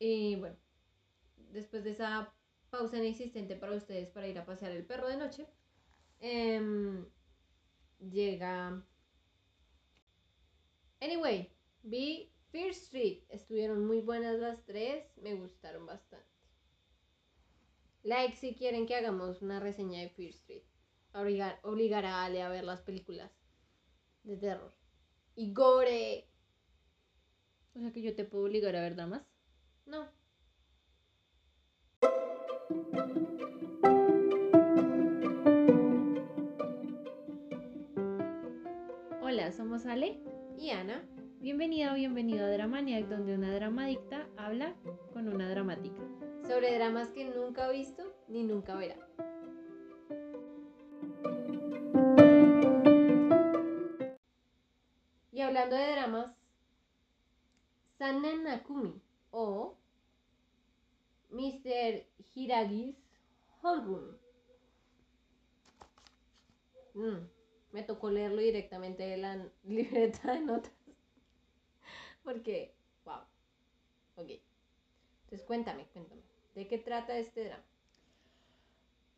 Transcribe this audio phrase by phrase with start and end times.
[0.00, 0.56] Y bueno,
[1.52, 2.34] después de esa
[2.70, 5.46] pausa inexistente para ustedes para ir a pasear el perro de noche,
[6.18, 7.06] em,
[7.98, 8.82] llega...
[11.02, 11.52] Anyway,
[11.82, 13.24] vi Fear Street.
[13.28, 16.26] Estuvieron muy buenas las tres, me gustaron bastante.
[18.02, 20.62] Like si quieren que hagamos una reseña de Fear Street.
[21.12, 23.30] Obligar, obligar a Ale a ver las películas
[24.22, 24.72] de terror.
[25.34, 26.26] Y gore.
[27.74, 29.29] O sea que yo te puedo obligar a ver dramas.
[29.90, 30.06] No.
[39.20, 40.20] Hola, somos Ale.
[40.56, 41.04] Y Ana.
[41.40, 44.76] Bienvenida o bienvenido a Dramaniac, donde una dramadicta habla
[45.12, 46.00] con una dramática.
[46.46, 48.94] Sobre dramas que nunca ha visto ni nunca verá.
[55.32, 56.36] Y hablando de dramas,
[57.98, 59.02] Sanan Nakumi
[59.32, 59.79] o
[61.30, 62.04] Mr.
[62.34, 62.96] Hiragi's
[63.62, 64.16] Homeroom.
[66.94, 67.26] Mm,
[67.72, 70.72] me tocó leerlo directamente de la libreta de notas.
[72.24, 72.74] Porque,
[73.04, 73.20] wow.
[74.16, 74.30] Ok.
[75.24, 76.22] Entonces cuéntame, cuéntame.
[76.54, 77.64] ¿De qué trata este drama?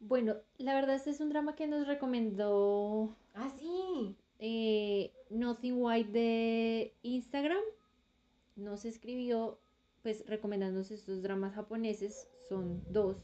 [0.00, 4.16] Bueno, la verdad este es un drama que nos recomendó Ah, sí.
[4.38, 7.62] eh, Nothing White de Instagram.
[8.56, 9.58] Nos escribió,
[10.02, 12.28] pues, recomendándonos estos dramas japoneses.
[12.48, 13.16] Son dos.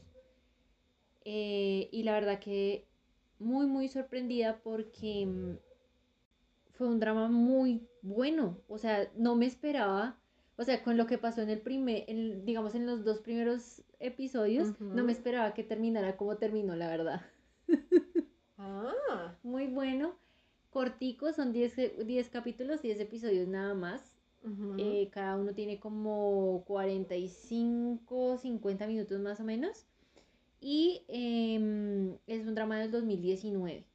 [1.25, 2.87] Eh, y la verdad que
[3.39, 5.57] muy, muy sorprendida porque mm,
[6.73, 8.57] fue un drama muy bueno.
[8.67, 10.17] O sea, no me esperaba.
[10.57, 13.81] O sea, con lo que pasó en el primer, en- digamos, en los dos primeros
[13.99, 17.21] episodios, no me esperaba que terminara como terminó, la verdad.
[18.61, 19.37] Ah.
[19.41, 20.17] Muy bueno.
[20.69, 24.13] Cortico, son 10, e- 10 capítulos, 10 episodios nada más.
[24.77, 29.85] Eh, cada uno tiene como 45, 50 minutos más o menos.
[30.61, 33.85] Y em, es un drama del 2019.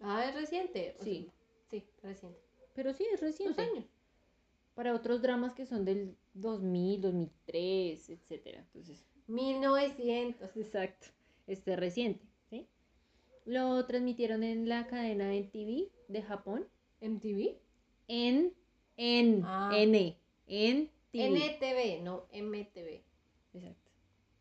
[0.00, 0.94] Ah, es reciente.
[1.00, 1.30] Sí.
[1.70, 2.38] sea, sí, reciente.
[2.74, 3.62] Pero sí, es Dos reciente.
[3.62, 3.84] años.
[4.74, 8.60] Para otros dramas que son del 2000, 2003, etcétera.
[8.60, 10.56] Entonces, 1900.
[10.56, 11.06] exacto.
[11.46, 12.66] Este es reciente, ¿sí?
[13.44, 16.66] Lo transmitieron en la cadena NTV de Japón.
[17.00, 17.56] MTV.
[18.08, 18.52] En,
[18.96, 19.70] en, Ah.
[19.74, 20.16] N,
[20.46, 21.56] en TV.
[21.56, 23.02] NTV, no MTV.
[23.54, 23.90] Exacto.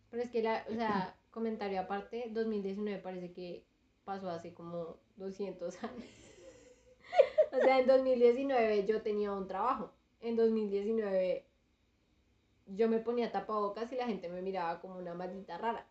[0.10, 3.64] Pero es que, la, o sea, comentario aparte, 2019 parece que
[4.06, 6.04] pasó hace como 200 años.
[7.52, 9.92] o sea, en 2019 yo tenía un trabajo.
[10.22, 11.46] En 2019
[12.68, 15.86] yo me ponía tapabocas y la gente me miraba como una maldita rara.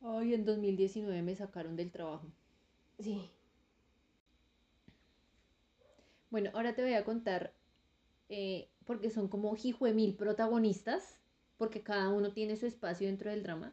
[0.00, 2.26] Ay, en 2019 me sacaron del trabajo.
[2.98, 3.30] Sí.
[6.34, 7.54] Bueno, ahora te voy a contar,
[8.28, 9.54] eh, porque son como
[9.94, 11.20] mil protagonistas,
[11.58, 13.72] porque cada uno tiene su espacio dentro del drama.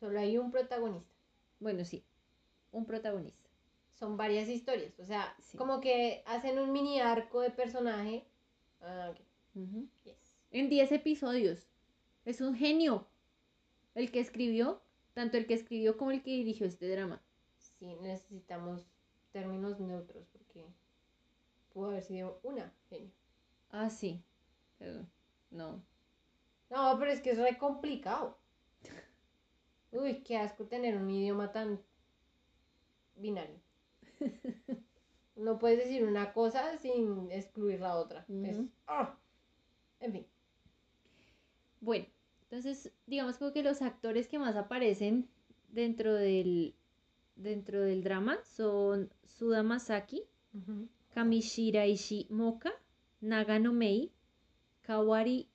[0.00, 1.14] Solo hay un protagonista.
[1.60, 2.04] Bueno, sí,
[2.72, 3.48] un protagonista.
[3.94, 4.98] Son varias historias.
[4.98, 5.56] O sea, Sí.
[5.56, 8.26] como que hacen un mini arco de personaje.
[8.80, 9.20] Ah, ok.
[9.54, 9.88] Ujú.
[10.02, 10.36] Yes.
[10.50, 11.68] En 10 episodios.
[12.24, 13.06] Es un genio.
[13.94, 14.82] El que escribió,
[15.14, 17.22] tanto el que escribió como el que dirigió este drama.
[17.58, 18.88] Sí, necesitamos
[19.30, 20.66] términos neutros porque
[21.72, 23.10] pudo haber sido una genio.
[23.70, 24.22] Ah, sí.
[24.78, 25.08] Perdón.
[25.50, 25.82] No.
[26.70, 28.38] No, pero es que es re complicado.
[29.92, 31.80] Uy, qué asco tener un idioma tan
[33.16, 33.60] binario.
[35.34, 38.24] No puedes decir una cosa sin excluir la otra.
[38.28, 38.60] Es-.
[38.86, 39.16] ¡ah!
[39.98, 40.26] En fin.
[41.80, 42.06] Bueno,
[42.42, 45.28] entonces digamos como que los actores que más aparecen
[45.70, 46.74] dentro del,
[47.34, 50.22] dentro del drama son Suda Masaki,
[51.14, 52.70] Kamishira Ishimoka,
[53.22, 54.10] Nagano Mei,
[54.82, 55.46] Kawari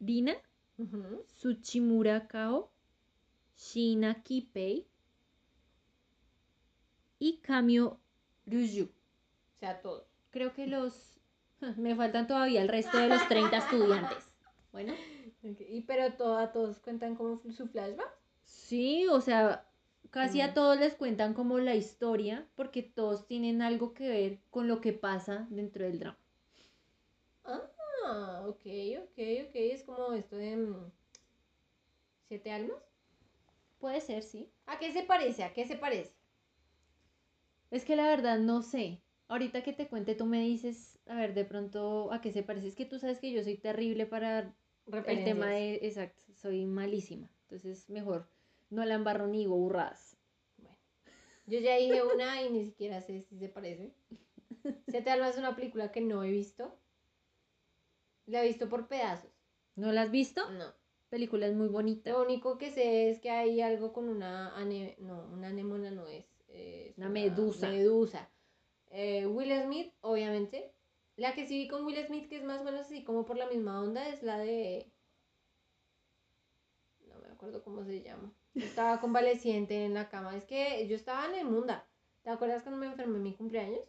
[0.00, 0.34] Rina,
[0.78, 1.24] Ujú.
[1.26, 2.70] Tsuchimura Kao,
[3.56, 4.86] Shina Kipei
[7.18, 7.98] y Kamio
[8.46, 8.84] Ryuju.
[8.84, 10.04] O sea, todos.
[10.30, 11.20] Creo que los...
[11.76, 14.24] Me faltan todavía el resto de los 30 estudiantes.
[14.72, 14.94] Bueno.
[15.42, 18.10] Y pero todos cuentan como su flashback.
[18.44, 19.66] Sí, o sea,
[20.10, 20.54] casi a Mm.
[20.54, 24.92] todos les cuentan como la historia, porque todos tienen algo que ver con lo que
[24.92, 26.18] pasa dentro del drama.
[27.44, 28.64] Ah, ok,
[29.02, 29.18] ok,
[29.48, 29.54] ok.
[29.54, 30.90] Es como esto de mm,
[32.28, 32.82] siete almas.
[33.80, 34.48] Puede ser, sí.
[34.66, 35.42] ¿A qué se parece?
[35.42, 36.12] ¿A qué se parece?
[37.70, 39.00] Es que la verdad no sé.
[39.28, 42.68] Ahorita que te cuente, tú me dices, a ver, de pronto, ¿a qué se parece?
[42.68, 44.54] Es que tú sabes que yo soy terrible para
[45.06, 45.76] el tema de...
[45.82, 47.28] Exacto, soy malísima.
[47.42, 48.28] Entonces, mejor
[48.70, 50.16] no la embarro ni digo burradas.
[50.56, 50.76] Bueno,
[51.46, 53.92] yo ya dije una y ni siquiera sé si se parece.
[54.88, 56.76] Siete almas es una película que no he visto.
[58.26, 59.30] La he visto por pedazos.
[59.76, 60.50] ¿No la has visto?
[60.52, 60.72] No.
[61.08, 62.10] Película es muy bonita.
[62.10, 66.06] Lo único que sé es que hay algo con una ane- no, una anémona no
[66.06, 67.68] es, es Una medusa.
[67.68, 68.30] Medusa.
[68.90, 70.72] Eh, Will Smith, obviamente.
[71.16, 73.36] La que sí vi con Will Smith, que es más o menos así como por
[73.36, 74.90] la misma onda, es la de.
[77.08, 78.32] No me acuerdo cómo se llama.
[78.54, 80.36] Estaba convaleciente en la cama.
[80.36, 81.74] Es que yo estaba en el mundo.
[82.22, 83.80] ¿Te acuerdas cuando me enfermé en mi cumpleaños?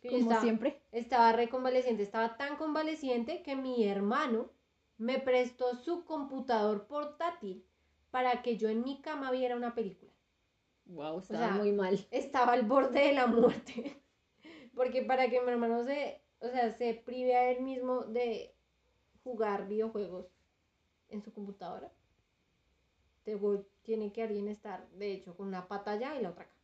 [0.00, 0.80] Que Como estaba- siempre.
[0.92, 4.50] estaba reconvaleciente, estaba tan convaleciente que mi hermano
[4.98, 7.64] me prestó su computador portátil
[8.10, 10.10] para que yo en mi cama viera una película.
[10.86, 12.06] Wow, estaba sea, muy mal.
[12.10, 14.00] Estaba al borde de la muerte.
[14.74, 18.54] Porque para que mi hermano se, o sea, se prive a él mismo de
[19.24, 20.26] jugar videojuegos
[21.08, 21.90] en su computadora,
[23.24, 26.54] tengo- tiene que alguien estar, de hecho, con una pata allá y la otra acá.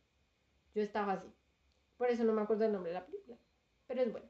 [0.73, 1.27] Yo estaba así.
[1.97, 3.37] Por eso no me acuerdo el nombre de la película.
[3.87, 4.27] Pero es bueno.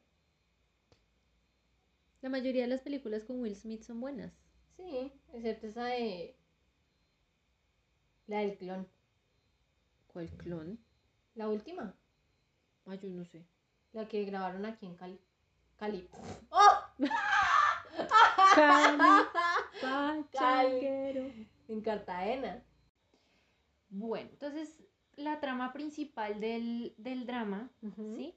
[2.22, 4.34] La mayoría de las películas con Will Smith son buenas.
[4.76, 6.36] Sí, excepto esa de.
[8.28, 8.88] La del clon.
[10.08, 10.80] ¿Cuál clon?
[11.36, 11.94] La última.
[12.86, 13.46] Ah, yo no sé.
[13.94, 15.20] La que grabaron aquí en Cali.
[15.78, 16.10] Cali.
[16.50, 16.80] ¡Oh!
[18.56, 18.98] Cali,
[20.32, 21.48] Cali.
[21.68, 22.64] En Cartagena.
[23.90, 24.84] Bueno, entonces
[25.16, 27.70] la trama principal del, del drama.
[27.96, 28.36] ¿sí?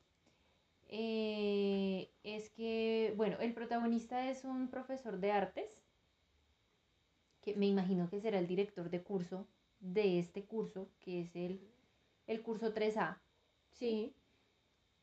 [0.88, 5.82] Eh, es que, bueno, el protagonista es un profesor de artes,
[7.43, 9.47] que me imagino que será el director de curso
[9.81, 11.61] de este curso, que es el,
[12.26, 13.19] el curso 3A,
[13.73, 14.12] Sí.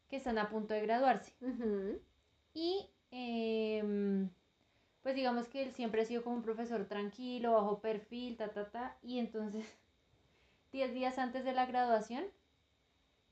[0.10, 1.34] que están a punto de graduarse.
[2.54, 4.30] Y em,
[5.04, 8.70] pues digamos que él siempre ha sido como un profesor tranquilo, bajo perfil, ta, ta,
[8.70, 8.98] ta.
[9.02, 9.66] Y entonces,
[10.72, 12.26] 10 días antes de la graduación,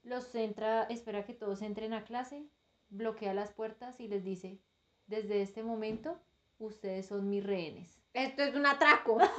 [0.03, 2.45] los entra, espera que todos entren a clase,
[2.89, 4.59] bloquea las puertas y les dice,
[5.07, 6.19] desde este momento,
[6.59, 7.99] ustedes son mis rehenes.
[8.13, 9.17] Esto es un atraco.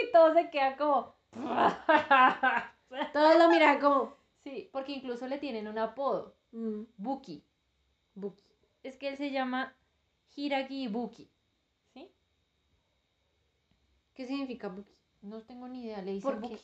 [0.00, 1.16] Y todos se quedan como...
[3.12, 4.16] Todos lo miran como.
[4.44, 7.44] sí, porque incluso le tienen un apodo, mm, Buki.
[8.14, 8.44] Buki.
[8.82, 9.74] Es que él se llama
[10.36, 11.28] Hiragi Buki.
[11.92, 12.10] ¿Sí?
[14.14, 14.97] ¿Qué significa Buki?
[15.22, 16.60] No tengo ni idea, le dicen ¿Por qué?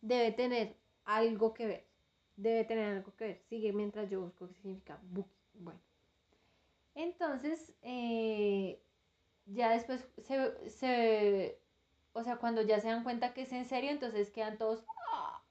[0.00, 1.86] Debe tener algo que ver.
[2.36, 3.42] Debe tener algo que ver.
[3.48, 5.30] Sigue mientras yo busco qué significa Buki.
[5.54, 5.80] Bueno.
[6.94, 8.80] Entonces, eh,
[9.46, 11.60] ya después se, se-
[12.12, 15.42] o sea, cuando ya se dan cuenta que es en serio, entonces quedan todos, "Ah,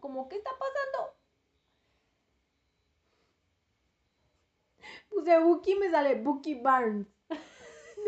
[0.00, 1.14] ¿cómo que está pasando?
[5.08, 7.06] Puse Buki y me sale Buki Barnes.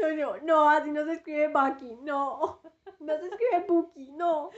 [0.02, 2.60] No, no, no, así no se escribe Bucky, no.
[3.00, 4.50] No se escribe Buki, no.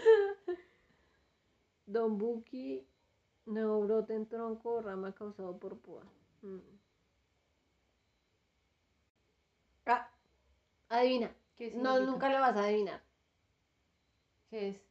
[1.86, 2.86] Don Buki,
[3.46, 6.02] brote en tronco o rama causado por púa.
[6.42, 6.58] Mm.
[9.86, 10.10] Ah,
[10.90, 11.34] adivina.
[11.56, 13.02] ¿Qué No, nunca lo vas a adivinar.
[14.50, 14.82] ¿Qué es?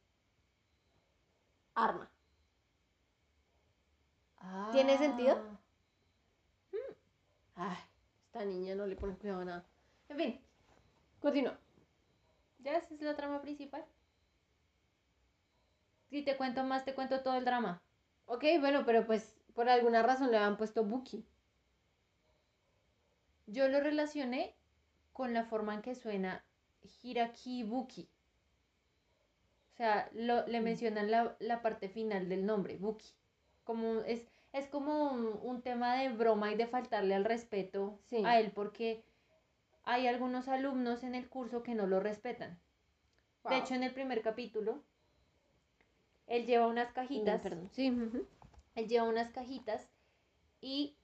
[1.74, 2.10] Arma.
[4.72, 5.36] ¿Tiene sentido?
[7.56, 7.78] Ah, Ay,
[8.26, 9.73] esta niña no le pone cuidado a nada.
[10.08, 10.40] En fin,
[11.20, 11.58] continúa.
[12.58, 13.84] Ya, esa es la trama principal.
[16.10, 17.82] Si te cuento más, te cuento todo el drama.
[18.26, 21.24] Ok, bueno, pero pues por alguna razón le han puesto Buki.
[23.46, 24.54] Yo lo relacioné
[25.12, 26.44] con la forma en que suena
[27.02, 28.08] Hirakibuki.
[29.72, 30.64] O sea, lo- le Mm.
[30.64, 33.12] mencionan la, la parte final del nombre, Buki.
[33.64, 38.22] Como es, es como un, un tema de broma y de faltarle al respeto Sí.
[38.24, 39.04] a él porque
[39.84, 42.58] hay algunos alumnos en el curso que no lo respetan.
[43.48, 44.82] De hecho, en el primer capítulo,
[46.26, 47.36] él lleva unas cajitas.
[47.36, 47.68] No, perdón.
[47.72, 47.92] Sí.
[48.74, 49.86] Él lleva unas cajitas
[50.60, 50.96] y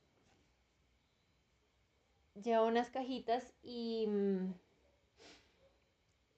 [2.43, 4.09] lleva unas cajitas y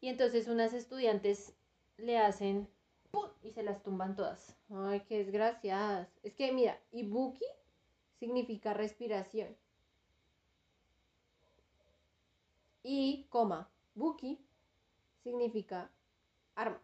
[0.00, 1.54] y entonces unas estudiantes
[1.96, 2.68] le hacen
[3.12, 3.30] ¡pum!
[3.44, 4.56] y se las tumban todas.
[4.68, 6.08] Ay, qué desgraciadas.
[6.24, 7.46] Es que mira, Ibuki
[8.18, 9.56] significa respiración.
[12.82, 14.38] Y, coma, Buki
[15.22, 15.90] significa
[16.54, 16.80] arma.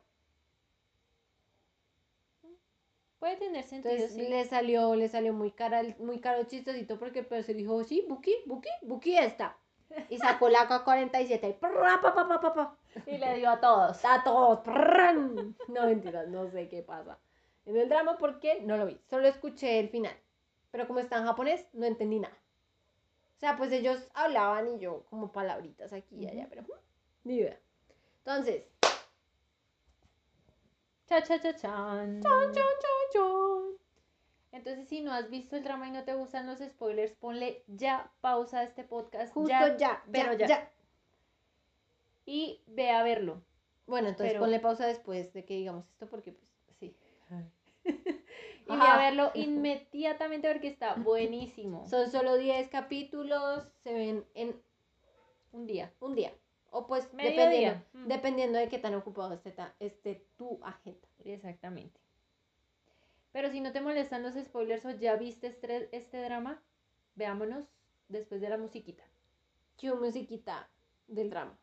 [3.18, 4.28] Puede tener sentido, Entonces sí.
[4.28, 8.36] le salió, le salió muy cara, muy caro chistosito porque el profesor dijo, sí, Buki,
[8.46, 9.56] Buki, Buki está.
[10.08, 12.76] Y sacó la K-47 y prra, pa, pa, pa, pa, pa.
[13.06, 14.04] Y le dio a todos.
[14.04, 14.60] a todos.
[14.60, 15.56] prrrran.
[15.66, 17.18] No, mentiras, no sé qué pasa
[17.68, 18.98] en el drama porque no lo vi.
[19.10, 20.16] Solo escuché el final.
[20.70, 22.36] Pero como está en japonés, no entendí nada.
[23.38, 26.64] O sea, pues ellos hablaban y yo como palabritas aquí y allá, pero
[27.22, 27.56] ni idea.
[28.24, 28.64] Entonces,
[31.06, 32.20] Cha cha cha chan.
[32.20, 33.78] chon, chon, chon, chon.
[34.50, 38.10] Entonces, si no has visto el drama y no te gustan los spoilers, ponle ya
[38.20, 39.32] pausa a este podcast.
[39.32, 40.46] Justo ya, ya, pero ya, ya.
[40.48, 40.72] ya.
[42.26, 43.40] Y ve a verlo.
[43.86, 46.96] Bueno, entonces Pero- ponle pausa después de que digamos esto porque pues sí.
[48.68, 48.94] Y Ajá.
[48.94, 51.86] a verlo inmediatamente porque está buenísimo.
[51.88, 54.60] Son solo 10 capítulos, se ven en
[55.52, 55.92] Un día.
[56.00, 56.32] un día.
[56.70, 57.40] O pues Mediodía.
[57.48, 58.08] dependiendo, Mm.
[58.08, 61.08] dependiendo de qué tan ocupado esté, esté tu agenda.
[61.24, 61.98] Exactamente.
[63.32, 66.62] Pero si no te molestan los spoilers o ya viste este, este drama,
[67.14, 67.64] veámonos
[68.08, 69.04] después de la musiquita.
[69.80, 70.68] Cue musiquita
[71.06, 71.56] del drama.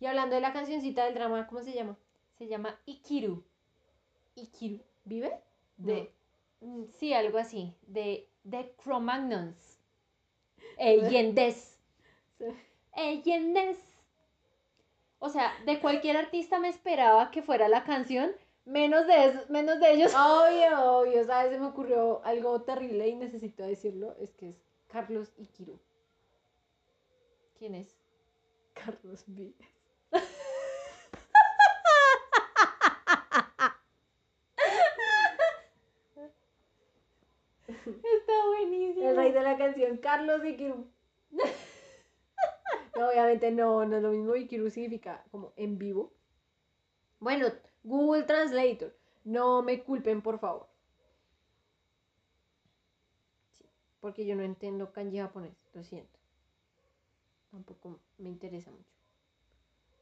[0.00, 1.96] Y hablando de la cancioncita del drama, ¿cómo se llama?
[2.38, 3.42] Se llama Ikiru.
[4.36, 4.80] Ikiru.
[5.04, 5.40] ¿Vive?
[5.76, 6.12] De,
[6.60, 7.74] mm, sí, algo así.
[7.86, 9.78] De The Cro-Magnons.
[10.78, 11.78] Eyendes.
[12.94, 13.78] Eyendes.
[15.18, 18.30] O sea, de cualquier artista me esperaba que fuera la canción,
[18.64, 20.12] menos de, esos- menos de ellos.
[20.16, 21.50] Obvio, obvio, ¿sabes?
[21.52, 24.14] Se me ocurrió algo terrible y necesito decirlo.
[24.20, 25.78] Es que es Carlos Ikiru.
[27.58, 27.96] ¿Quién es?
[28.74, 29.77] Carlos Vives.
[37.88, 39.08] Está buenísimo.
[39.08, 40.86] El rey de la canción, Carlos Ikiru.
[42.96, 44.34] No, obviamente no, no es lo mismo.
[44.34, 46.12] Ikiru significa como en vivo.
[47.20, 47.46] Bueno,
[47.84, 48.92] Google Translator.
[49.24, 50.66] No me culpen, por favor.
[53.54, 53.66] Sí,
[54.00, 56.18] porque yo no entiendo kanji japonés, lo siento.
[57.50, 58.90] Tampoco me interesa mucho.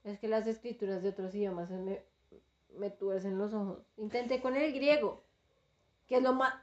[0.04, 2.02] Es que las escrituras de otros idiomas me,
[2.78, 3.82] me tuercen los ojos.
[3.96, 5.22] Intenté con el griego,
[6.06, 6.54] que es lo más...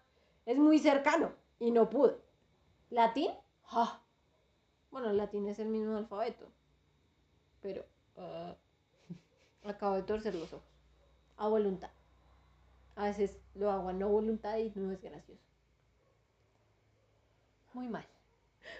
[0.46, 2.18] Es muy cercano y no pude.
[2.90, 3.32] ¿Latín?
[3.64, 4.02] ¡Ja!
[4.92, 6.48] Bueno, el latín es el mismo alfabeto.
[7.62, 7.86] Pero
[8.18, 8.56] ah,
[9.64, 10.70] acabo de torcer los ojos.
[11.38, 11.90] A voluntad.
[12.96, 15.42] A veces lo hago a no voluntad y no es gracioso.
[17.74, 18.06] Muy mal.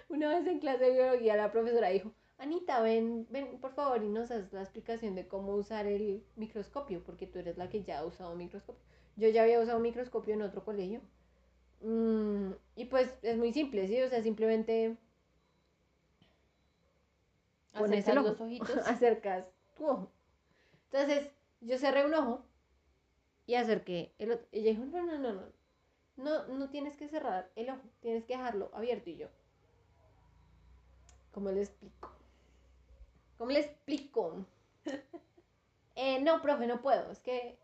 [0.08, 4.08] Una vez en clase de biología la profesora dijo, Anita, ven, ven por favor y
[4.08, 8.00] nos haces la explicación de cómo usar el microscopio, porque tú eres la que ya
[8.00, 8.82] ha usado microscopio.
[9.16, 11.00] Yo ya había usado microscopio en otro colegio.
[11.84, 14.00] Mm, y pues es muy simple, ¿sí?
[14.00, 14.96] O sea, simplemente
[17.76, 18.78] pones el ojo, los ojitos.
[18.86, 19.44] acercas
[19.76, 20.10] tu ojo.
[20.90, 22.42] Entonces, yo cerré un ojo
[23.46, 24.46] y acerqué el otro.
[24.50, 25.42] Ella dijo, no, no, no, no.
[26.16, 29.10] No, no tienes que cerrar el ojo, tienes que dejarlo abierto.
[29.10, 29.28] Y yo,
[31.32, 32.12] ¿cómo le explico?
[33.36, 34.46] ¿Cómo le explico?
[35.96, 37.12] Eh, no, profe, no puedo.
[37.12, 37.56] Es que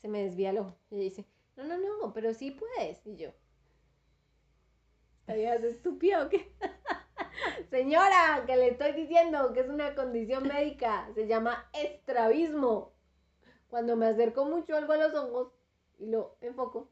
[0.00, 0.74] se me desvía el ojo.
[0.90, 1.24] Y ella dice,
[1.56, 3.06] no, no, no, pero sí puedes.
[3.06, 3.30] Y yo,
[5.20, 6.52] ¿estarías estúpido o qué?
[7.70, 11.10] Señora, que le estoy diciendo que es una condición médica.
[11.14, 12.92] Se llama estrabismo.
[13.68, 15.52] Cuando me acerco mucho algo a los ojos
[15.98, 16.88] y lo enfoco,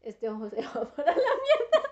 [0.00, 1.82] este ojo se va para la mierda.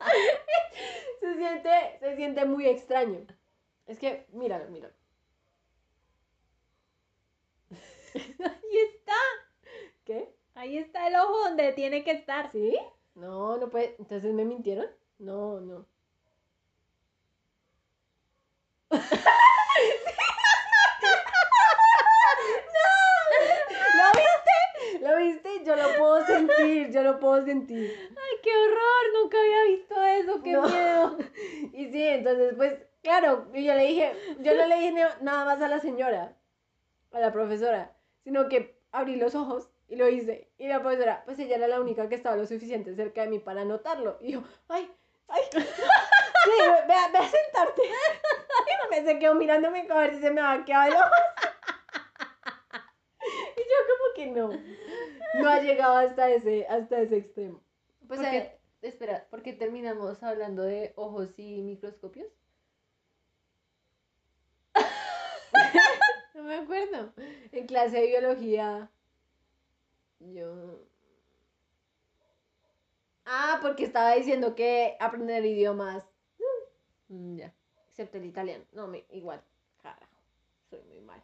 [1.20, 3.26] se, siente, se siente muy extraño.
[3.86, 4.94] Es que, míralo, míralo.
[8.14, 9.16] Ahí está.
[10.04, 10.34] ¿Qué?
[10.64, 12.50] Ahí está el ojo donde tiene que estar.
[12.50, 12.74] ¿Sí?
[13.14, 13.96] No, no puede.
[13.98, 14.86] Entonces me mintieron.
[15.18, 15.84] No, no.
[23.96, 25.04] ¿Lo viste?
[25.04, 25.64] ¿Lo viste?
[25.64, 27.96] Yo lo puedo sentir, yo lo puedo sentir.
[28.10, 29.22] ¡Ay, qué horror!
[29.22, 30.42] Nunca había visto eso.
[30.42, 30.62] ¡Qué No.
[30.68, 31.16] miedo!
[31.72, 35.44] Y sí, entonces, pues, claro, y yo le dije, yo no le dije na- nada
[35.44, 36.36] más a la señora,
[37.10, 40.48] a la profesora, sino que abrí los ojos y lo hice.
[40.58, 43.38] Y la profesora, pues ella era la única que estaba lo suficiente cerca de mí
[43.38, 44.18] para notarlo.
[44.20, 44.90] Y yo, ay,
[45.28, 45.42] ay.
[46.44, 47.82] Sí, ve, ve a- ve a sentarte.
[48.66, 51.04] Y me se quedó mirándome a ver si se me va a quedar el ojo.
[53.56, 54.50] Y yo como que no.
[55.42, 57.62] No ha llegado hasta ese, hasta ese extremo.
[58.06, 62.28] Pues ¿Por eh, Espera, ¿por qué terminamos hablando de ojos y microscopios?
[66.34, 67.12] No me acuerdo.
[67.52, 68.90] En clase de biología.
[70.32, 70.86] Yo.
[73.26, 76.04] Ah, porque estaba diciendo que aprender idiomas.
[77.08, 77.54] Mm, ya.
[77.90, 78.64] Excepto el italiano.
[78.72, 79.42] No, me, igual.
[79.82, 80.12] Carajo.
[80.70, 81.22] Soy muy mala.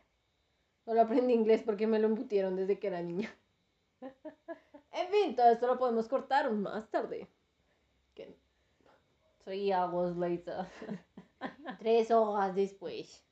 [0.84, 3.34] Solo aprendí inglés porque me lo embutieron desde que era niña.
[4.92, 7.28] En fin, todo esto lo podemos cortar más tarde.
[8.14, 8.34] Que
[9.44, 10.66] Three hours later.
[11.78, 13.24] tres horas después.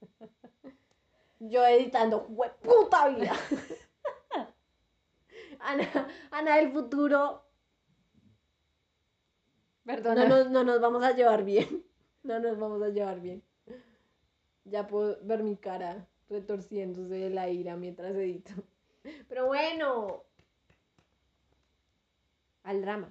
[1.40, 2.26] Yo editando,
[2.62, 3.32] puta vida.
[5.60, 7.44] Ana, Ana del futuro.
[9.84, 11.84] No nos, no nos vamos a llevar bien.
[12.22, 13.42] No nos vamos a llevar bien.
[14.64, 18.52] Ya puedo ver mi cara retorciéndose de la ira mientras edito.
[19.28, 20.24] Pero bueno.
[22.64, 23.10] Al drama.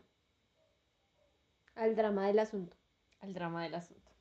[1.73, 2.77] Al drama del asunto.
[3.21, 4.11] Al drama del asunto.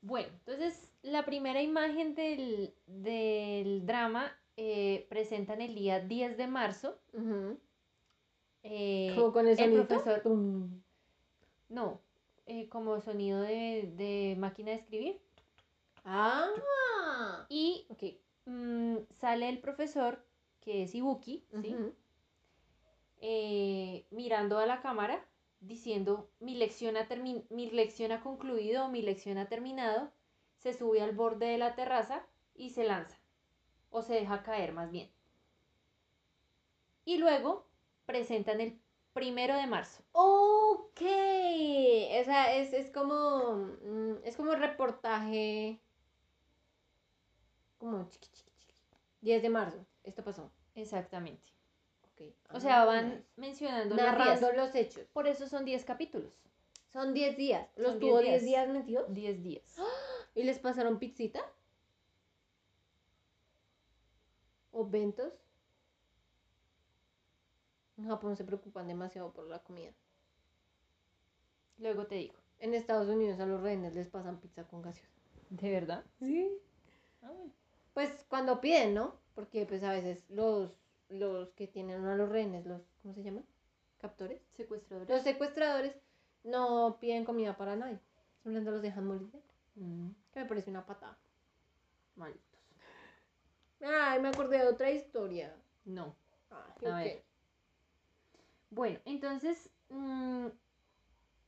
[0.00, 6.98] Bueno, entonces la primera imagen del, del drama eh, presentan el día 10 de marzo.
[8.62, 9.86] Eh, Como con el sonidito?
[9.86, 10.22] profesor.
[11.68, 12.00] No,
[12.46, 15.20] eh, como sonido de, de máquina de escribir.
[16.04, 16.48] Ah.
[17.48, 18.02] Y Ok.
[18.46, 20.24] mm, sale el profesor,
[20.60, 21.44] que es Ibuki,
[24.10, 25.24] mirando a la cámara,
[25.60, 27.06] diciendo mi lección, ha
[27.50, 30.10] mi lección ha concluido, mi lección ha terminado,
[30.58, 33.15] se sube al borde de la terraza y se lanza,
[33.96, 35.10] o se deja caer más bien.
[37.06, 37.66] Y luego
[38.04, 38.78] presentan el
[39.14, 40.02] primero de marzo.
[40.12, 41.00] Ok.
[41.00, 43.54] O sea, es, es como.
[43.82, 45.80] mm, Es como reportaje.
[47.78, 48.96] Como chiqui, chiqui, chiqui.
[49.22, 49.86] 10 de marzo.
[50.04, 50.50] Esto pasó.
[50.74, 51.52] Exactamente.
[52.12, 52.22] Ok.
[52.52, 54.56] O sea, Ah, van mencionando los narrando días.
[54.56, 55.04] los hechos.
[55.12, 56.32] Por eso son 10 capítulos.
[56.92, 57.68] Son 10 días.
[57.76, 59.12] ¿Los tuvo 10 10 días metidos?
[59.12, 59.76] 10 días.
[60.34, 61.40] ¿Y les pasaron pizzita?
[64.78, 65.32] ¿O ventos?
[67.98, 69.92] En Japón se preocupan demasiado por la comida.
[71.78, 72.34] Luego te digo.
[72.58, 75.10] En Estados Unidos a los rehenes les pasan pizza con gaseosa.
[75.50, 76.04] ¿De verdad?
[76.18, 76.50] Sí.
[77.22, 77.52] Ah, bueno.
[77.94, 79.14] Pues cuando piden, ¿no?
[79.34, 80.70] Porque pues a veces los,
[81.08, 83.44] los que tienen a los rehenes, los, ¿cómo se llaman?
[83.98, 84.42] Captores.
[84.56, 85.08] Secuestradores.
[85.08, 85.94] Los secuestradores
[86.44, 87.98] no piden comida para nadie.
[88.42, 89.28] Simplemente los dejan morir.
[89.76, 91.16] Mm, Que me parece una patada.
[92.16, 92.45] malditos.
[93.80, 95.54] Ay, me acordé de otra historia.
[95.84, 96.14] No.
[96.50, 96.96] Ay, A ok.
[97.04, 97.24] ver.
[98.70, 100.48] Bueno, entonces mm,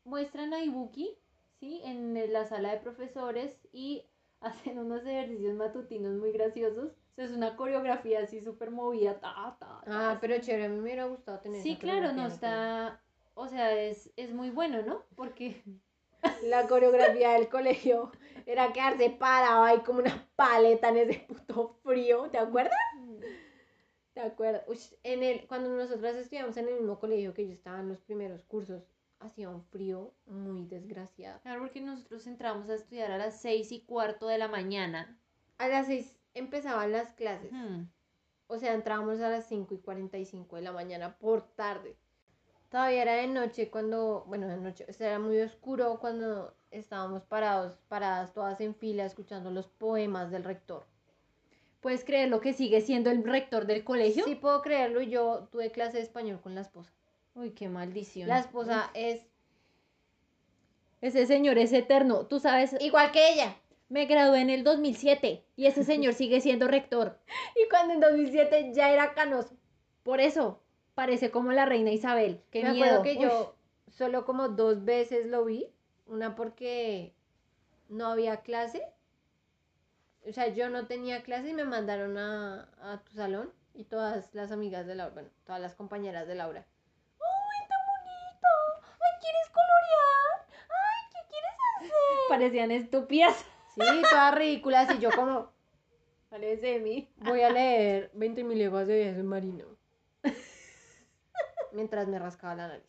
[0.05, 1.17] muestran a Ibuki,
[1.61, 1.81] ¿sí?
[1.85, 4.05] En eh, la sala de profesores y
[4.41, 6.93] hacen unos ejercicios matutinos muy graciosos.
[6.93, 9.19] O sea, es una coreografía así súper movida.
[9.21, 10.19] Ta, ta, ta, Ah, así.
[10.21, 13.03] pero chévere, a mí me hubiera gustado tener Sí, esa claro, no está...
[13.35, 15.03] O sea, es, es muy bueno, ¿no?
[15.17, 15.63] Porque...
[16.43, 18.13] La coreografía del colegio
[18.47, 22.79] era quedarse parado ahí como una paleta en ese puto frío, ¿te acuerdas?
[24.15, 24.65] ¿Te acuerdas?
[25.03, 28.45] En el, cuando nosotras estudiamos en el mismo colegio que yo estaba en los primeros
[28.45, 28.83] cursos,
[29.21, 31.41] hacía un frío muy desgraciado.
[31.41, 35.19] Claro, porque nosotros entramos a estudiar a las seis y cuarto de la mañana.
[35.59, 37.53] A las seis empezaban las clases.
[38.47, 41.99] O sea, entrábamos a las 5 y 45 de la mañana por tarde.
[42.69, 47.25] Todavía era de noche cuando, bueno, de noche, o sea, era muy oscuro cuando estábamos
[47.25, 50.85] parados, paradas todas en fila escuchando los poemas del rector.
[51.81, 54.25] ¿Puedes creer lo que sigue siendo el rector del colegio?
[54.25, 56.93] Sí puedo creerlo, yo tuve clase de español con la esposa.
[57.35, 58.29] Uy, qué maldición.
[58.29, 59.23] La esposa es
[61.01, 62.27] Ese señor es eterno.
[62.27, 63.57] Tú sabes, igual que ella.
[63.89, 67.19] me gradué en el 2007 y ese señor sigue siendo rector.
[67.55, 69.57] Y cuando en 2007 ya era canoso.
[70.03, 70.61] Por eso,
[70.99, 72.43] parece como la reina Isabel.
[72.51, 72.87] Qué Me miedo.
[72.87, 73.55] acuerdo que yo
[73.87, 75.71] solo como dos veces lo vi.
[76.07, 77.15] Una porque
[77.89, 78.83] no había clase.
[80.29, 83.53] O sea, yo no tenía clase y me mandaron a, a tu salón.
[83.75, 86.67] Y todas las amigas de Laura, bueno, todas las compañeras de Laura.
[87.21, 88.49] ¡Ay, tan bonito!
[88.91, 90.69] ¡Ay, quieres colorear!
[90.69, 92.19] ¡Ay, qué quieres hacer!
[92.29, 93.37] Parecían estúpidas.
[93.77, 94.93] Sí, todas ridículas.
[94.97, 95.53] Y yo como,
[96.29, 97.09] Parece de mí.
[97.19, 99.78] voy a leer 20.000 leguas de viaje submarino.
[101.73, 102.85] Mientras me rascaba la nariz.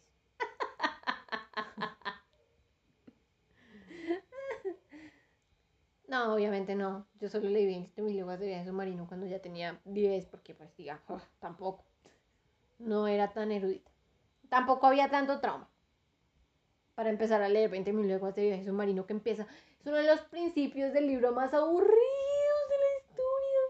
[6.08, 7.06] No, obviamente no.
[7.20, 11.00] Yo solo leí 20.000 leguas de viaje submarino cuando ya tenía 10, porque pues diga,
[11.08, 11.86] "Ah, tampoco.
[12.80, 13.92] No era tan erudita.
[14.50, 15.70] Tampoco había tanto trauma.
[16.96, 19.48] Para empezar a leer 20.000 leguas de viaje submarino que empieza.
[19.80, 23.62] Es uno de los principios del libro más aburridos de la historia.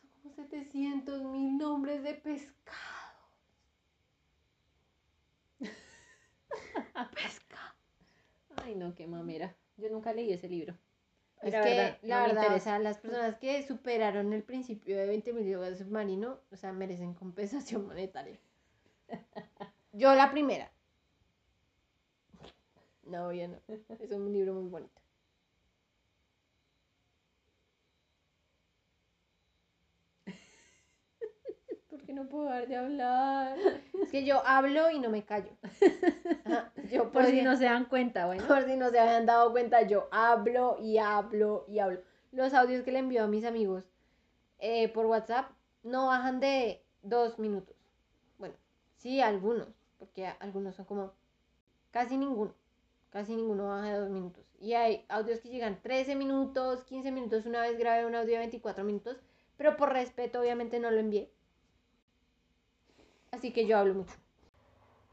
[0.00, 2.95] Son como 700 mil nombres de pescado.
[7.14, 7.74] pescado.
[8.64, 9.54] Ay, no, qué mamera.
[9.76, 10.74] Yo nunca leí ese libro.
[11.42, 12.78] Es La que, verdad, la no verdad, interesa.
[12.78, 17.86] las personas que superaron el principio de 20 mil de submarino, o sea, merecen compensación
[17.86, 18.38] monetaria.
[19.92, 20.70] Yo la primera.
[23.04, 23.58] No, ya no.
[23.68, 25.00] Es un libro muy bonito.
[32.06, 33.58] Porque no puedo dejar de hablar.
[34.00, 35.50] Es que yo hablo y no me callo.
[36.44, 38.46] Ajá, Yo Por si no se dan cuenta, bueno.
[38.46, 42.00] Por si no se habían dado cuenta, yo hablo y hablo y hablo.
[42.30, 43.82] Los audios que le envío a mis amigos
[44.60, 45.50] eh, por WhatsApp
[45.82, 47.74] no bajan de dos minutos.
[48.38, 48.54] Bueno,
[48.98, 49.66] sí, algunos,
[49.98, 51.12] porque algunos son como
[51.90, 52.54] Casi ninguno.
[53.10, 54.44] Casi ninguno baja de dos minutos.
[54.60, 57.46] Y hay audios que llegan 13 minutos, 15 minutos.
[57.46, 59.16] Una vez grabé un audio de 24 minutos.
[59.56, 61.32] Pero por respeto, obviamente, no lo envié.
[63.36, 64.14] Así que yo hablo mucho.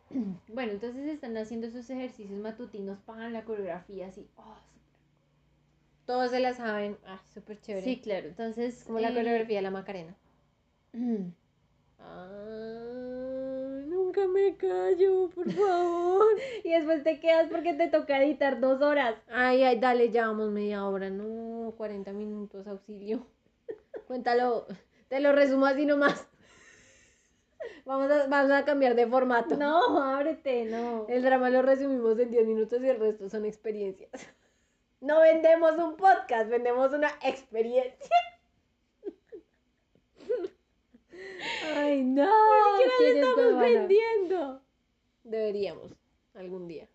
[0.47, 4.29] Bueno, entonces están haciendo esos ejercicios matutinos, pagan la coreografía así.
[4.37, 4.55] Oh,
[6.05, 6.97] Todos se la saben.
[7.05, 7.83] Ah, súper chévere.
[7.83, 8.27] Sí, claro.
[8.27, 8.83] Entonces.
[8.85, 10.15] Como la eh, coreografía de la Macarena.
[11.99, 16.27] Ay, nunca me callo, por favor.
[16.63, 19.15] y después te quedas porque te toca editar dos horas.
[19.29, 21.09] Ay, ay, dale, ya vamos media hora.
[21.09, 23.25] No, 40 minutos, auxilio.
[24.07, 24.67] Cuéntalo,
[25.09, 26.27] te lo resumo así nomás.
[27.85, 29.57] Vamos a, vamos a cambiar de formato.
[29.57, 31.05] No, ábrete, no.
[31.09, 34.11] El drama lo resumimos en 10 minutos y el resto son experiencias.
[35.01, 38.15] No vendemos un podcast, vendemos una experiencia.
[41.75, 42.29] Ay, no.
[42.77, 44.61] Ni siquiera lo estamos vendiendo.
[45.23, 45.93] Deberíamos,
[46.33, 46.87] algún día.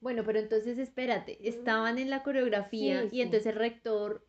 [0.00, 3.20] Bueno, pero entonces espérate, estaban en la coreografía Sí, y sí.
[3.22, 4.24] entonces el rector,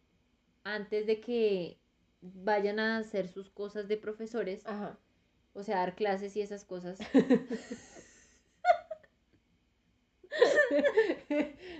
[0.63, 1.79] antes de que
[2.21, 4.97] vayan a hacer sus cosas de profesores, Ajá.
[5.53, 6.99] O sea, dar clases y esas cosas,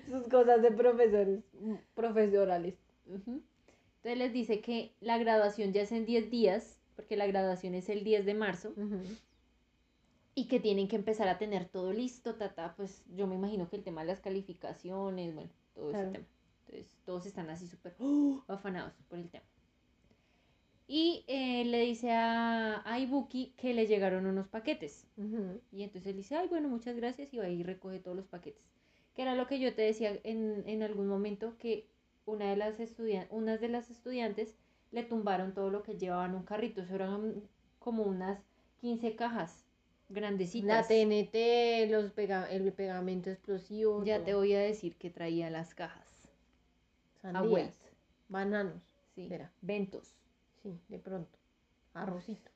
[0.10, 1.39] Sus cosas de profesores,
[1.95, 2.75] profesorales.
[3.07, 7.88] entonces les dice que la graduación ya es en 10 días, porque la graduación es
[7.89, 8.73] el 10 de marzo,
[10.36, 13.77] y que tienen que empezar a tener todo listo, tata, pues yo me imagino que
[13.77, 16.03] el tema de las calificaciones, bueno, todo Claro.
[16.10, 16.25] ese tema.
[16.67, 18.43] Entonces todos están así súper ¡oh!
[18.47, 19.43] afanados por el tema.
[20.93, 25.08] Y eh, le dice a, a Ibuki que le llegaron unos paquetes.
[25.71, 28.62] Y entonces él dice, ay, bueno, muchas gracias, y va y recoge todos los paquetes.
[29.15, 31.88] Que era lo que yo te decía en, en algún momento, que
[32.25, 32.75] una de las
[33.30, 34.58] unas de las estudiantes
[34.91, 36.82] le tumbaron todo lo que llevaban en un carrito.
[36.82, 37.41] Eso eran
[37.80, 38.39] como unas
[38.82, 39.63] 15 cajas
[40.10, 40.88] La grandecitas.
[40.89, 44.04] TNT, los pega- el pegamento explosivo.
[44.04, 44.25] Ya todo.
[44.25, 46.06] te voy a decir que traía las cajas.
[47.21, 47.80] Sandías,
[48.27, 48.82] bananos.
[49.15, 49.30] Sí.
[49.62, 50.15] Ventos.
[50.62, 51.38] Sí, de pronto.
[51.93, 52.50] Arrocito.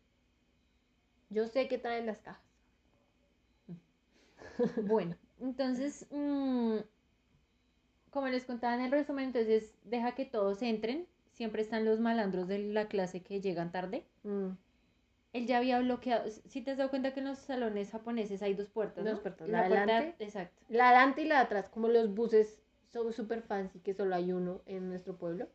[1.30, 2.44] Yo sé que traen las cajas.
[4.88, 6.78] Bueno, entonces, mm,
[8.10, 11.08] como les contaba en el resumen, entonces deja que todos entren.
[11.34, 14.06] Siempre están los malandros de la clase que llegan tarde.
[14.24, 14.52] Mm.
[15.34, 16.30] Él ya había bloqueado.
[16.30, 19.50] Si te has dado cuenta que en los salones japoneses hay dos puertas, Dos puertas,
[19.50, 20.24] La la puerta, adelante.
[20.24, 20.64] exacto.
[20.70, 22.62] La adelante y la de atrás, como los buses
[22.94, 25.50] son súper fancy, que solo hay uno en nuestro pueblo.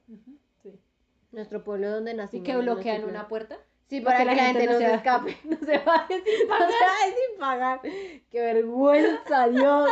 [1.33, 2.47] Nuestro pueblo donde Y nacimos.
[2.47, 3.59] que no bloquean una puerta.
[3.89, 5.37] Sí, para que la gente no se escape.
[5.45, 7.81] No se vaya sin No se vaya sin pagar.
[7.83, 9.91] Qué vergüenza, Dios.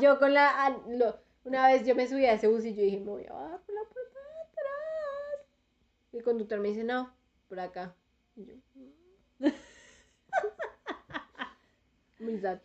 [0.00, 0.66] Yo con la.
[0.66, 3.26] ah, lo- una vez yo me subí a ese bus y yo dije, me voy
[3.26, 5.46] a bajar por la puerta de atrás.
[6.12, 7.14] Y el conductor me dice, no,
[7.48, 7.94] por acá.
[8.36, 8.54] Y yo.
[12.18, 12.60] Muy sad.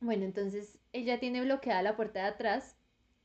[0.00, 2.76] Bueno, entonces ella tiene bloqueada la puerta de atrás,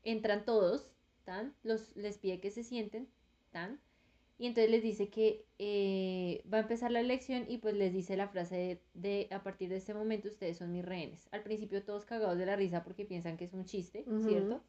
[0.04, 0.90] entran todos,
[1.26, 3.10] tan, los, les pide que se sienten,
[3.52, 3.80] tan,
[4.40, 8.18] y entonces les dice que eh, va a empezar la lección y pues les dice
[8.18, 11.28] la frase de, de, a partir de este momento ustedes son mis rehenes.
[11.32, 14.28] Al principio todos cagados de la risa porque piensan que es un chiste, Ujú.
[14.28, 14.62] ¿cierto?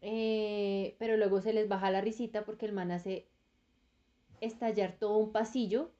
[0.00, 3.28] Eh, pero luego se les baja la risita porque el man hace
[4.40, 5.90] estallar todo un pasillo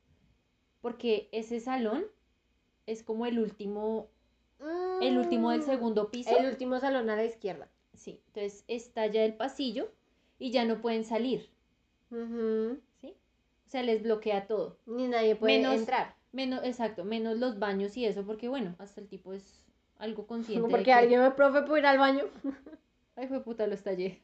[0.80, 2.04] porque ese salón
[2.86, 4.08] es como el último
[5.00, 5.64] el último del Mm.
[5.64, 6.36] segundo piso.
[6.36, 7.68] El último salón a la izquierda.
[7.94, 9.90] Sí, entonces estalla el pasillo
[10.38, 11.50] y ya no pueden salir,
[12.12, 12.78] Ujú.
[13.00, 13.16] ¿sí?
[13.66, 14.78] O sea, les bloquea todo.
[14.86, 16.14] Ni nadie puede Menos- entrar.
[16.32, 19.66] Menos, exacto, menos los baños y eso, porque bueno, hasta el tipo es
[19.98, 20.66] algo consciente.
[20.68, 22.24] Porque que, alguien me profe por ir al baño.
[23.16, 24.22] Ay, fue puta, lo estallé.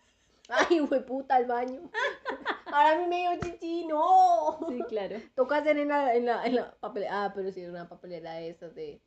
[0.48, 1.90] Ay, fue puta al baño.
[2.66, 4.58] Ahora a mí me dio chichi, no.
[4.68, 5.16] Sí, claro.
[5.34, 7.24] Toca hacer en la, en la, en la papelera.
[7.24, 9.00] Ah, pero sí, es una papelera de esas de.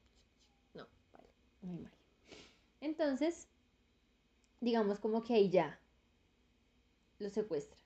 [0.74, 1.30] No, vale.
[1.62, 1.92] Muy mal.
[2.82, 3.48] Entonces,
[4.60, 5.80] digamos como que ahí ya
[7.20, 7.80] lo secuestra.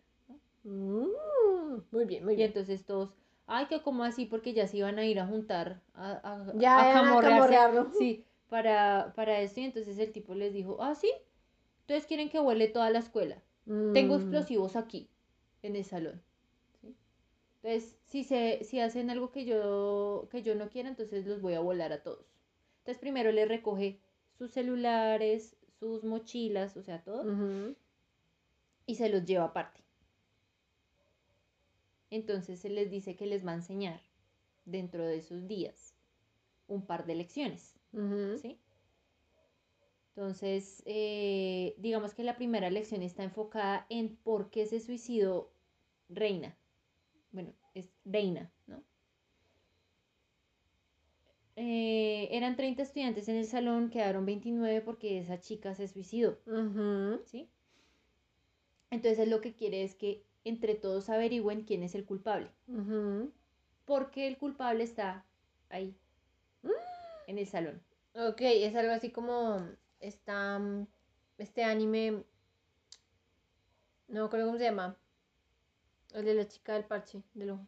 [0.68, 2.50] Mm, muy bien, muy Y bien.
[2.50, 3.14] entonces todos,
[3.48, 6.82] ay, que como así, porque ya se iban a ir a juntar, a, a, Ya,
[6.82, 7.58] a camorrearse.
[7.98, 9.60] Sí, para, para esto.
[9.62, 11.12] Y entonces el tipo les dijo, ah, sí,
[11.82, 13.42] entonces quieren que huele toda la escuela.
[13.94, 14.18] Tengo Mm.
[14.18, 15.10] explosivos aquí,
[15.64, 16.22] en el salón.
[16.82, 16.96] ¿sí?
[17.64, 21.56] Entonces, si, se, si hacen algo que yo, que yo no quiera, entonces los voy
[21.56, 22.26] a volar a todos.
[22.80, 24.00] Entonces primero les recoge
[24.38, 27.26] sus celulares, sus mochilas, o sea, todo,
[28.88, 29.84] y se los lleva aparte.
[32.10, 34.02] Entonces se les dice que les va a enseñar
[34.66, 35.94] dentro de esos días
[36.68, 37.76] un par de lecciones.
[38.42, 38.60] ¿sí?
[40.10, 45.52] Entonces, eh, digamos que la primera lección está enfocada en por qué se suicidó
[46.10, 46.58] Reina.
[47.32, 48.84] Bueno, es Reina, ¿no?
[51.60, 56.38] eh, eran 30 estudiantes en el salón, quedaron 29 porque esa chica se suicidó.
[57.26, 57.50] ¿sí?
[58.92, 62.50] Entonces lo que quiere es que entre todos averigüen quién es el culpable,
[63.86, 65.26] porque el culpable está
[65.70, 65.96] ahí,
[67.28, 67.82] en el salón.
[68.14, 69.68] Ok, es algo así como
[70.00, 70.88] esta, mm,
[71.38, 72.24] este anime,
[74.08, 74.98] no me acuerdo cómo se llama,
[76.14, 77.68] el de la chica del parche, del ojo,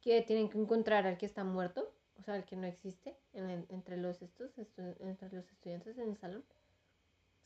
[0.00, 3.48] que tienen que encontrar al que está muerto, o sea, al que no existe en
[3.50, 6.44] el- entre los estos, estu- entre los estudiantes en el salón.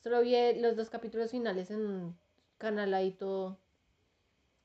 [0.02, 2.16] Solo vi eh, los dos capítulos finales en
[2.58, 3.60] un canal ahí todo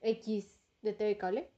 [0.02, 1.52] X de TV Cable,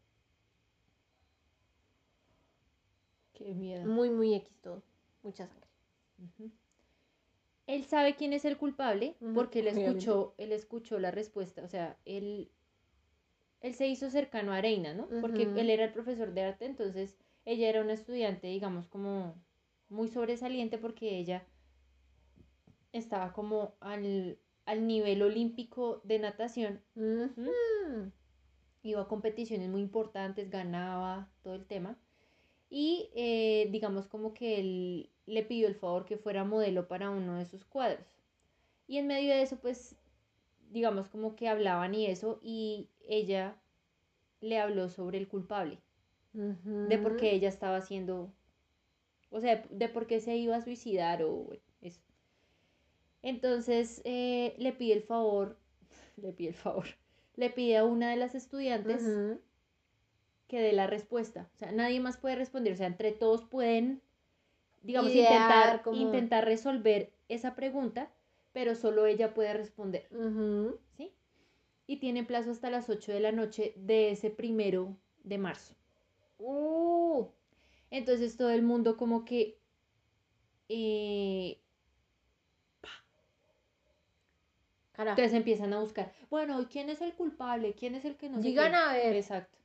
[3.33, 3.85] Qué miedo.
[3.85, 4.83] muy muy X todo,
[5.23, 5.69] mucha sangre.
[7.67, 9.89] Él sabe quién es el culpable porque él obviamente.
[9.89, 12.51] escuchó, él escuchó la respuesta, o sea, él,
[13.61, 15.07] él se hizo cercano a Reina, ¿no?
[15.21, 19.35] Porque él era el profesor de arte, entonces ella era una estudiante, digamos, como
[19.89, 21.47] muy sobresaliente porque ella
[22.91, 26.81] estaba como al, al nivel olímpico de natación,
[28.83, 31.97] iba a competiciones muy importantes, ganaba todo el tema.
[32.69, 37.37] Y eh, digamos como que él le pidió el favor que fuera modelo para uno
[37.37, 38.05] de sus cuadros.
[38.87, 39.95] Y en medio de eso, pues,
[40.71, 43.55] digamos como que hablaban y eso, y ella
[44.41, 45.79] le habló sobre el culpable,
[46.33, 48.31] de por qué ella estaba haciendo,
[49.31, 51.64] o sea, de por qué se iba a suicidar o bueno.
[53.25, 55.57] Entonces eh, le pide el favor,
[56.17, 56.85] le pide el favor,
[57.35, 59.03] le pide a una de las estudiantes
[60.47, 61.49] que dé la respuesta.
[61.55, 62.73] O sea, nadie más puede responder.
[62.73, 64.01] O sea, entre todos pueden,
[64.83, 68.11] digamos, Idear intentar, como- intentar resolver esa pregunta,
[68.53, 70.07] pero solo ella puede responder.
[70.97, 71.11] ¿sí?
[71.87, 75.73] Y tiene plazo hasta las 8 de la noche de ese primero de marzo.
[76.39, 77.25] Uh,
[77.91, 79.57] Entonces todo el mundo como que...
[80.69, 81.59] eh,
[84.95, 85.19] carajo.
[85.19, 87.73] entonces empiezan a buscar, bueno, ¿y ¿quién es el culpable?
[87.73, 88.59] ¿Quién es el que no qué?".
[88.59, 89.15] a ver.
[89.15, 89.57] Exacto.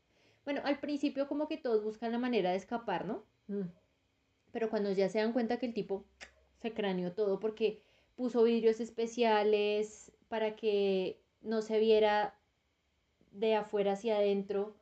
[0.44, 3.24] Bueno, al principio como que todos buscan la manera de escapar, ¿no?
[3.46, 3.68] Mm.
[4.52, 6.04] Pero cuando ya se dan cuenta que el tipo
[6.60, 7.82] se craneó todo porque
[8.16, 12.38] puso vidrios especiales para que no se viera
[13.30, 14.76] de afuera hacia adentro.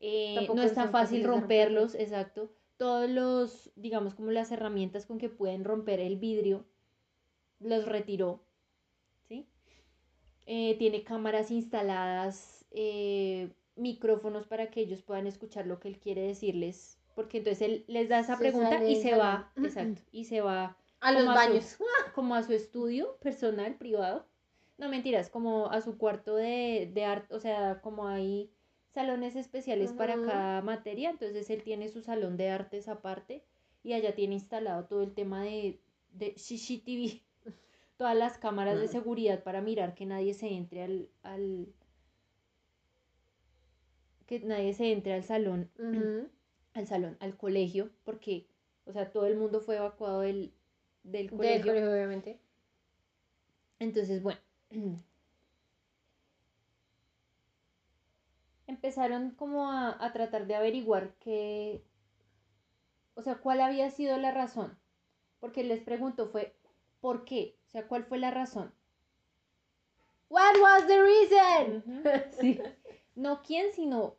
[0.00, 2.52] eh, no es tan fácil de romperlos, exacto.
[2.76, 6.66] Todos los, digamos, como las herramientas con que pueden romper el vidrio,
[7.60, 8.45] los retiró.
[10.46, 16.22] Eh, tiene cámaras instaladas, eh, micrófonos para que ellos puedan escuchar lo que él quiere
[16.22, 16.98] decirles.
[17.14, 20.76] Porque entonces él les da esa Se pregunta y se va, exacto, y se va
[21.00, 21.78] A los como a su- baños.
[22.14, 24.26] como a su estudio personal, privado.
[24.78, 28.50] No mentiras, como a su cuarto de, de arte, o sea, como hay
[28.92, 33.42] salones especiales para cada materia, entonces él tiene su salón de artes aparte
[33.82, 35.80] y allá tiene instalado todo el tema de,
[36.12, 37.22] de CCTV,
[37.96, 41.66] todas las cámaras de seguridad para mirar que nadie se entre al, al
[44.26, 45.70] que nadie se entre al salón
[46.74, 48.46] al salón, al colegio, porque,
[48.84, 50.52] o sea, todo el mundo fue evacuado del,
[51.04, 51.72] del Del colegio.
[51.90, 52.38] obviamente.
[53.78, 54.40] Entonces, bueno,
[58.66, 61.82] empezaron como a, a tratar de averiguar qué,
[63.14, 64.78] o sea, cuál había sido la razón.
[65.40, 66.54] Porque les preguntó fue,
[67.00, 67.56] ¿por qué?
[67.76, 68.72] O sea, ¿cuál fue la razón?
[70.30, 71.84] What was the reason?
[72.40, 72.58] Sí.
[73.14, 74.16] No quién, sino,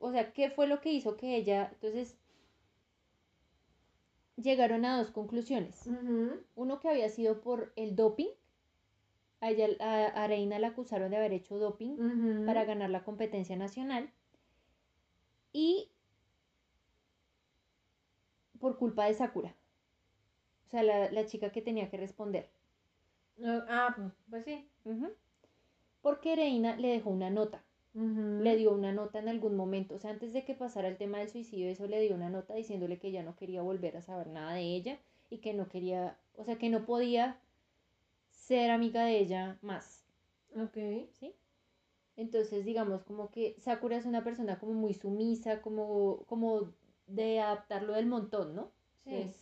[0.00, 2.18] o sea, ¿qué fue lo que hizo que ella, entonces,
[4.34, 5.88] llegaron a dos conclusiones.
[6.56, 8.30] Uno que había sido por el doping.
[9.40, 13.54] A ella, a, a Reina la acusaron de haber hecho doping para ganar la competencia
[13.56, 14.12] nacional.
[15.52, 15.92] Y
[18.58, 19.54] por culpa de Sakura.
[20.72, 22.48] O sea, la, la chica que tenía que responder.
[23.36, 24.66] No, Ah, pues- pues sí.
[26.00, 27.62] Porque Reina le dejó una nota.
[27.94, 29.96] Le dio una nota en algún momento.
[29.96, 32.54] O sea, antes de que pasara el tema del suicidio, eso le dio una nota
[32.54, 36.16] diciéndole que ya no quería volver a saber nada de ella y que no quería,
[36.38, 37.38] o sea, que no podía
[38.30, 40.06] ser amiga de ella más.
[40.56, 40.78] Ok.
[41.20, 41.34] ¿sí?
[42.16, 46.70] Entonces, digamos, como que Sakura es una persona como muy sumisa, como, como
[47.06, 48.70] de adaptarlo del montón, ¿no?
[49.04, 49.34] Sí.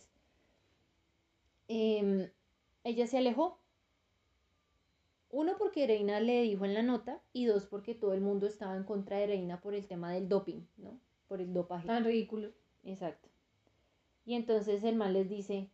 [1.71, 2.29] Em,
[2.83, 3.57] ella se alejó.
[5.29, 8.75] Uno, porque Reina le dijo en la nota, y dos, porque todo el mundo estaba
[8.75, 10.99] en contra de Reina por el tema del doping, ¿no?
[11.29, 11.87] Por el dopaje.
[11.87, 12.51] Tan ridículo.
[12.83, 13.29] Exacto.
[14.25, 15.69] Y entonces el man les dice,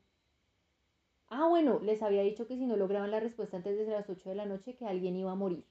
[1.29, 4.29] ah, bueno, les había dicho que si no lograban la respuesta antes de las 8
[4.29, 5.65] de la noche, que alguien iba a morir.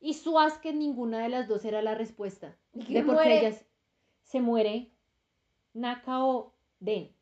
[0.00, 2.56] Y suas que ninguna de las dos era la respuesta.
[2.74, 3.38] ¿Y De quién por qué muere?
[3.40, 3.64] ellas...
[4.22, 4.92] se muere
[5.74, 7.15] Nakao Den.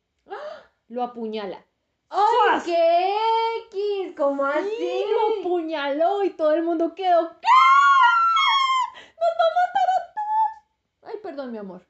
[0.88, 1.64] Lo apuñala.
[2.10, 3.16] ¡Ay, qué
[3.68, 4.14] X!
[4.16, 4.68] ¿Cómo así?
[4.76, 7.40] Sí, lo apuñaló y todo el mundo quedó.
[7.40, 7.48] ¿Qué?
[9.16, 11.12] ¡Nos va a matar a todos!
[11.12, 11.86] Ay, perdón, mi amor.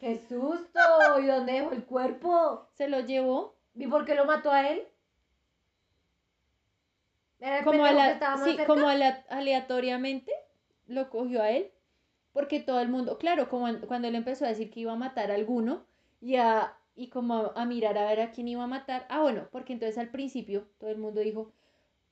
[0.00, 1.20] ¡Qué susto!
[1.20, 2.68] ¿Y dónde dejó el cuerpo?
[2.74, 4.88] Se lo llevó ¿Y por qué lo mató a él?
[7.38, 10.32] ¿Era el como, que estaba más sí, como aleatoriamente
[10.86, 11.70] lo cogió a él.
[12.36, 14.96] Porque todo el mundo, claro, como an- cuando él empezó a decir que iba a
[14.96, 15.86] matar a alguno
[16.20, 19.06] y, a, y como a, a mirar a ver a quién iba a matar.
[19.08, 21.52] Ah, bueno, porque entonces al principio todo el mundo dijo,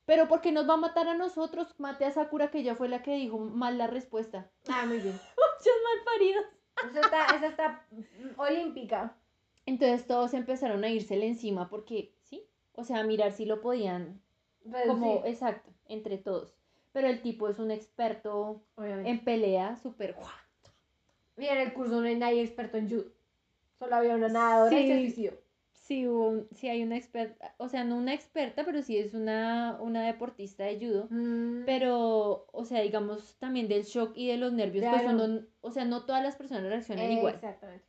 [0.07, 1.75] pero ¿por qué nos va a matar a nosotros?
[1.79, 4.51] Mate a Sakura, que ella fue la que dijo mal la respuesta.
[4.69, 5.13] Ah, muy bien.
[5.37, 6.45] Muchos mal paridos.
[6.91, 7.87] Esa está, esa está
[8.39, 9.17] olímpica.
[9.67, 14.23] Entonces todos empezaron a irsele encima porque, sí, o sea, a mirar si lo podían,
[14.87, 16.57] como, exacto, entre todos.
[16.95, 19.11] Pero el tipo es un experto obviamente.
[19.11, 20.31] en pelea, súper guau.
[21.37, 23.05] Mira, en el curso no hay nadie experto en judo.
[23.79, 24.89] Solo había una nadadora y Sí.
[24.89, 25.33] se suicidó.
[25.73, 29.13] Sí, hubo un- sí hay una experta, o sea, no una experta, pero sí es
[29.13, 31.09] una, una deportista de judo.
[31.11, 31.65] Mm.
[31.67, 35.85] Pero, o sea, digamos también del shock y de los nervios, pues uno, o sea,
[35.85, 37.35] no todas las personas reaccionan igual.
[37.35, 37.85] Exactamente.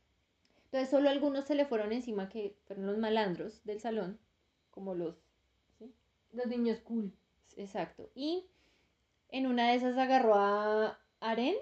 [0.64, 4.18] Entonces, solo algunos se le fueron encima que fueron los malandros del salón,
[4.72, 5.14] como los,
[5.78, 5.90] ¿sí?
[6.32, 7.12] Los niños cool.
[7.56, 8.10] Exacto.
[8.14, 8.44] Y
[9.30, 11.56] en una de esas agarró a Aren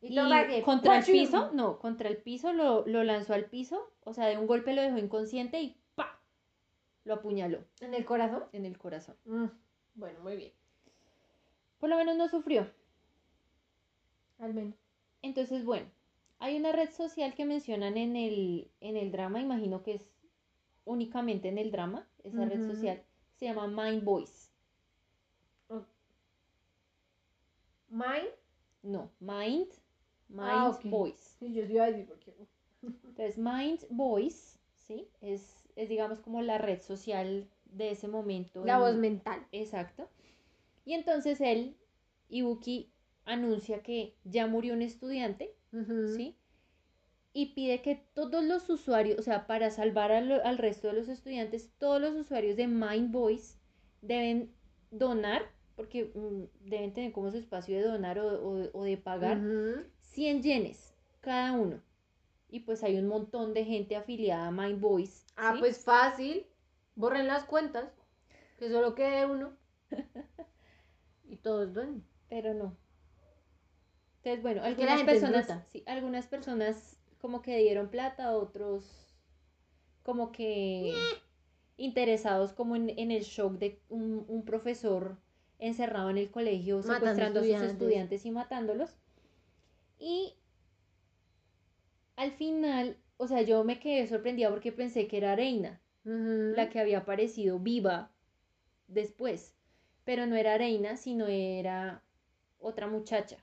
[0.00, 0.14] y,
[0.62, 4.38] contra el piso, no, contra el piso lo, lo lanzó al piso, o sea, de
[4.38, 6.20] un golpe lo dejó inconsciente y ¡pa!
[7.04, 8.44] Lo apuñaló ¿En el corazón?
[8.52, 9.16] en el corazón.
[9.24, 9.46] Mm,
[9.94, 10.52] Bueno, muy bien.
[11.78, 12.70] Por lo menos no sufrió.
[14.38, 14.74] Al menos.
[15.22, 15.86] Entonces, bueno,
[16.38, 20.08] hay una red social que mencionan en el, en el drama, imagino que es
[20.84, 23.02] únicamente en el drama, esa red social,
[23.34, 24.47] se llama Mind Voice.
[27.88, 28.28] Mine.
[28.82, 29.68] No, Mind,
[30.28, 30.84] Mind Ah, ok.
[30.90, 31.36] Voice.
[31.38, 32.32] Sí, yo iba a decir porque.
[32.82, 35.08] Entonces, Mind Voice, ¿sí?
[35.20, 38.64] Es, es, digamos, como la red social de ese momento.
[38.64, 39.46] La en- voz mental.
[39.52, 40.08] Exacto.
[40.84, 41.76] Y entonces él,
[42.28, 42.90] Ibuki,
[43.24, 45.54] anuncia que ya murió un estudiante.
[46.16, 46.36] ¿sí?
[47.34, 51.08] Y pide que todos los usuarios, o sea, para salvar al, al resto de los
[51.08, 53.58] estudiantes, todos los usuarios de Mind Voice
[54.00, 54.50] deben
[54.90, 55.42] donar,
[55.78, 59.84] porque mm, deben tener como su espacio de donar o, o- o de pagar, Ujú.
[60.02, 61.80] 100 yenes cada uno.
[62.50, 65.24] Y pues hay un montón de gente afiliada a Mind Voice.
[65.36, 65.60] Ah, ¿sí?
[65.60, 66.46] pues fácil.
[66.96, 67.90] Borren las cuentas.
[68.58, 69.56] Que solo quede uno.
[71.28, 72.04] y todos duermen.
[72.28, 72.76] Pero no.
[74.18, 79.14] Entonces, bueno, algunas personas, sí, algunas personas como que dieron plata, otros
[80.02, 80.92] como que
[81.76, 85.18] interesados como en, en el shock de un, un profesor
[85.58, 88.24] encerrado en el colegio, Matando secuestrando a sus estudiantes.
[88.26, 88.96] y matándolos.
[89.98, 90.34] Y
[92.16, 95.80] al final, o sea, yo me quedé sorprendida porque pensé que era Reina,
[96.56, 98.10] la que había aparecido viva
[98.86, 99.54] después.
[100.04, 102.02] Pero no era Reina, sino era
[102.58, 103.36] otra muchacha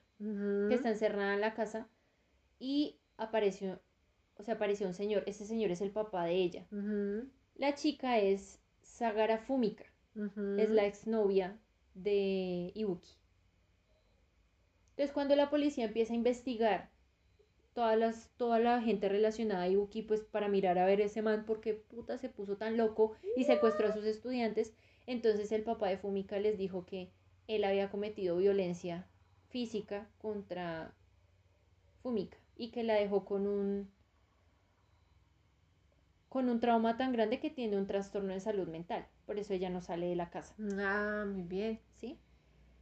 [0.69, 1.87] que está encerrada en la casa
[2.57, 3.79] y apareció,
[4.37, 5.23] o sea, apareció un señor.
[5.27, 6.65] Ese señor es el papá de ella.
[7.55, 10.55] La chica es Sagara Ujú.
[10.57, 11.57] es la exnovia
[11.95, 13.09] de Ibuki.
[14.91, 16.91] Entonces, cuando la policía empieza a investigar
[17.73, 21.43] todas las, toda la gente relacionada a Ibuki, pues para mirar a ver ese man,
[21.45, 24.73] porque puta se puso tan loco y secuestró a sus estudiantes,
[25.07, 27.11] entonces el papá de Fumika les dijo que
[27.47, 29.07] él había cometido violencia
[29.49, 30.93] física contra
[32.01, 33.91] Fumika y que la dejó con un
[36.29, 39.07] con un trauma tan grande que tiene un trastorno de salud mental.
[39.25, 40.53] Por eso ella no sale de la casa.
[40.79, 41.79] Ah, muy bien.
[41.95, 42.19] ¿Sí?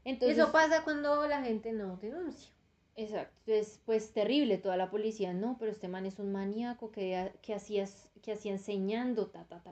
[0.03, 2.51] Entonces, eso pasa cuando la gente no denuncia.
[2.95, 7.33] Exacto, es pues terrible toda la policía, no, pero este man es un maníaco que,
[7.41, 7.87] que, hacía,
[8.21, 9.71] que hacía enseñando, ta, ta, ta,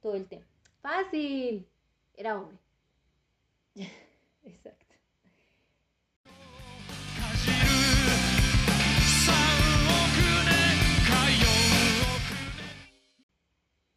[0.00, 0.44] todo el tema.
[0.80, 1.68] Fácil,
[2.14, 2.58] era hombre.
[4.42, 4.96] Exacto.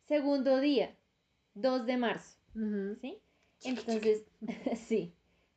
[0.07, 0.95] Segundo día,
[1.55, 2.37] 2 de marzo.
[3.01, 3.17] ¿sí?
[3.63, 4.25] Entonces,
[4.87, 5.13] sí,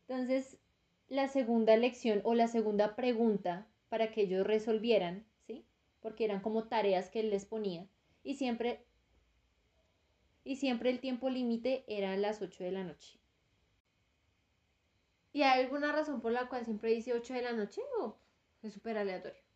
[0.09, 0.59] entonces
[1.09, 5.65] la segunda lección o la segunda pregunta para que ellos resolvieran, ¿sí?
[6.01, 7.87] Porque eran como tareas que él les ponía
[8.23, 8.85] y siempre,
[10.45, 13.19] y siempre el tiempo límite era las 8 de la noche.
[15.33, 18.17] ¿Y hay alguna razón por la cual siempre dice 8 de la noche o
[18.63, 19.48] es súper aleatorio?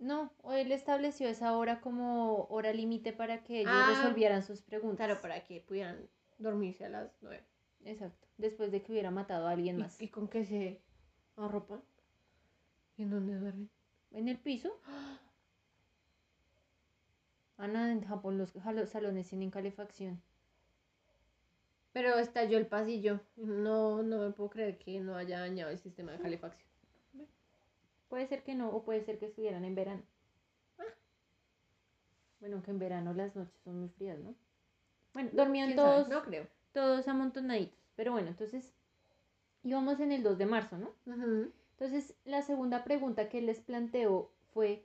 [0.00, 4.62] No, o él estableció esa hora como hora límite para que ellos Ah, resolvieran sus
[4.62, 5.06] preguntas.
[5.06, 7.44] Claro, para que pudieran dormirse a las 9.
[7.84, 10.00] Exacto, después de que hubiera matado a alguien más.
[10.00, 10.80] ¿Y, y con qué se
[11.36, 11.80] ¿A ropa?
[12.96, 13.70] ¿Y en dónde duermen?
[14.12, 14.70] en el piso.
[17.58, 20.22] Ana, en Japón los jalo- salones tienen calefacción.
[21.92, 23.20] Pero estalló el pasillo.
[23.36, 26.69] No, no me puedo creer que no haya dañado el sistema de calefacción.
[28.10, 30.02] Puede ser que no, o puede ser que estuvieran en verano.
[32.40, 34.34] Bueno, que en verano las noches son muy frías, ¿no?
[35.14, 36.46] Bueno, dormían todos, No creo.
[36.72, 37.78] todos amontonaditos.
[37.96, 38.72] Pero bueno, entonces
[39.62, 40.90] íbamos en el 2 de marzo, ¿no?
[41.72, 44.82] Entonces, la segunda pregunta que les planteó fue,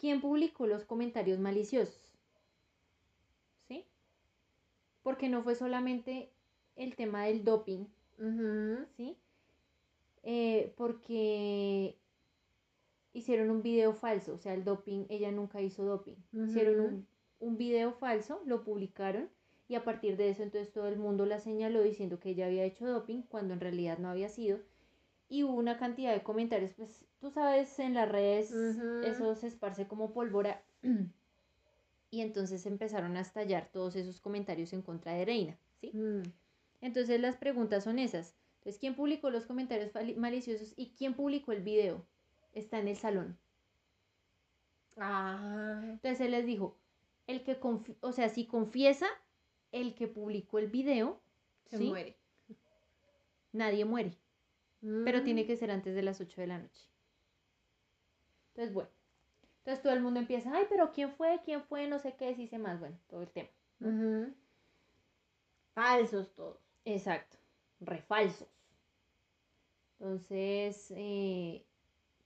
[0.00, 2.12] ¿quién publicó los comentarios maliciosos?
[3.68, 3.84] ¿Sí?
[5.02, 6.30] Porque no fue solamente
[6.74, 7.86] el tema del doping.
[8.96, 9.16] ¿sí?
[10.22, 11.96] Eh, porque
[13.16, 16.16] hicieron un video falso, o sea, el doping, ella nunca hizo doping.
[16.32, 17.06] Hicieron un,
[17.38, 19.30] un video falso, lo publicaron
[19.68, 22.64] y a partir de eso entonces todo el mundo la señaló diciendo que ella había
[22.64, 24.60] hecho doping cuando en realidad no había sido.
[25.28, 29.88] Y hubo una cantidad de comentarios, pues tú sabes, en las redes eso se esparce
[29.88, 30.62] como pólvora.
[32.10, 35.90] y entonces empezaron a estallar todos esos comentarios en contra de Reina, ¿sí?
[35.94, 36.22] Mm.
[36.82, 38.36] Entonces las preguntas son esas.
[38.58, 42.04] Entonces, ¿quién publicó los comentarios maliciosos y quién publicó el video?
[42.56, 43.36] Está en el salón.
[44.96, 45.78] Ah.
[45.82, 46.74] Entonces él les dijo,
[47.26, 47.58] el que
[48.00, 49.06] o sea, si confiesa
[49.72, 51.20] el que publicó el video,
[51.66, 51.88] Se ¿sí?
[51.88, 52.16] muere.
[53.52, 54.12] nadie muere,
[55.04, 55.24] pero Mm.
[55.24, 56.82] tiene que ser antes de las 8 de la noche.
[58.54, 58.90] Entonces, bueno.
[59.58, 61.40] Entonces todo el mundo empieza, ay, pero ¿quién fue?
[61.44, 61.88] ¿Quién fue?
[61.88, 63.50] No sé qué, dice más, bueno, todo el tema.
[65.74, 66.58] Falsos todos.
[66.86, 67.36] Exacto,
[67.80, 68.48] refalsos.
[69.98, 71.66] Entonces, eh,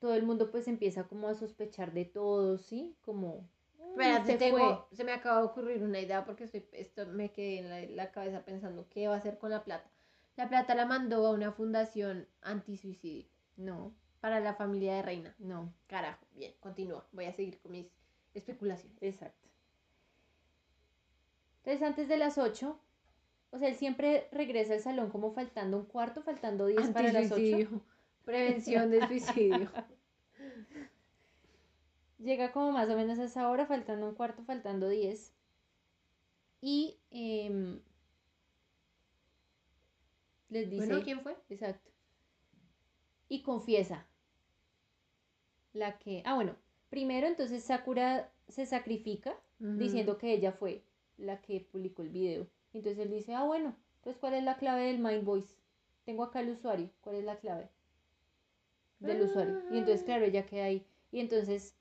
[0.01, 2.96] todo el mundo pues empieza como a sospechar de todo, ¿sí?
[3.03, 3.48] Como...
[3.78, 4.96] "Mm, Espérate, se tengo- fue".
[4.96, 8.11] se me acaba de ocurrir una idea porque estoy, esto me quedé en la, la
[8.11, 9.88] cabeza pensando qué va a hacer con la plata.
[10.36, 15.34] La plata la mandó a una fundación antisuicidio No, para la familia de Reina.
[15.38, 17.07] no, Carajo, bien, continúa.
[17.12, 17.86] Voy a seguir con mis
[18.34, 18.96] especulaciones.
[19.03, 19.48] exacto.
[21.59, 22.78] Entonces, antes de las 8,
[23.51, 27.30] o sea, él siempre regresa al salón como faltando un cuarto, faltando 10 para las
[27.32, 27.68] 8.
[28.31, 29.68] Prevención del suicidio.
[32.20, 35.35] Llega como más o menos a esa hora, faltando un cuarto, faltando 10.
[36.61, 37.81] Y em,
[40.49, 40.87] les dice...
[40.87, 41.37] Bueno, ¿quién fue?
[41.49, 41.91] Exacto.
[43.28, 44.07] Y confiesa.
[45.72, 46.22] La que.
[46.24, 46.55] Ah, bueno.
[46.89, 50.85] Primero, entonces Sakura se sacrifica diciendo que ella fue
[51.16, 52.47] la que publicó el video.
[52.74, 53.74] Entonces él dice, ah, bueno.
[53.97, 55.57] Entonces, ¿cuál es la clave del Mind Voice?
[56.05, 56.91] Tengo acá el usuario.
[57.01, 57.68] ¿Cuál es la clave?
[59.01, 59.57] Del usuario.
[59.68, 60.86] Y entonces, claro, ella queda ahí.
[61.11, 61.76] Y entonces,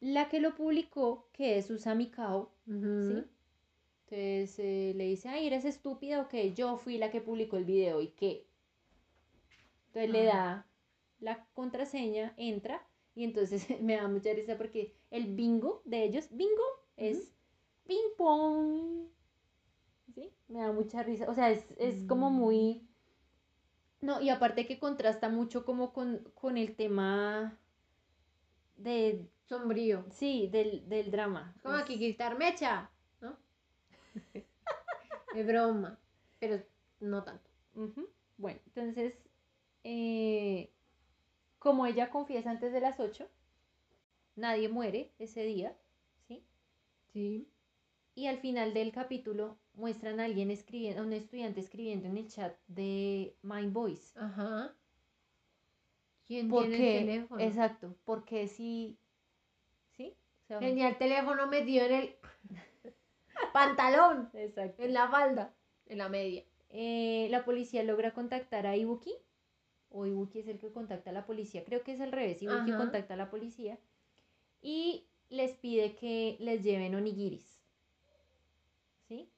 [0.00, 2.52] la que lo publicó, que es Usami Kao.
[2.98, 3.24] ¿sí?
[4.06, 7.64] Entonces eh, le dice, ay, eres estúpida o qué, yo fui la que publicó el
[7.64, 8.46] video y qué.
[9.88, 10.66] Entonces le da
[11.20, 16.64] la contraseña, entra y entonces me da mucha risa porque el bingo de ellos, bingo,
[16.96, 17.32] es
[17.86, 19.08] ping pong.
[20.14, 20.30] ¿Sí?
[20.48, 21.28] Me da mucha risa.
[21.30, 22.34] O sea, es, es como Mm.
[22.34, 22.88] muy...
[24.02, 27.58] No, y aparte que contrasta mucho como con, con el tema
[28.76, 29.28] de...
[29.48, 30.04] Sombrío.
[30.10, 31.54] Sí, del, del drama.
[31.62, 32.90] Como Es- aquí gritar mecha,
[33.20, 33.36] ¿no?
[35.34, 35.98] Es broma,
[36.38, 36.62] pero
[37.00, 37.48] no tanto.
[38.36, 39.14] Bueno, entonces,
[39.84, 40.70] eh,
[41.58, 43.28] como ella confiesa antes de las 8,
[44.36, 45.74] nadie muere ese día,
[46.28, 46.44] ¿sí?
[47.12, 47.48] Sí.
[48.14, 52.28] Y al final del capítulo muestran a alguien escribiendo, a un estudiante escribiendo en el
[52.28, 54.18] chat de Mind Voice.
[54.18, 54.74] Ajá.
[56.26, 57.40] ¿Quién ¿Por tiene el teléfono?
[57.42, 58.98] Exacto, porque si,
[59.96, 60.14] ¿sí?
[60.44, 62.14] O sea, Tenía el teléfono metido en el
[63.52, 64.82] pantalón, exacto.
[64.82, 65.54] en la falda,
[65.86, 66.44] en la media.
[66.70, 69.14] Eh, la policía logra contactar a Ibuki,
[69.90, 72.72] o Ibuki es el que contacta a la policía, creo que es al revés, Ibuki
[72.72, 72.76] Ajá.
[72.78, 73.78] contacta a la policía
[74.62, 77.51] y les pide que les lleven onigiris.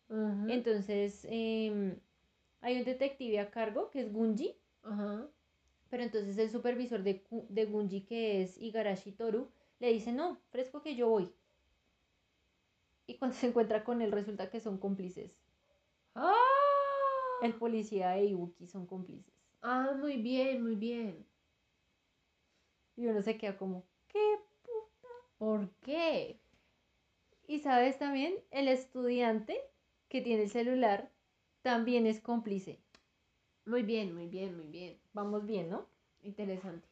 [0.09, 1.99] Entonces, em,
[2.61, 5.27] hay un detective a cargo que es Gunji, Ajá.
[5.89, 9.49] pero entonces el supervisor de, de Gunji, que es Igarashi Toru,
[9.81, 11.33] le dice, no, fresco que yo voy.
[13.07, 15.37] Y cuando se encuentra con él resulta que son cómplices.
[16.15, 16.35] ¡Ah!
[17.43, 19.35] El policía e Ibuki son cómplices.
[19.63, 21.27] Ah, muy bien, muy bien.
[22.97, 24.39] Y uno se queda como, ¿qué?
[25.39, 26.39] ¿Por qué?
[27.47, 29.61] Y sabes también, el estudiante
[30.15, 31.11] que tiene el celular
[31.63, 32.79] también es cómplice.
[33.67, 34.97] Muy bien, muy bien, muy bien.
[35.13, 35.89] Vamos bien, ¿no?
[36.23, 36.87] Interesante.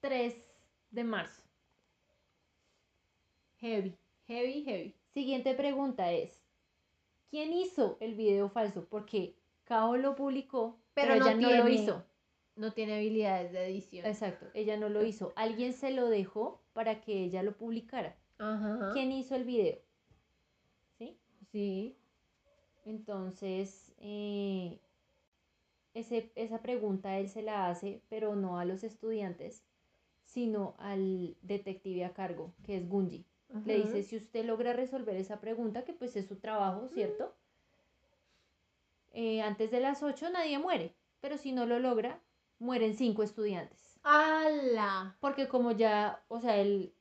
[0.00, 0.34] 3
[0.92, 1.42] de marzo.
[3.58, 3.98] Heavy.
[4.26, 4.94] Heavy, heavy.
[5.12, 6.40] Siguiente pregunta es,
[7.28, 8.86] ¿quién hizo el video falso?
[8.88, 12.11] Porque Kao lo publicó, pero, Pero no ella no lo hizo.
[12.56, 14.04] No tiene habilidades de edición.
[14.06, 15.32] Exacto, ella no lo hizo.
[15.36, 18.16] Alguien se lo dejó para que ella lo publicara.
[18.38, 18.90] Ajá.
[18.92, 19.78] ¿Quién hizo el video?
[20.98, 21.16] ¿Sí?
[21.50, 21.96] Sí.
[22.84, 24.78] Entonces, eh,
[25.94, 29.62] ese- esa pregunta él se la hace, pero no a los estudiantes,
[30.24, 33.24] sino al detective a cargo, que es Gunji.
[33.66, 37.34] Le dice, si usted logra resolver esa pregunta, que pues es su trabajo, ¿cierto?
[39.12, 42.18] Eh, antes de las 8 nadie muere, pero si no lo logra,
[42.62, 43.98] mueren cinco estudiantes.
[44.02, 45.16] ¡Hala!
[45.20, 46.92] Porque como ya, o sea, el,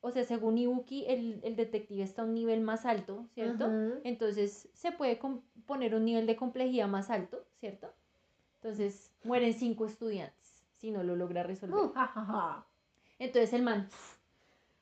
[0.00, 3.70] o sea, según Ibuki, el, el detective está a un nivel más alto, ¿cierto?
[4.04, 5.20] Entonces se puede
[5.66, 7.92] poner un nivel de complejidad más alto, ¿cierto?
[8.56, 11.78] Entonces mueren cinco estudiantes si no lo logra resolver.
[11.78, 12.66] Uh, ja, ja, ja.
[13.18, 13.88] Entonces el man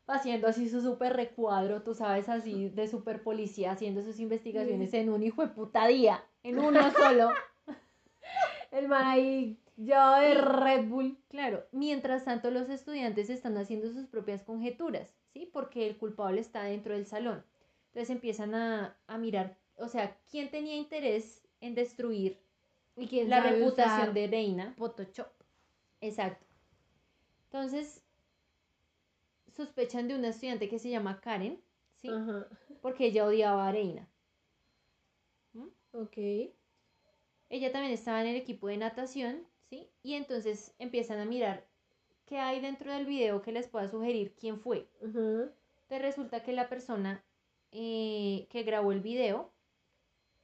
[0.09, 5.11] haciendo así su super recuadro, tú sabes, así de super policía, haciendo sus investigaciones en
[5.11, 7.31] un hijo de puta día, en uno solo.
[8.71, 11.17] El man ahí, yo de Red Bull.
[11.29, 15.49] Claro, mientras tanto los estudiantes están haciendo sus propias conjeturas, ¿sí?
[15.51, 17.45] Porque el culpable está dentro del salón.
[17.87, 22.39] Entonces empiezan a, a mirar, o sea, ¿quién tenía interés en destruir
[22.99, 24.75] ¿Y quién la reputación de Reina?
[24.77, 25.29] Photoshop?
[26.01, 26.45] Exacto.
[27.45, 28.03] Entonces,
[29.57, 31.63] sospechan de una estudiante que se llama Karen,
[31.95, 32.09] ¿sí?
[32.09, 32.49] Ajá.
[32.83, 34.09] Porque ella odiaba a Reina.
[35.93, 36.17] Ok.
[37.51, 39.91] Ella también estaba en el equipo de natación, ¿sí?
[40.03, 41.67] Y entonces empiezan a mirar
[42.27, 44.89] qué hay dentro del video que les pueda sugerir quién fue.
[45.01, 45.51] Entonces
[45.89, 47.25] resulta que la persona
[47.73, 49.53] eh, que grabó el video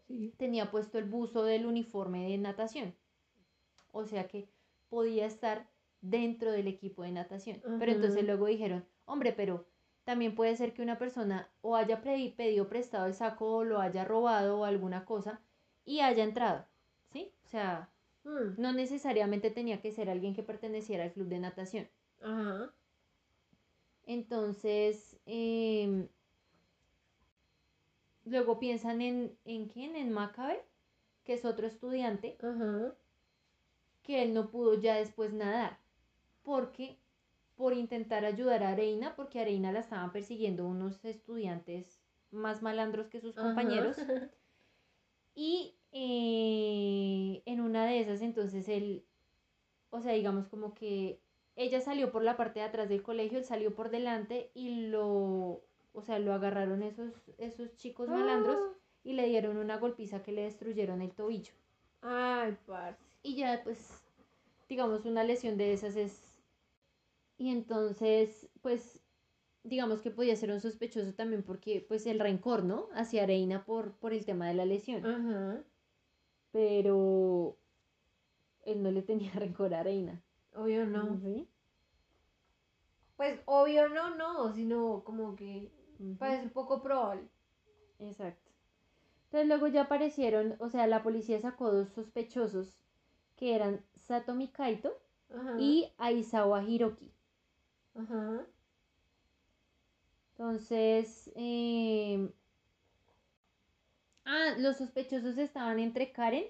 [0.07, 0.35] Sí.
[0.37, 2.95] tenía puesto el buzo del uniforme de natación.
[3.93, 4.49] O sea que
[4.91, 5.67] podía estar
[6.03, 7.63] dentro del equipo de natación.
[7.79, 9.67] Pero entonces luego dijeron, hombre, pero
[10.05, 14.05] también puede ser que una persona o haya pedido prestado el saco o lo haya
[14.05, 15.41] robado o alguna cosa
[15.87, 16.67] y haya entrado.
[17.11, 17.33] ¿Sí?
[17.45, 17.91] O sea,
[18.25, 18.55] Mm.
[18.61, 21.89] no necesariamente tenía que ser alguien que perteneciera al club de natación.
[22.23, 22.73] Ajá.
[24.07, 26.09] Entonces, em,
[28.25, 29.97] luego piensan en, ¿en quién?
[29.97, 30.65] En Macabe,
[31.25, 32.95] que es otro estudiante, Ajá.
[34.03, 35.79] que él no pudo ya después nadar,
[36.43, 36.99] porque
[37.57, 42.01] por intentar ayudar a Reina, porque a Reina la estaban persiguiendo unos estudiantes
[42.31, 44.31] más malandros que sus compañeros, Ajá.
[45.35, 49.07] y eh, en una de esas entonces él,
[49.91, 51.21] o sea, digamos como que
[51.55, 55.63] ella salió por la parte de atrás del colegio, él salió por delante y lo,
[55.93, 58.59] o sea, lo agarraron esos, esos chicos malandros
[59.05, 61.53] y le dieron una golpiza que le destruyeron el tobillo.
[62.03, 63.01] Ay, parce.
[63.23, 64.03] Y ya, pues,
[64.69, 66.43] digamos, una lesión de esas es...
[67.39, 69.01] Y entonces, pues,
[69.63, 72.89] digamos que podía ser un sospechoso también porque, pues, el rencor, ¿no?
[72.95, 75.07] Hacia Reina por, por el tema de la lesión.
[75.07, 75.65] Ajá.
[76.55, 77.57] Pero
[78.63, 80.23] él no le tenía rencor a Reina.
[80.55, 81.19] Obvio no.
[81.21, 81.49] ¿Sí?
[83.17, 86.17] Pues obvio no, no, sino como que Ujú.
[86.17, 87.29] parece poco probable.
[87.99, 88.53] Exacto.
[89.25, 92.79] Entonces luego ya aparecieron, o sea, la policía sacó dos sospechosos
[93.35, 94.93] que eran Satomi Kaito
[95.35, 95.57] Ajá.
[95.59, 97.11] y Aizawa Hiroki.
[97.97, 98.47] Ajá.
[100.37, 102.31] Entonces, em,
[104.25, 106.45] ah, los sospechosos estaban entre Karen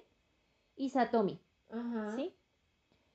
[0.75, 2.15] y Satomi, Ajá.
[2.15, 2.33] ¿sí?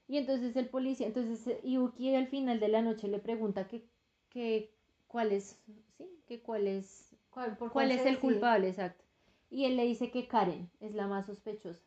[0.08, 3.86] Y entonces el policía, entonces eh, Yuki al final de la noche le pregunta que,
[4.28, 4.74] que
[5.06, 5.58] cuál es,
[5.98, 6.08] ¿sí?
[6.26, 8.20] Que cuál es, ¿Cuál, por cuál es el decide?
[8.20, 9.04] culpable, exacto.
[9.50, 11.82] Y él le dice que Karen es la más sospechosa.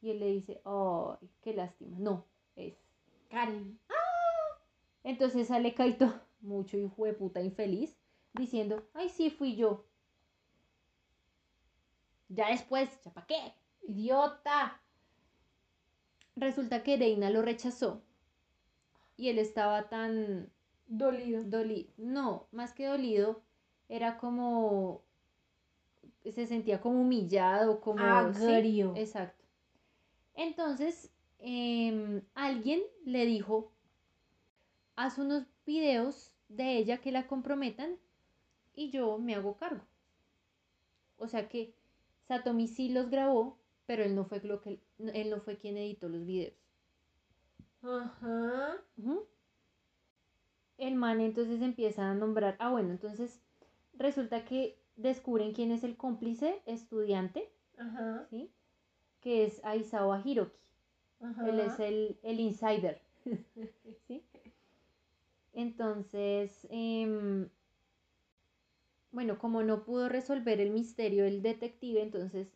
[0.00, 1.98] Y él le dice, oh, qué lástima.
[1.98, 2.74] No, es.
[3.30, 3.78] Karen.
[5.02, 7.96] Entonces sale Kaito, mucho hijo de puta infeliz,
[8.32, 9.84] diciendo, ay, sí, fui yo.
[12.34, 13.54] Ya después, ¿ya para qué?
[13.86, 14.80] Idiota.
[16.36, 18.02] Resulta que Reina lo rechazó.
[19.16, 20.50] Y él estaba tan
[20.86, 21.44] Dolido.
[21.44, 21.90] dolido.
[21.96, 23.42] No, más que dolido,
[23.88, 25.02] era como.
[26.24, 27.98] Se sentía como humillado, como.
[28.34, 28.46] ¿sí?
[28.46, 28.94] Agrio.
[28.96, 29.44] Exacto.
[30.34, 33.70] Entonces, em, alguien le dijo:
[34.96, 37.96] haz unos videos de ella que la comprometan
[38.74, 39.84] y yo me hago cargo.
[41.16, 41.74] O sea que
[42.28, 46.08] Satomi sí los grabó, pero él no fue lo que él no fue quien editó
[46.08, 46.54] los videos.
[47.82, 48.76] Ajá.
[50.78, 53.40] El man entonces empieza a nombrar, ah bueno, entonces
[53.94, 58.26] resulta que descubren quién es el cómplice estudiante, Ajá.
[58.30, 58.50] ¿sí?
[59.20, 60.58] Que es Aizawa Hiroki.
[61.20, 61.48] Ajá.
[61.48, 63.00] Él es el, el insider.
[64.08, 64.22] ¿Sí?
[65.52, 67.48] Entonces, em,
[69.14, 72.48] bueno, como no pudo resolver el misterio el detective, entonces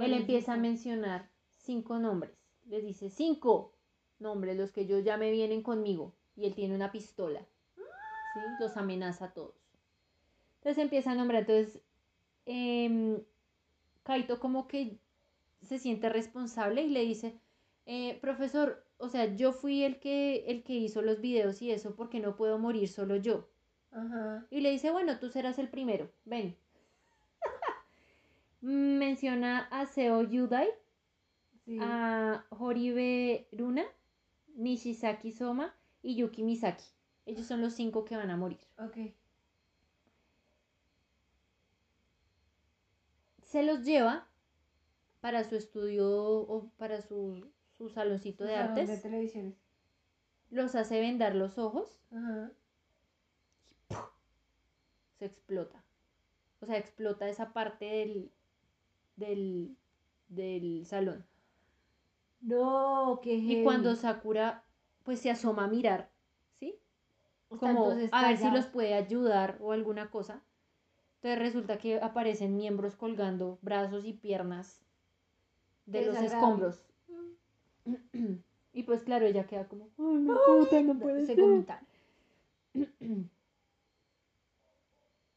[0.00, 2.32] él empieza a mencionar cinco nombres.
[2.66, 3.74] Les dice cinco
[4.18, 6.14] nombres, los que yo ya me vienen conmigo.
[6.36, 7.46] Y él tiene una pistola.
[8.32, 8.56] ¿sí?
[8.58, 9.54] Los amenaza a todos.
[10.58, 11.42] Entonces empieza a nombrar.
[11.42, 11.82] Entonces,
[12.46, 13.22] em,
[14.02, 14.98] Kaito como que
[15.62, 17.38] se siente responsable y le dice,
[17.86, 21.94] "Eh, profesor, o sea, yo fui el que, el que hizo los videos y eso
[21.96, 23.48] porque no puedo morir solo yo.
[23.94, 24.46] Ajá.
[24.50, 26.56] Y le dice, bueno, tú serás el primero, ven.
[28.60, 30.68] Menciona a Seo Yudai,
[31.64, 31.78] Sí.
[31.80, 33.84] a Horibe Runa,
[34.56, 36.84] Nishizaki Soma y Yuki Misaki.
[37.24, 38.58] Ellos son los cinco que van a morir.
[38.78, 39.14] Ok.
[43.42, 44.26] Se los lleva
[45.20, 47.46] para su estudio o para su,
[47.78, 48.88] su saloncito de artes.
[48.88, 49.54] De televisiones.
[50.50, 52.50] Los hace vendar los ojos, Ajá.
[55.24, 55.82] Se explota.
[56.60, 58.30] O sea, explota esa parte del,
[59.16, 59.76] del,
[60.28, 61.24] del salón.
[62.40, 64.64] No, qué Y cuando Sakura
[65.02, 66.10] pues se asoma a mirar,
[66.58, 66.74] ¿sí?
[67.48, 70.42] Como a ver si los puede ayudar o alguna cosa.
[71.16, 74.82] Entonces resulta que aparecen miembros colgando brazos y piernas
[75.86, 76.82] de los escombros.
[78.74, 81.76] y pues claro, ella queda como, ay, no, puta, no puede Se ser".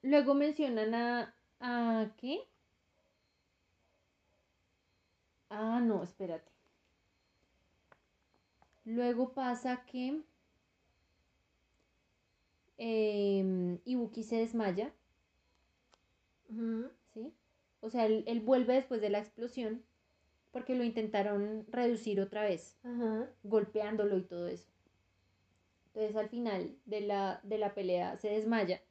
[0.01, 2.41] Luego mencionan a, a ¿qué?
[5.49, 6.51] Ah, no, espérate.
[8.85, 10.21] Luego pasa que
[12.77, 14.91] em, Ibuki se desmaya.
[17.13, 17.33] ¿sí?
[17.81, 19.83] O sea, él, él vuelve después de la explosión
[20.51, 23.29] porque lo intentaron reducir otra vez, Ajá.
[23.43, 24.67] golpeándolo y todo eso.
[25.87, 28.81] Entonces al final de la, de la pelea se desmaya.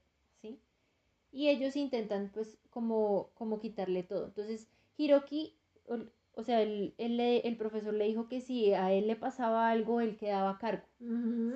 [1.37, 4.25] Y ellos intentan pues como, como quitarle todo.
[4.27, 5.55] Entonces Hiroki,
[5.87, 5.99] o,
[6.33, 9.69] o sea, el, él le- el profesor le dijo que si a él le pasaba
[9.71, 10.87] algo, él quedaba a cargo.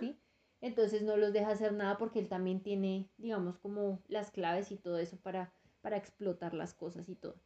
[0.01, 0.17] ¿sí?
[0.61, 4.77] Entonces no los deja hacer nada porque él también tiene, digamos, como las claves y
[4.77, 7.37] todo eso para, para explotar las cosas y todo.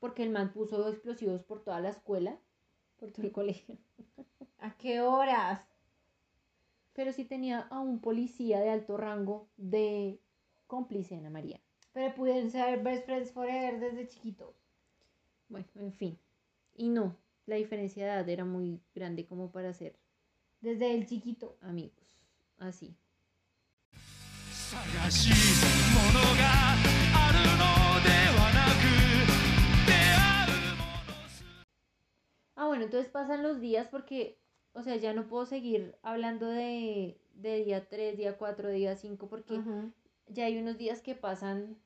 [0.00, 2.38] Porque el man puso explosivos por toda la escuela,
[2.98, 3.78] por todo el colegio.
[4.58, 5.62] ¿A qué horas?
[6.92, 10.20] Pero sí tenía a un policía de alto rango de
[10.70, 11.60] cómplice de Ana María.
[11.92, 14.54] Pero pudieron ser best friends forever desde chiquito.
[15.48, 16.18] Bueno, en fin.
[16.76, 17.16] Y no,
[17.46, 19.98] la diferencia de edad era muy grande como para ser.
[20.60, 21.58] Desde el chiquito.
[21.60, 22.22] Amigos,
[22.58, 22.94] así.
[32.54, 34.38] Ah, bueno, entonces pasan los días porque,
[34.72, 39.28] o sea, ya no puedo seguir hablando de, de día 3, día 4, día 5,
[39.28, 39.60] porque
[40.32, 41.76] ya hay unos días que pasan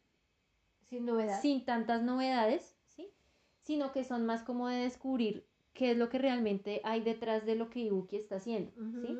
[0.88, 1.40] Sin novedad.
[1.40, 3.10] sin tantas novedades, ¿sí?
[3.62, 7.56] Sino que son más como de descubrir qué es lo que realmente hay detrás de
[7.56, 8.70] lo que Ibuki está haciendo,
[9.02, 9.18] ¿sí?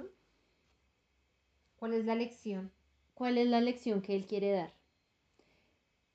[1.76, 2.70] ¿Cuál es la lección?
[3.14, 4.72] ¿Cuál es la lección que él quiere dar?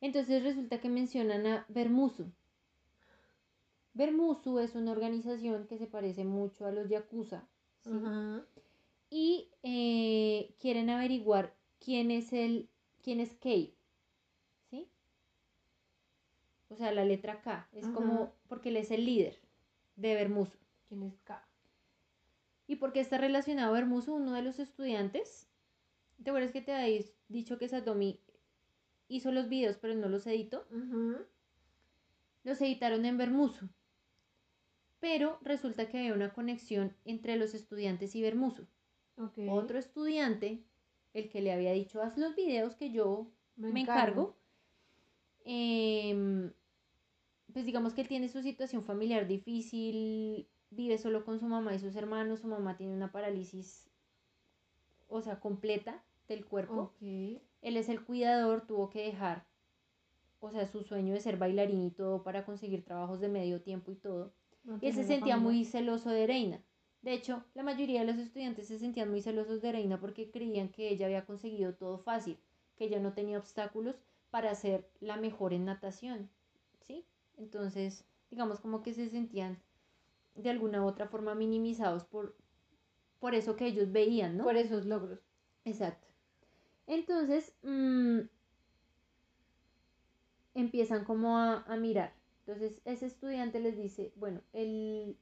[0.02, 2.32] Entonces resulta que mencionan a Bermusu.
[3.94, 7.44] Bermusu es una organización que se parece mucho a los Yakuza,
[7.84, 7.90] ¿sí?
[9.10, 11.54] Y eh, quieren averiguar
[11.84, 12.70] quién es el
[13.10, 13.74] quién es Kei,
[14.70, 14.88] ¿sí?
[16.70, 17.94] O sea, la letra K es Ajá.
[17.96, 19.36] como porque él es el líder
[19.96, 20.60] de Bermuso.
[20.88, 21.44] ¿Quién es K?
[22.68, 24.14] ¿Y por qué está relacionado Bermuso?
[24.14, 25.48] Uno de los estudiantes.
[26.24, 28.20] ¿Te acuerdas que te habéis dicho que Satomi
[29.08, 30.68] hizo los videos pero no los editó?
[32.44, 33.70] Los editaron en Bermuso.
[35.00, 38.68] Pero resulta que había una conexión entre los estudiantes y Bermuso.
[39.18, 39.40] Ok.
[39.50, 40.64] otro estudiante,
[41.20, 44.22] el que le había dicho, haz los videos que yo Me me, encargo".
[44.22, 44.36] encargo,
[45.46, 46.54] em,
[47.54, 51.80] pues digamos que él tiene su situación familiar difícil, vive solo con su mamá y
[51.80, 53.90] sus hermanos, su mamá tiene una parálisis,
[55.08, 56.94] o sea, completa del cuerpo.
[57.62, 59.46] Él es el cuidador, tuvo que dejar,
[60.40, 63.92] o sea, su sueño de ser bailarín y todo para conseguir trabajos de medio tiempo
[63.92, 64.34] y todo.
[64.82, 65.38] Y él se sentía familia.
[65.38, 66.64] muy celoso de Reina.
[67.02, 70.70] De hecho, la mayoría de los estudiantes se sentían muy celosos de Reina porque creían
[70.70, 72.38] que ella había conseguido todo fácil,
[72.78, 73.98] que ella no tenía obstáculos
[74.32, 76.30] para ser la mejor en natación,
[76.82, 77.06] ¿sí?
[77.38, 79.62] Entonces, digamos como que se sentían
[80.36, 82.36] de alguna u otra forma minimizados por,
[83.20, 84.46] por eso que ellos veían, ¿no?
[84.46, 85.20] Por esos logros.
[85.66, 86.08] Exacto.
[86.88, 88.22] Entonces, mm,
[90.54, 92.14] empiezan como a, a mirar.
[92.46, 95.18] Entonces, ese estudiante les dice, bueno, el,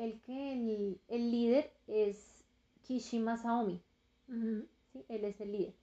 [0.00, 2.44] el que el, el líder es
[2.82, 3.82] Kishima Saomi.
[4.92, 5.04] ¿sí?
[5.08, 5.74] Él es el líder.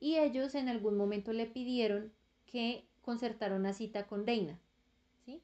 [0.00, 2.12] Y ellos en algún momento le pidieron
[2.46, 4.58] que concertara una cita con Reina,
[5.24, 5.40] ¿sí?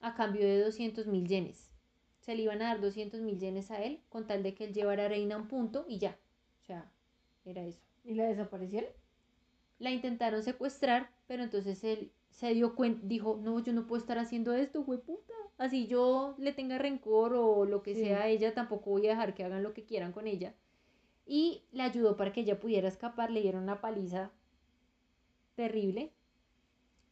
[0.00, 1.70] A cambio de 200 mil yenes.
[2.20, 4.74] Se le iban a dar 200 mil yenes a él con tal de que él
[4.74, 6.18] llevara a Reina a un punto y ya.
[6.62, 6.90] O sea,
[7.44, 7.80] era eso.
[8.04, 8.90] ¿Y la desaparecieron?
[9.78, 14.18] La intentaron secuestrar, pero entonces él se dio cuenta, dijo, no, yo no puedo estar
[14.18, 15.34] haciendo esto, güey, puta.
[15.58, 18.02] Así yo le tenga rencor o lo que Sí.
[18.04, 20.54] sea a ella, tampoco voy a dejar que hagan lo que quieran con ella.
[21.26, 24.30] Y le ayudó para que ella pudiera escapar, le dieron una paliza
[25.56, 26.12] terrible,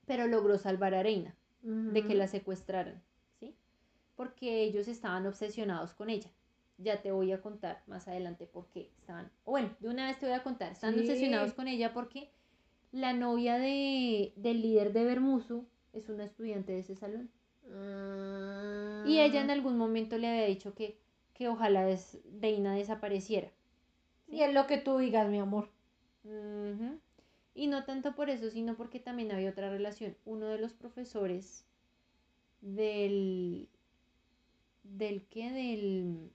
[0.06, 3.02] pero logró salvar a Reina de que la secuestraran,
[3.40, 3.56] ¿sí?
[4.14, 6.30] Porque ellos estaban obsesionados con ella.
[6.78, 9.32] Ya te voy a contar más adelante por qué estaban.
[9.44, 10.70] o Bueno, de una vez te voy a contar.
[10.70, 11.00] Están Sí.
[11.00, 12.30] obsesionados con ella porque
[12.92, 17.30] la novia de, del líder de Bermuzu es una estudiante de ese salón.
[19.02, 20.98] Y ella en algún momento le había dicho que,
[21.32, 23.50] que ojalá des- Reina desapareciera.
[24.28, 25.70] Y es lo que tú digas, mi amor.
[27.54, 30.16] Y no tanto por eso, sino porque también había otra relación.
[30.24, 31.66] Uno de los profesores
[32.60, 33.68] del
[34.84, 36.30] del que del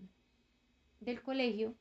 [1.02, 1.76] del colegio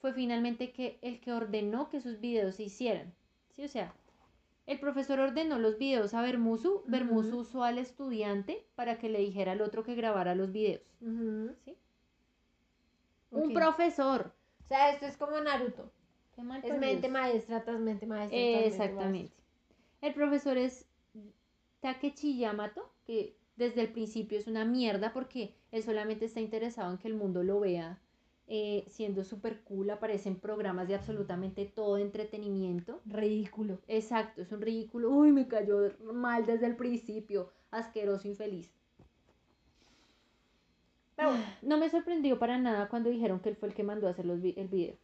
[0.00, 3.14] fue finalmente que el que ordenó que sus videos se hicieran.
[3.56, 3.94] Sí, o sea,
[4.66, 9.52] el profesor ordenó los videos a Bermuzu, Bermuzu usó al estudiante para que le dijera
[9.52, 10.82] al otro que grabara los videos,
[11.64, 11.76] ¿sí?
[13.30, 14.32] Un profesor.
[14.64, 15.92] O sea, esto es como Naruto.
[16.34, 17.12] Qué mal Es mente Dios.
[17.12, 18.38] maestra tras mente maestra.
[18.50, 19.34] tras Exactamente.
[20.00, 20.88] El profesor es
[21.80, 26.98] Takechi Yamato, que desde el principio es una mierda porque él solamente está interesado en
[26.98, 28.00] que el mundo lo vea
[28.50, 33.00] eh, siendo súper cool, aparece en programas de absolutamente todo entretenimiento.
[33.06, 33.78] Ridículo.
[33.88, 35.08] Exacto, es un ridículo.
[35.10, 37.50] Uy, me cayó mal desde el principio.
[37.70, 38.70] Asqueroso, infeliz.
[41.14, 44.08] Pero bueno, No me sorprendió para nada cuando dijeron que él fue el que mandó
[44.08, 44.96] a hacer los vi- el video.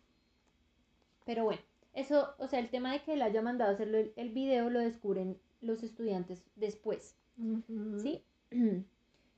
[1.26, 1.60] Pero bueno,
[1.94, 4.70] eso, o sea, el tema de que él haya mandado a hacer el, el video
[4.70, 7.16] lo descubren los estudiantes después.
[8.02, 8.22] ¿sí?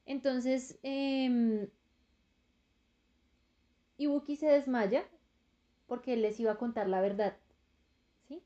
[0.06, 1.68] Entonces, eh,
[3.98, 5.04] Ibuki se desmaya
[5.86, 7.36] porque él les iba a contar la verdad,
[8.28, 8.42] ¿sí?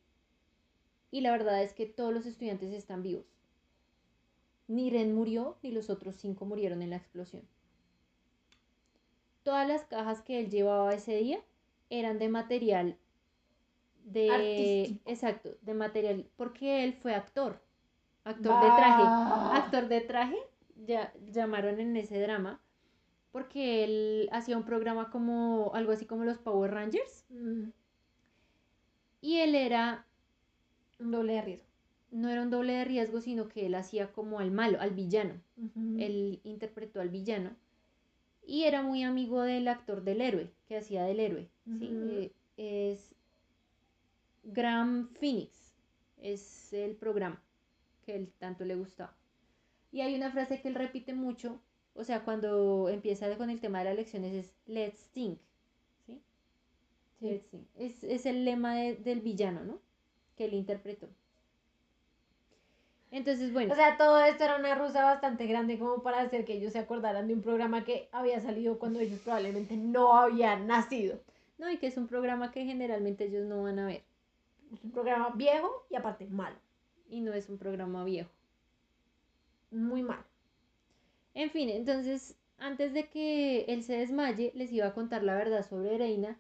[1.10, 3.26] Y la verdad es que todos los estudiantes están vivos.
[4.66, 7.42] Ni Ren murió, ni los otros cinco murieron en la explosión.
[9.42, 11.40] Todas las cajas que él llevaba ese día
[11.90, 12.96] eran de material
[14.04, 15.10] de Artístico.
[15.10, 17.60] exacto, de material porque él fue actor,
[18.24, 19.02] actor de traje,
[19.58, 20.38] actor de traje,
[20.86, 22.61] ya llamaron en ese drama
[23.32, 27.70] porque él hacía un programa como algo así como los Power Rangers Mm,
[29.20, 30.06] y él era
[30.98, 31.66] Un doble de riesgo.
[32.10, 35.40] no era un doble de riesgo, sino que él hacía como al malo, al villano.
[36.00, 37.56] Él interpretó al villano
[38.46, 41.48] y era muy amigo del actor del héroe, que hacía del héroe.
[41.78, 41.88] ¿sí?
[42.10, 42.32] Eh,
[42.92, 43.14] es
[44.44, 45.74] Graham Phoenix,
[46.18, 47.40] es el programa
[48.04, 49.16] que él tanto le gustaba.
[49.92, 51.60] Y hay una frase que él repite mucho,
[51.94, 55.38] o sea, cuando empieza con el tema de las lecciones es Let's think.
[56.06, 56.20] ¿sí?
[57.18, 57.30] Sí.
[57.30, 57.66] Let's think.
[57.76, 59.78] Es, es el lema de- del villano, ¿no?
[60.36, 61.08] Que él interpretó.
[63.10, 63.72] Entonces, bueno.
[63.72, 66.78] O sea, todo esto era una rusa bastante grande como para hacer que ellos se
[66.78, 71.20] acordaran de un programa que había salido cuando ellos probablemente no habían nacido.
[71.58, 74.02] No, y que es un programa que generalmente ellos no van a ver.
[74.72, 76.56] Es un programa viejo y aparte malo.
[77.10, 78.30] Y no es un programa viejo.
[79.70, 80.24] Muy malo.
[81.34, 85.66] En fin, entonces, antes de que él se desmaye, les iba a contar la verdad
[85.66, 86.38] sobre Reina.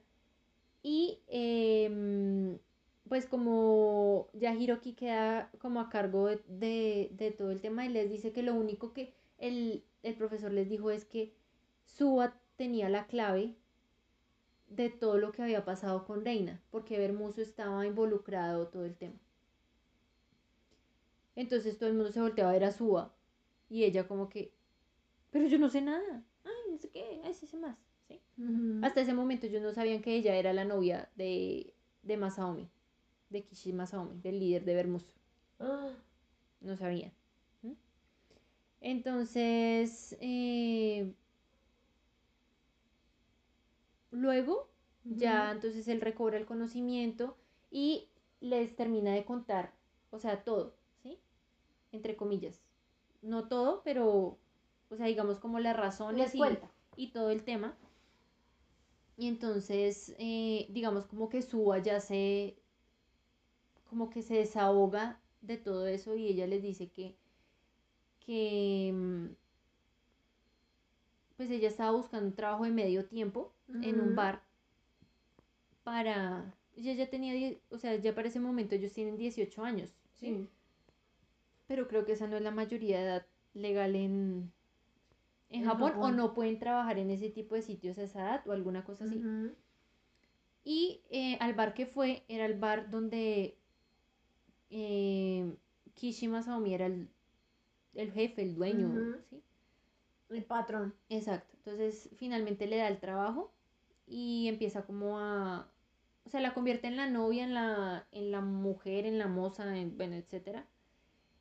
[0.82, 2.58] Y em,
[3.08, 8.10] pues como ya Hiroki queda como a cargo de, de- todo el tema y les
[8.10, 11.34] dice que lo único que el, el profesor les dijo es que
[11.86, 13.54] Suba tenía la clave
[14.66, 19.20] de todo lo que había pasado con Reina, porque Bermuzo estaba involucrado todo el tema.
[21.36, 23.12] Entonces todo el mundo se volteaba a ver a Suba
[23.68, 24.52] y ella como que,
[25.32, 27.78] pero yo no sé nada, ay, no sé qué, ay, sí sé más,
[28.08, 28.20] ¿sí?
[28.82, 31.74] Hasta ese momento ellos no sabían que ella era la novia de,
[32.04, 32.70] de Masaomi,
[33.30, 35.12] de Kishi Masaomi, del líder de Bermuzo.
[35.60, 35.90] Ah,
[36.62, 37.12] No sabían.
[38.80, 41.14] Entonces, eh,
[44.10, 44.68] luego,
[45.04, 47.36] ya entonces él recobra el conocimiento
[47.70, 48.08] y
[48.40, 49.72] les termina de contar,
[50.10, 51.18] o sea, todo, ¿sí?
[51.92, 52.62] Entre comillas.
[53.22, 54.38] No todo, pero,
[54.92, 56.34] o sea, digamos como las razones
[56.96, 57.74] y, todo el tema.
[59.16, 62.56] Y entonces, eh, digamos como que Suba ya se,
[63.88, 67.16] como que se desahoga de todo eso y ella les dice que,
[68.20, 69.26] que, mm,
[71.36, 74.42] pues ella estaba buscando un trabajo de medio tiempo en un bar
[75.82, 80.26] para, ella ya tenía, o sea, ya para ese momento ellos tienen 18 años, ¿sí?
[80.26, 80.48] Sí.
[81.66, 84.52] pero creo que esa no es la mayoría de edad legal en,
[85.52, 86.14] en, Japón, Japón.
[86.14, 89.04] o no pueden trabajar en ese tipo de sitios a esa edad o alguna cosa
[89.04, 89.16] así.
[89.16, 89.52] Ujú.
[90.64, 93.58] Y eh, al bar que fue, era el bar donde
[94.70, 95.54] eh,
[95.94, 97.08] Kishi Masaomi era el,
[97.94, 99.16] el jefe, el dueño, Ujú.
[99.30, 99.42] ¿sí?
[100.30, 100.94] El patrón.
[101.08, 101.54] Exacto.
[101.58, 103.52] Entonces finalmente le da el trabajo
[104.06, 105.68] y empieza como a...
[106.24, 109.76] O sea, la convierte en la novia, en la, en la mujer, en la moza,
[109.76, 110.66] en, bueno, etcétera.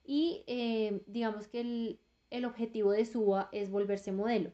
[0.04, 2.00] Y eh, digamos que el,
[2.32, 4.52] el objetivo de Suba es volverse modelo.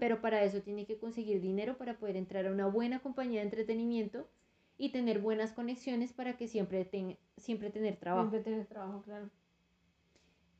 [0.00, 3.46] Pero para eso tiene que conseguir dinero para poder entrar a una buena compañía de
[3.46, 4.28] entretenimiento
[4.76, 8.28] y tener buenas conexiones para que siempre, ten- siempre tener trabajo.
[8.30, 9.30] Siempre tienes trabajo, claro.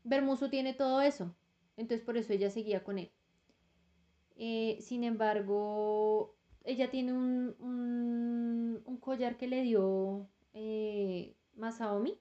[0.05, 1.35] Bermuso tiene todo eso,
[1.77, 3.11] entonces por eso ella seguía con él.
[4.37, 12.19] Eh, sin embargo, ella tiene un, un, un collar que le dio eh, Masaomi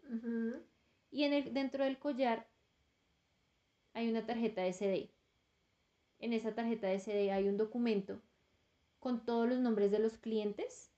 [1.12, 2.48] y en el, dentro del collar
[3.98, 5.10] hay una tarjeta SD.
[6.20, 8.22] En esa tarjeta SD hay un documento
[9.00, 10.92] con todos los nombres de los clientes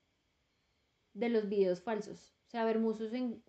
[1.14, 2.34] de los videos falsos.
[2.48, 3.42] O sea, Bermusos en-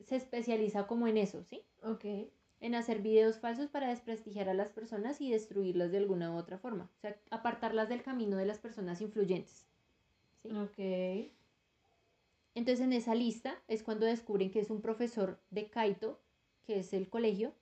[0.00, 1.62] se especializa como en eso, ¿sí?
[1.82, 2.04] Ok.
[2.60, 6.58] En hacer videos falsos para desprestigiar a las personas y destruirlas de alguna u otra
[6.58, 6.90] forma.
[6.98, 9.66] O sea, apartarlas del camino de las personas influyentes.
[10.42, 10.50] ¿sí?
[10.50, 11.32] Ok.
[12.54, 16.20] Entonces en esa lista es cuando descubren que es un profesor de Kaito,
[16.66, 17.54] que es el colegio,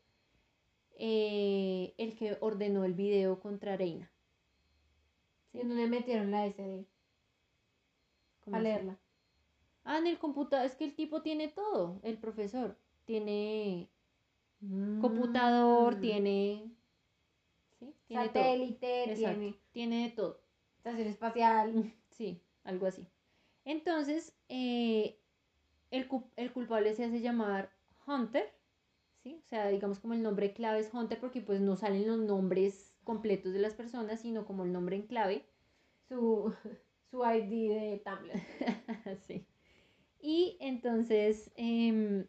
[0.99, 4.11] eh, el que ordenó el video contra Reina.
[5.53, 6.85] ¿Y en dónde metieron la SD?
[8.45, 8.69] ¿Cómo A así?
[8.69, 8.99] leerla.
[9.85, 12.77] Ah, en el computador, es que el tipo tiene todo, el profesor.
[13.05, 13.89] Tiene
[15.01, 16.01] computador, Mm.
[16.01, 16.71] tiene...
[17.79, 17.95] ¿Sí?
[18.09, 18.43] Tiene todo.
[18.43, 20.41] Satélite, Exacto, tiene tiene de todo.
[20.79, 21.93] estación espacial.
[22.11, 23.07] Sí, algo así.
[23.65, 25.19] Entonces, eh,
[25.91, 27.71] el culpable se hace llamar
[28.07, 28.51] Hunter,
[29.27, 29.43] ¿sí?
[29.45, 32.95] O sea, digamos como el nombre clave es Hunter porque pues no salen los nombres
[33.03, 35.45] completos de las personas, sino como el nombre en clave.
[36.09, 36.55] Su,
[37.11, 39.18] su ID de Tumblr.
[39.27, 39.45] sí.
[40.20, 42.27] Y entonces, em,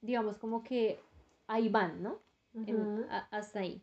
[0.00, 1.00] digamos como que
[1.48, 2.20] ahí van, ¿no?
[2.66, 3.04] En- Ujú.
[3.10, 3.82] a- hasta ahí.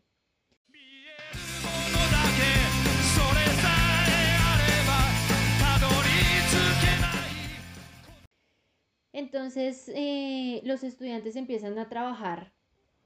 [9.14, 12.52] Entonces, eh, los estudiantes empiezan a trabajar,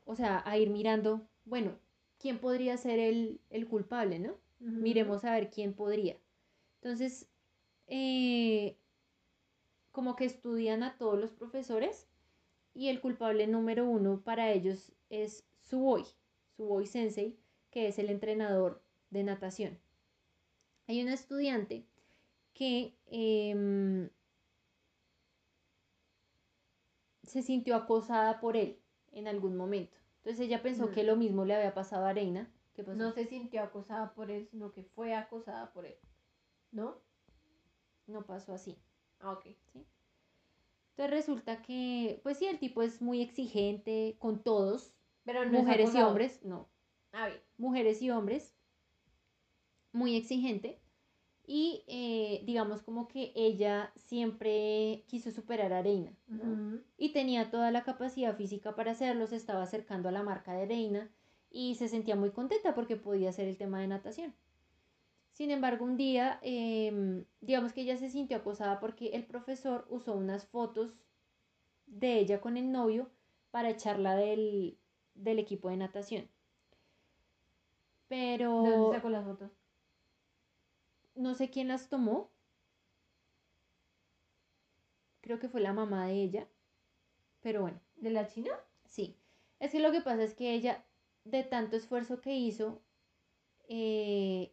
[0.05, 1.77] o sea, a ir mirando, bueno,
[2.17, 4.35] ¿quién podría ser el, el culpable, no?
[4.59, 6.17] Miremos a ver quién podría.
[6.81, 7.29] Entonces,
[7.87, 8.77] eh,
[9.91, 12.07] como que estudian a todos los profesores
[12.73, 16.05] y el culpable número uno para ellos es Suboi,
[16.55, 17.37] Suboi Sensei,
[17.69, 19.79] que es el entrenador de natación.
[20.87, 21.85] Hay una estudiante
[22.53, 24.09] que em,
[27.27, 28.79] se sintió acosada por él
[29.11, 29.95] en algún momento.
[30.17, 30.91] Entonces ella pensó Mm.
[30.91, 32.51] que lo mismo le había pasado a Reina.
[32.73, 32.97] ¿Qué pasó?
[32.97, 35.95] No se sintió acosada por él, sino que fue acosada por él.
[36.71, 36.95] ¿No?
[38.07, 38.77] no pasó así.
[39.19, 39.45] Ah, ok.
[40.91, 44.93] Entonces resulta que, pues sí, el tipo es muy exigente con todos,
[45.25, 46.69] Pero no mujeres y hombres, no,
[47.11, 47.41] Ah, bien.
[47.57, 48.55] mujeres y hombres,
[49.91, 50.79] muy exigente.
[51.49, 56.11] Y eh, digamos como que ella siempre quiso superar a Reina.
[56.97, 60.65] Y tenía toda la capacidad física para hacerlo, se estaba acercando a la marca de
[60.65, 61.09] Reina
[61.49, 64.35] y se sentía muy contenta porque podía hacer el tema de natación.
[65.31, 70.15] Sin embargo, un día, em, digamos que ella se sintió acosada porque el profesor usó
[70.15, 70.97] unas fotos
[71.85, 73.09] de ella con el novio
[73.51, 74.77] para echarla del,
[75.15, 76.23] del equipo de natación.
[76.23, 76.29] ¿De
[78.07, 79.51] Pero dónde sacó las fotos?
[81.17, 82.29] No sé quién las tomó.
[85.21, 86.47] Creo que fue la mamá de ella.
[87.41, 87.79] Pero bueno.
[87.97, 88.51] ¿De la China?
[88.85, 89.15] Sí,
[89.59, 90.85] es que lo que pasa es que ella,
[91.25, 92.81] de tanto esfuerzo que hizo,
[93.67, 94.51] eh,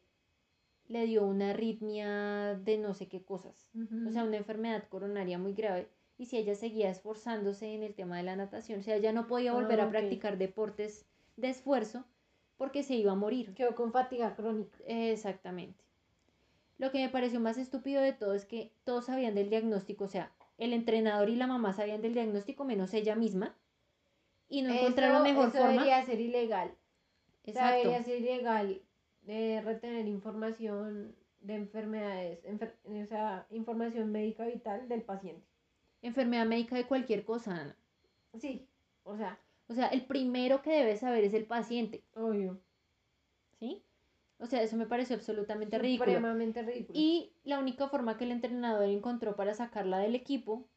[0.88, 3.68] le dio una arritmia de no sé qué cosas,
[4.06, 5.88] o sea, una enfermedad coronaria muy grave.
[6.18, 9.26] Y si ella seguía esforzándose en el tema de la natación, o sea, ella no
[9.26, 9.90] podía volver Ah, a ok.
[9.90, 11.06] practicar deportes
[11.36, 12.04] de esfuerzo
[12.56, 13.54] porque se iba a morir.
[13.54, 14.78] Quedó con fatiga crónica.
[14.86, 15.84] Exactamente.
[16.78, 20.08] Lo que me pareció más estúpido de todo es que todos sabían del diagnóstico, o
[20.08, 23.54] sea, el entrenador y la mamá sabían del diagnóstico menos ella misma
[24.48, 25.72] y no encontraron Eso- mejor eso forma.
[25.72, 26.74] debería ser ilegal.
[27.46, 27.76] Exacto.
[27.78, 28.80] debería ser ilegal
[29.26, 35.46] eh, retener información de enfermedades, enfer- o sea, información médica vital del paciente.
[36.02, 37.76] Enfermedad médica de cualquier cosa, Ana.
[38.38, 38.66] Sí,
[39.04, 42.58] o sea, O sea, el primero que debe saber es el paciente, obvio.
[43.58, 43.82] ¿sí?
[44.38, 46.12] O sea, eso me pareció absolutamente ridículo.
[46.12, 46.98] Supremamente ridículo.
[46.98, 50.68] Y la única forma que el entrenador encontró para sacarla del equipo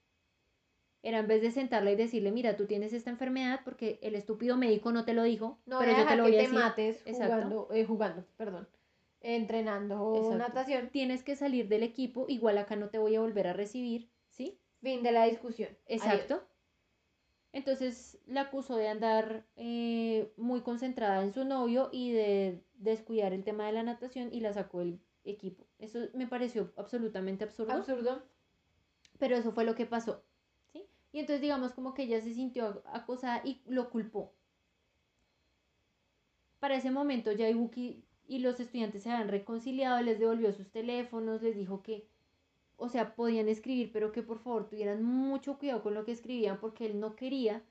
[1.01, 4.57] era en vez de sentarla y decirle, mira, tú tienes esta enfermedad porque el estúpido
[4.57, 6.43] médico no te lo dijo, No pero voy a yo te lo que voy a
[6.43, 8.67] te mates jugando, eh, jugando, perdón,
[9.21, 10.37] entrenando Exacto.
[10.37, 10.89] natación.
[10.89, 14.59] Tienes que salir del equipo, igual acá no te voy a volver a recibir, ¿sí?
[14.81, 15.69] Fin de la discusión.
[15.87, 16.43] Exacto.
[17.53, 23.43] Entonces la acusó de andar eh, muy concentrada en su novio y de descuidar el
[23.43, 25.65] tema de la natación y la sacó del equipo.
[25.79, 27.73] Eso me pareció absolutamente absurdo.
[27.73, 28.23] Absurdo.
[29.17, 30.23] Pero eso fue lo que pasó,
[30.71, 30.85] ¿sí?
[31.11, 34.33] Y entonces digamos como que ella se sintió acosada y lo culpó.
[36.59, 41.41] Para ese momento ya Ibuki y los estudiantes se habían reconciliado, les devolvió sus teléfonos,
[41.41, 42.07] les dijo que,
[42.77, 46.59] o sea, podían escribir, pero que por favor tuvieran mucho cuidado con lo que escribían
[46.59, 47.63] porque él no quería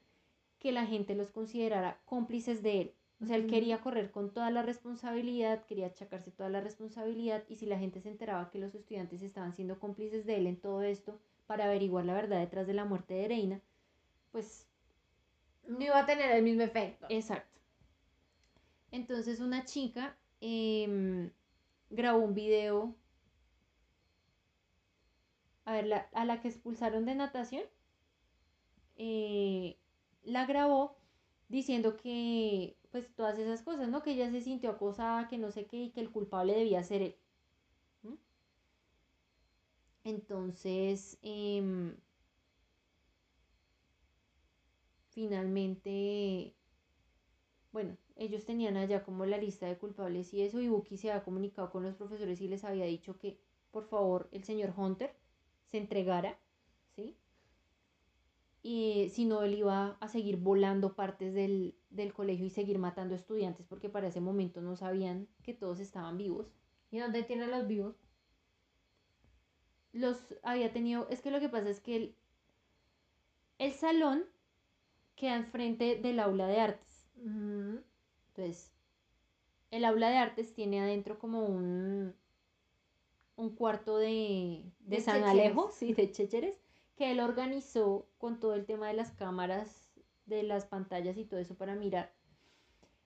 [0.59, 2.95] que la gente los considerara cómplices de él.
[3.23, 7.57] O sea, él quería correr con toda la responsabilidad, quería achacarse toda la responsabilidad y
[7.57, 10.83] si la gente se enteraba que los estudiantes estaban siendo cómplices de él en todo
[10.83, 13.61] esto para averiguar la verdad detrás de la muerte de Reina,
[14.33, 14.67] pues
[15.67, 17.07] No iba a tener el mismo efecto.
[17.09, 17.61] exacto.
[18.91, 21.31] Entonces una chica em,
[21.91, 22.95] grabó un video,
[25.67, 27.65] a ver, la- a la que expulsaron de natación,
[28.97, 29.79] eh,
[30.25, 30.97] la grabó
[31.49, 34.03] diciendo que, pues, todas esas cosas, ¿no?
[34.03, 37.03] Que ella se sintió acosada, que no sé qué, y que el culpable debía ser
[37.03, 37.17] él.
[40.05, 41.95] Entonces, em,
[45.11, 46.55] finalmente,
[47.71, 51.23] bueno, ellos tenían allá como la lista de culpables y eso, y Buki se había
[51.25, 53.39] comunicado con los profesores y les había dicho que,
[53.71, 55.15] por favor, el señor Hunter
[55.67, 56.39] se entregara,
[56.95, 57.17] ¿sí?
[58.63, 63.15] Y si no, él iba a seguir volando partes del, del colegio y seguir matando
[63.15, 66.53] estudiantes, porque para ese momento no sabían que todos estaban vivos.
[66.91, 67.97] ¿Y dónde tienen los vivos?
[69.93, 72.17] Los había tenido, es que lo que pasa es que el,
[73.59, 74.25] el salón
[75.15, 77.09] queda enfrente del aula de artes.
[77.17, 78.73] Entonces,
[79.71, 82.15] el aula de artes tiene adentro como un,
[83.37, 85.23] un cuarto de, de De San.
[85.25, 86.61] Alejo, sí, de Chécheres,
[86.97, 89.93] que él organizó con todo el tema de las cámaras,
[90.25, 92.13] de las pantallas y todo eso para mirar.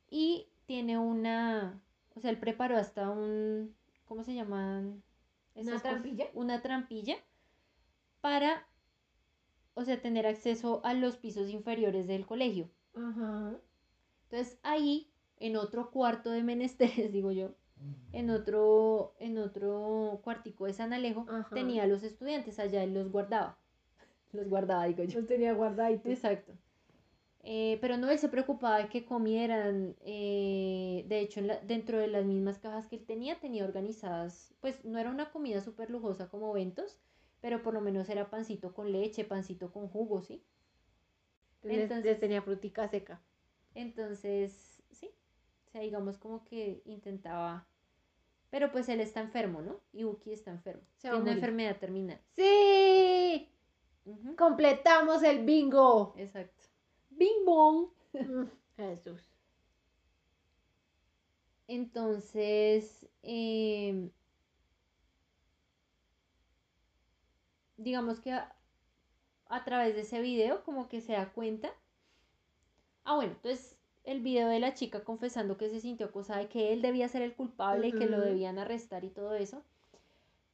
[0.09, 1.83] Y tiene una,
[2.14, 3.74] o sea, él preparó hasta un,
[4.07, 5.03] ¿cómo se llaman?
[5.55, 6.28] ¿Una trampilla?
[6.35, 7.16] Una trampilla
[8.20, 8.66] para,
[9.74, 12.70] o sea, tener acceso a los pisos inferiores del colegio.
[12.95, 13.57] Ajá.
[14.24, 17.55] Entonces ahí, en otro cuarto de menesteres, digo yo,
[18.12, 21.55] en otro, en otro cuartico de San Alejo, Ajá.
[21.55, 23.59] tenía a los estudiantes, allá él los guardaba.
[24.33, 25.18] Los guardaba, digo yo.
[25.20, 26.07] Los tenía guardaditos.
[26.07, 26.53] Exacto.
[27.43, 29.97] Eh, pero no, él se preocupaba de que comieran.
[30.03, 34.85] eh, de hecho, la- dentro de las mismas cajas que él tenía, tenía organizadas, pues
[34.85, 36.99] no era una comida súper lujosa como Ventos,
[37.41, 40.45] pero por lo menos era pancito con leche, pancito con jugo, ¿sí?
[41.62, 43.20] Entonces, les tenía frutica seca.
[43.74, 44.70] Entonces,
[45.71, 47.64] o sea, digamos como que intentaba,
[48.51, 49.81] pero pues él está enfermo, ¿no?
[49.93, 52.21] Y Uki está enfermo, Se tiene una enfermedad terminal.
[52.35, 53.49] ¡Sí!
[54.37, 56.12] Completamos el bingo.
[56.16, 56.66] Exacto.
[57.11, 57.91] Bing bong.
[58.77, 59.23] Jesús.
[61.68, 64.11] Entonces, em,
[67.77, 68.57] digamos que a,
[69.47, 71.73] a través de ese video como que se da cuenta.
[73.05, 76.72] Ah, bueno, entonces el video de la chica confesando que se sintió acosada y que
[76.72, 79.62] él debía ser el culpable y que lo debían arrestar y todo eso.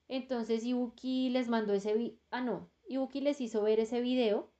[0.09, 2.16] Entonces Ibuki les mandó ese video.
[2.30, 2.68] Ah, no.
[2.88, 4.51] Ibuki les hizo ver ese video.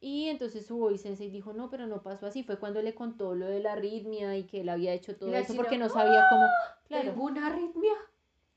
[0.00, 2.42] Y entonces su voice sensei dijo, no, pero no pasó así.
[2.42, 5.54] Fue cuando le contó lo de la arritmia y que él había hecho todo eso
[5.54, 6.46] porque no sabía cómo.
[6.86, 7.10] Claro.
[7.10, 7.94] Tengo una arritmia.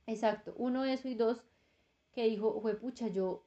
[0.10, 1.44] Exacto, uno eso y dos
[2.14, 3.46] que dijo, fue pucha, yo,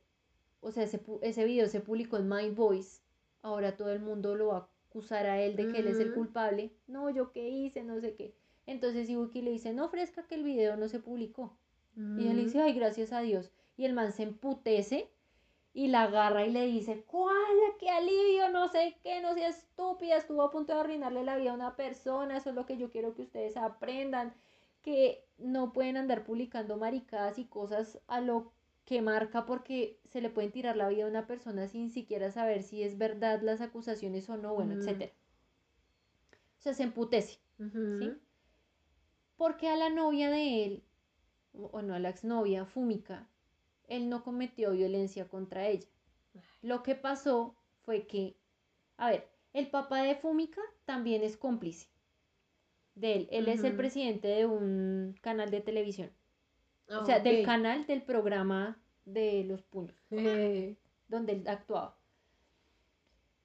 [0.61, 3.03] o sea, ese, ese video se publicó en My Voice,
[3.43, 6.13] ahora todo el mundo lo va a acusar a él de que él es el
[6.13, 8.35] culpable, no, yo qué hice, no sé qué.
[8.67, 11.57] Entonces Ibuki le dice, no ofrezca que el video no se publicó.
[11.97, 13.51] Y ella le dice, ay, gracias a Dios.
[13.77, 15.09] Y el man se emputece
[15.75, 17.35] y la agarra y le dice, ¿cuál?
[17.79, 18.51] ¡Qué alivio!
[18.51, 21.77] No sé qué, no sea estúpida, estuvo a punto de arruinarle la vida a una
[21.77, 24.35] persona, eso es lo que yo quiero que ustedes aprendan,
[24.83, 28.53] que no pueden andar publicando maricadas y cosas a lo
[28.85, 32.63] que marca porque se le pueden tirar la vida a una persona sin siquiera saber
[32.63, 35.13] si es verdad las acusaciones o no, bueno, etcétera.
[36.59, 37.39] O sea, se emputece.
[37.59, 38.13] ¿sí?
[39.37, 40.85] Porque a la novia de él,
[41.53, 43.29] o no, a la exnovia, Fúmica,
[43.89, 45.89] él no cometió violencia contra ella.
[46.63, 48.37] Lo que pasó fue que,
[48.97, 51.89] a ver, el papá de Fúmica también es cómplice
[52.95, 53.29] de él.
[53.31, 56.11] Él es el presidente de un canal de televisión.
[56.89, 59.97] Ah, o sea, del canal del programa de los puños.
[60.11, 60.77] Eh,
[61.09, 61.97] donde él actuaba.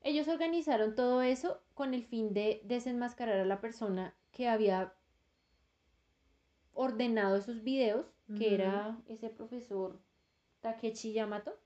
[0.01, 4.93] Ellos organizaron todo eso con el fin de desenmascarar a la persona que había
[6.73, 8.05] ordenado esos videos,
[8.37, 9.99] que era ese profesor
[10.61, 11.57] Takechi Yamato.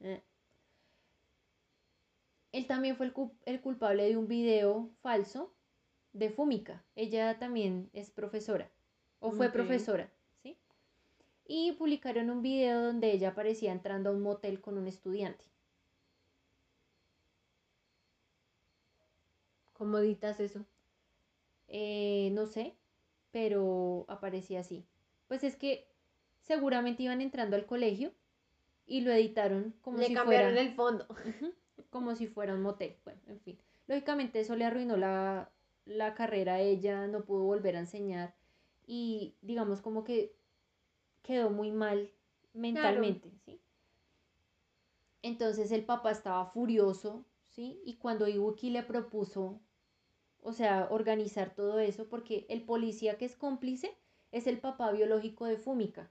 [0.00, 0.22] Eh.
[2.52, 5.54] Él también fue el, cu- el culpable de un video falso
[6.12, 6.84] de Fumika.
[6.96, 8.70] Ella también es profesora,
[9.20, 10.10] o fue profesora.
[11.46, 15.44] Y publicaron un video donde ella aparecía entrando a un motel con un estudiante.
[19.72, 20.64] ¿Cómo editas eso?
[21.68, 22.74] Eh, no sé,
[23.32, 24.84] pero aparecía así.
[25.26, 25.88] Pues es que
[26.42, 28.12] seguramente iban entrando al colegio
[28.86, 30.68] y lo editaron como Le si cambiaron fuera...
[30.68, 31.06] el fondo.
[31.90, 32.96] Como si fuera un motel.
[33.04, 33.58] Bueno, en fin.
[33.86, 35.50] Lógicamente eso le arruinó la,
[35.84, 38.34] la carrera a ella, no pudo volver a enseñar
[38.86, 40.34] y digamos como que
[41.22, 42.10] quedó muy mal
[42.52, 43.60] mentalmente, ¿sí?
[45.22, 47.80] Entonces el papá estaba furioso, ¿sí?
[47.84, 49.60] Y cuando Ibuki le propuso,
[50.42, 53.96] o sea, organizar todo eso, porque el policía que es cómplice
[54.32, 56.10] es el papá biológico de Fumika.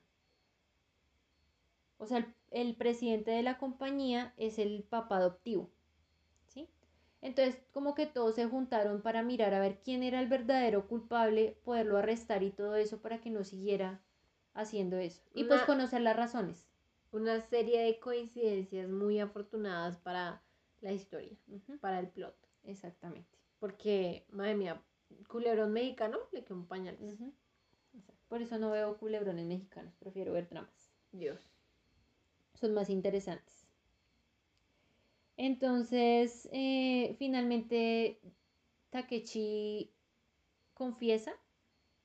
[1.97, 5.69] O sea, el, el presidente de la compañía es el papá adoptivo,
[6.47, 6.69] ¿sí?
[7.21, 11.57] Entonces, como que todos se juntaron para mirar a ver quién era el verdadero culpable,
[11.65, 14.01] poderlo arrestar y todo eso para que no siguiera
[14.53, 15.21] haciendo eso.
[15.33, 16.67] Y pues conocer las razones.
[17.11, 20.41] Una serie de coincidencias muy afortunadas para
[20.81, 21.37] la historia,
[21.81, 22.35] para el plot.
[22.63, 23.37] Exactamente.
[23.59, 24.81] Porque, madre mía,
[25.27, 26.97] culebrón mexicano le quedó un pañal.
[28.27, 30.91] Por eso no veo culebrones mexicanos, prefiero ver dramas.
[31.11, 31.39] Dios.
[32.53, 33.67] Son más interesantes.
[35.35, 38.19] Entonces, eh, finalmente
[38.89, 39.91] Takechi
[40.73, 41.35] confiesa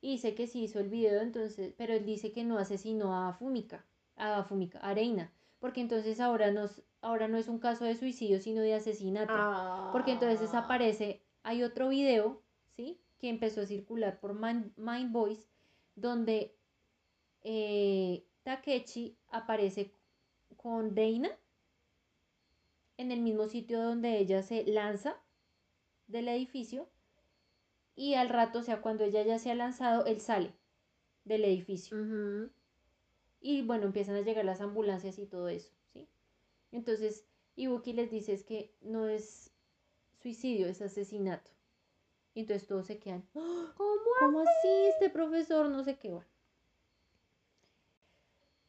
[0.07, 3.33] y dice que sí hizo el video, entonces, pero él dice que no asesinó a
[3.33, 3.85] Fumika,
[4.15, 8.41] a Fumika, a Reina, porque entonces ahora, nos, ahora no es un caso de suicidio,
[8.41, 9.35] sino de asesinato.
[9.91, 10.61] Porque entonces Ah.
[10.61, 12.41] aparece, hay otro video,
[12.77, 13.01] ¿sí?
[13.19, 15.49] Que empezó a circular por Mind, Mind Voice,
[15.97, 16.55] donde
[17.43, 19.91] eh, Takechi aparece
[20.57, 21.31] con Deina
[22.97, 25.17] en el mismo sitio donde ella se lanza
[26.07, 26.89] del edificio
[27.97, 30.53] y al rato, o sea, cuando ella ya se ha lanzado, él sale
[31.25, 31.97] del edificio.
[33.41, 36.07] Y bueno, empiezan a llegar las ambulancias y todo eso, ¿sí?
[36.73, 37.25] Entonces,
[37.57, 39.51] Ibuki les dice es que no es
[40.23, 41.51] suicidio, es asesinato.
[42.35, 43.73] Y entonces todos se quedan, "¡Ah!
[43.77, 44.01] ¿Cómo?
[44.21, 45.69] ¿cómo así este profesor?
[45.71, 46.25] No sé qué va.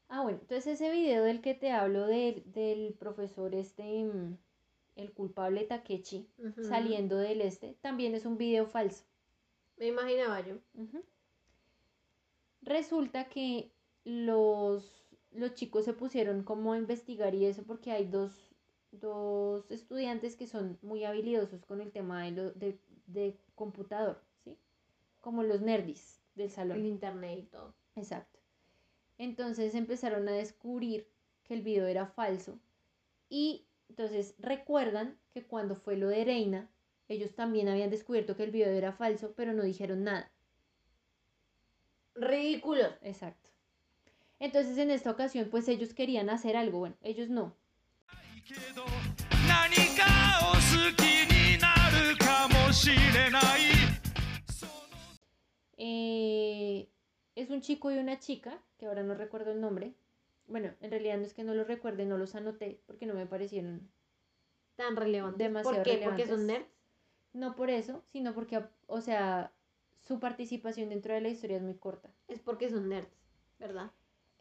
[0.09, 4.38] Ah, bueno, entonces ese video del que te hablo de- del profesor este, mm,
[4.95, 6.30] el culpable Takechi,
[6.63, 9.03] saliendo del este, también es un video falso.
[9.78, 10.55] Me imaginaba yo.
[12.61, 13.71] Resulta que
[14.03, 18.55] los, los chicos se pusieron como a investigar y eso porque hay dos,
[18.91, 24.57] dos estudiantes que son muy habilidosos con el tema de, lo- de, de computador, ¿sí?
[25.21, 26.78] Como los nerdis del salón.
[26.78, 27.73] El internet y todo.
[27.95, 28.39] Exacto.
[29.17, 31.07] Entonces empezaron a descubrir
[31.43, 32.59] que el video era falso
[33.30, 36.69] y entonces recuerdan que cuando fue lo de Reina,
[37.09, 40.31] ellos también habían descubierto que el video era falso, pero no dijeron nada.
[42.15, 42.93] Ridículos.
[43.01, 43.49] Exacto.
[44.39, 47.55] Entonces en esta ocasión pues ellos querían hacer algo, bueno, ellos no.
[55.77, 56.89] Eh,
[57.35, 59.93] es un chico y una chica, que ahora no recuerdo el nombre.
[60.47, 63.25] Bueno, en realidad no es que no los recuerde, no los anoté porque no me
[63.25, 63.89] parecieron
[64.75, 65.39] tan relevantes.
[65.39, 66.01] Demasiado ¿Por qué?
[66.03, 66.76] Porque son nerds.
[67.38, 69.53] No por eso, sino porque, o sea,
[70.01, 72.11] su participación dentro de la historia es muy corta.
[72.27, 73.15] Es porque son nerds,
[73.59, 73.91] ¿verdad?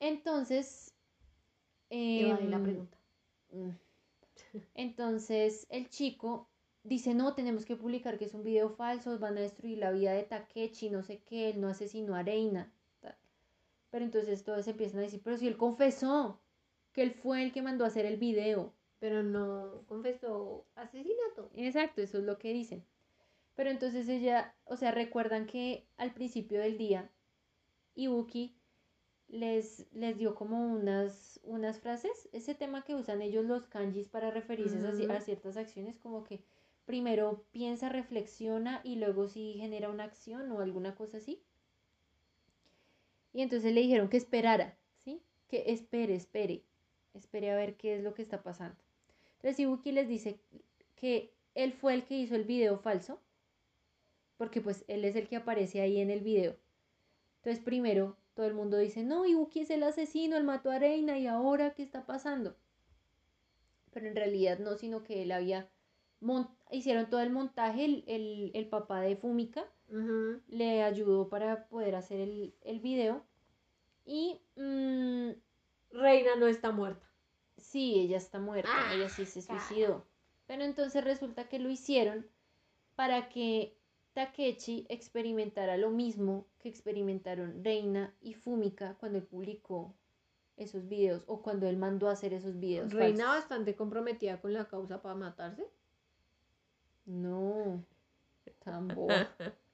[0.00, 0.94] Entonces...
[1.90, 2.98] Evadí la em, pregunta.
[3.52, 3.70] Mm.
[4.74, 6.48] Entonces el chico
[6.84, 10.12] dice, no, tenemos que publicar que es un video falso, van a destruir la vida
[10.12, 12.72] de Takechi, no sé qué, él no asesinó a Reina.
[13.00, 13.14] tal.
[13.90, 16.40] Pero entonces todos empiezan a decir, pero si él confesó
[16.94, 18.72] que él fue el que mandó a hacer el video.
[18.98, 21.50] Pero no confesó asesinato.
[21.54, 22.84] Exacto, eso es lo que dicen.
[23.54, 27.10] Pero entonces ella, o sea, recuerdan que al principio del día,
[27.94, 28.54] Ibuki
[29.28, 34.30] les, les dio como unas, unas frases, ese tema que usan ellos los kanjis para
[34.30, 34.78] referirse
[35.10, 36.44] a ciertas acciones, como que
[36.84, 41.42] primero piensa, reflexiona y luego si genera una acción o alguna cosa así.
[43.32, 45.22] Y entonces le dijeron que esperara, ¿sí?
[45.48, 46.64] Que espere, espere,
[47.12, 48.85] espere a ver qué es lo que está pasando.
[49.36, 50.40] Entonces Ibuki les dice
[50.96, 53.20] que él fue el que hizo el video falso,
[54.36, 56.56] porque pues él es el que aparece ahí en el video.
[57.36, 61.18] Entonces primero todo el mundo dice, no, Ibuki es el asesino, él mató a Reina
[61.18, 62.56] y ahora ¿qué está pasando?
[63.96, 65.70] pero en realidad no, sino que él había,
[66.70, 69.64] hicieron todo el montaje, el, el, el papá de Fumika
[70.48, 73.24] le ayudó para poder hacer el, el video.
[74.04, 75.30] Y mm,
[75.92, 77.10] Reina no está muerta.
[77.66, 79.60] Sí, ella está muerta, Ah, ella sí se cara.
[79.60, 80.04] suicidó.
[80.46, 82.26] Pero entonces resulta que lo hicieron
[82.94, 83.76] para que
[84.14, 89.94] Takechi experimentara lo mismo que experimentaron Reina y Fumika cuando él publicó
[90.56, 92.92] esos videos o cuando él mandó a hacer esos videos.
[92.92, 93.42] Reina falsos.
[93.42, 95.66] bastante comprometida con la causa para matarse.
[97.04, 97.84] No,
[98.64, 99.28] tan boba.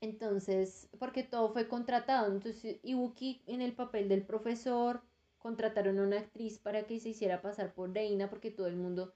[0.00, 2.32] Entonces, porque todo fue contratado.
[2.32, 5.02] Entonces, Ibuki en el papel del profesor,
[5.46, 9.14] contrataron a una actriz para que se hiciera pasar por Reina, porque todo el mundo.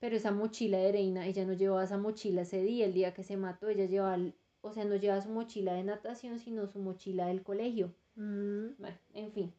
[0.00, 3.22] Pero esa mochila de Reina, ella no llevaba esa mochila ese día, el día que
[3.22, 4.18] se mató, ella llevaba,
[4.60, 7.94] o sea, no llevaba su mochila de natación, sino su mochila del colegio.
[8.16, 8.70] Mm.
[8.78, 9.54] Bueno, en fin.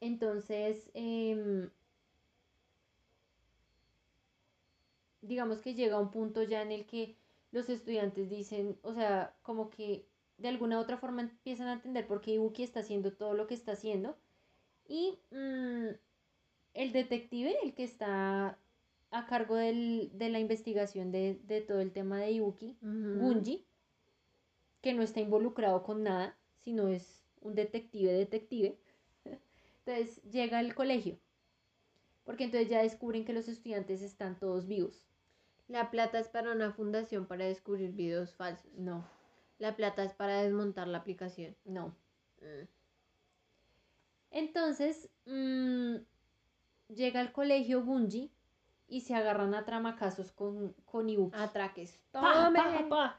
[0.00, 1.68] Entonces, em,
[5.22, 7.16] digamos que llega un punto ya en el que
[7.50, 10.06] los estudiantes dicen, o sea, como que
[10.38, 13.46] de alguna u otra forma empiezan a entender por qué Ibuki está haciendo todo lo
[13.46, 14.16] que está haciendo.
[14.86, 15.88] Y mm,
[16.74, 18.58] el detective, el que está
[19.10, 22.76] a cargo del- de la investigación de, de todo el tema de Ibuki.
[23.20, 23.64] Gunji,
[24.82, 28.76] que no está involucrado con nada, sino es un detective detective.
[29.86, 31.18] Entonces llega al colegio,
[32.24, 35.06] porque entonces ya descubren que los estudiantes están todos vivos.
[35.68, 38.72] La plata es para una fundación para descubrir videos falsos.
[38.76, 39.06] No,
[39.58, 41.56] La plata es para desmontar la aplicación.
[41.64, 41.94] no.
[42.40, 42.66] Mm.
[44.30, 45.96] Entonces mm,
[46.88, 48.32] llega al colegio Gunji
[48.88, 51.36] y se agarran a tramacazos con, con Ibuki.
[51.38, 51.98] Atraques.
[52.10, 53.18] Pa, pa, pa.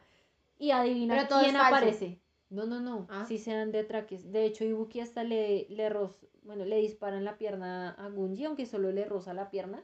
[0.59, 1.75] Y adivina Pero todo quién es falso.
[1.77, 2.19] aparece.
[2.49, 3.07] No, no, no.
[3.09, 3.25] Ah.
[3.27, 4.31] Sí se dan de atraques.
[4.31, 8.45] De hecho, Ibuki hasta le, le roz- bueno, le dispara en la pierna a Gunji,
[8.45, 9.83] aunque solo le roza la pierna,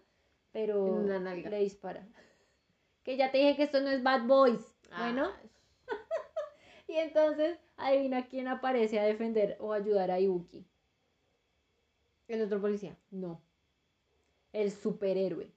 [0.51, 2.05] pero le dispara.
[3.03, 4.75] Que ya te dije que esto no es Bad Boys.
[4.95, 5.41] Bueno, Ah,
[6.91, 10.65] y entonces adivina quién aparece a defender o ayudar a Ibuki.
[12.27, 12.97] El otro policía.
[13.09, 13.41] No.
[14.51, 15.51] El superhéroe.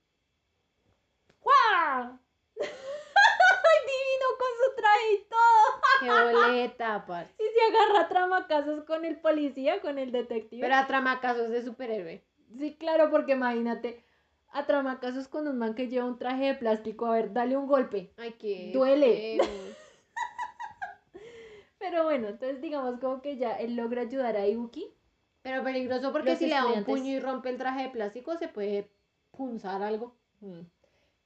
[1.40, 2.18] ¡Guau!
[2.60, 5.80] ¡Ay, divino con su traje y todo!
[6.00, 7.34] Qué boleta, aparte.
[7.42, 10.62] Y se agarra a tramacazos con el policía, con el detective.
[10.62, 12.24] Pero a tramacazos de superhéroe.
[12.56, 14.04] Sí, claro, porque imagínate,
[14.52, 17.06] a tramacazos con un man que lleva un traje de plástico.
[17.06, 18.12] A ver, dale un golpe.
[18.16, 18.70] Ay, qué.
[18.72, 19.38] Duele.
[21.84, 24.88] Pero bueno, entonces digamos como que ya él logra ayudar a Ibuki.
[25.42, 28.38] Pero peligroso porque Los si le da un puño y rompe el traje de plástico,
[28.38, 28.90] se puede
[29.32, 30.16] punzar algo.
[30.40, 30.60] Mm.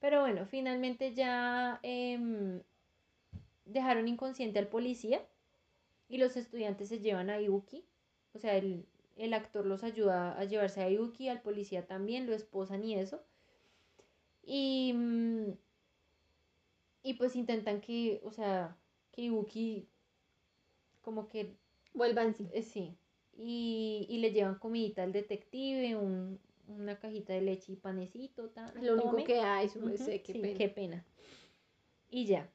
[0.01, 2.61] Pero bueno, finalmente ya em,
[3.63, 5.25] dejaron inconsciente al policía
[6.09, 7.85] y los estudiantes se llevan a Ibuki.
[8.33, 12.35] O sea, el, el actor los ayuda a llevarse a Ibuki, al policía también, lo
[12.35, 13.23] esposan y eso.
[14.43, 15.51] Y, mm,
[17.03, 18.75] y pues intentan que, o sea,
[19.13, 19.87] que Ibuki
[21.01, 21.55] como que
[21.93, 22.47] Vuelvan sí.
[22.53, 22.95] eh, sí.
[23.37, 28.49] Y, y le llevan comidita al detective, un- una cajita de leche y panecito.
[28.49, 30.57] ta, Lo único que hay, su qué sí, pena.
[30.57, 31.05] qué pena.
[32.11, 32.49] Y ya,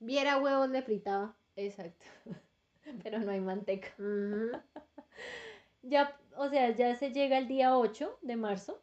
[0.00, 1.36] Viera huevos le fritaba.
[1.56, 2.04] exacto.
[3.02, 3.88] Pero no hay manteca.
[5.82, 8.80] Ya, o sea, ya se llega el día 8 de marzo.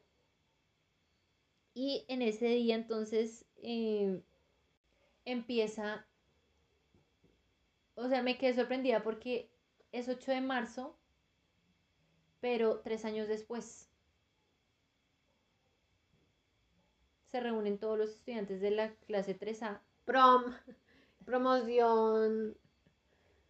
[1.74, 4.22] Y en ese día entonces eh,
[5.26, 6.06] empieza,
[8.02, 9.50] o sea, me quedé sorprendida porque
[9.92, 10.96] es 8 de marzo,
[12.40, 13.90] pero tres años después.
[17.28, 20.44] Se reúnen todos los estudiantes de la clase 3A Prom.
[21.26, 22.58] Promoción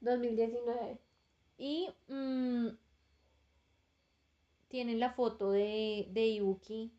[0.02, 1.00] 2019.
[1.58, 2.68] Y mm,
[4.68, 6.92] tienen la foto de, de Ibuki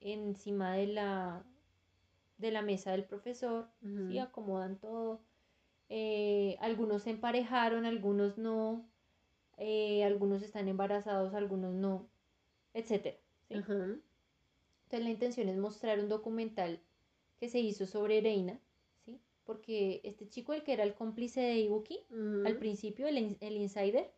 [0.00, 1.44] encima de la,
[2.38, 3.68] de la mesa del profesor.
[3.82, 4.10] Ujú.
[4.10, 4.18] ¿sí?
[4.18, 5.20] Acomodan todo.
[5.90, 8.88] Eh, algunos se emparejaron, algunos no.
[9.58, 12.08] eh, algunos están embarazados, algunos no.
[13.52, 13.74] Ajá.
[14.84, 16.80] Entonces la intención es mostrar un documental
[17.38, 18.58] que se hizo sobre Reina,
[19.04, 19.20] ¿sí?
[19.44, 22.00] Porque este chico, el que era el cómplice de Ibuki,
[22.46, 24.10] al principio, el, el insider,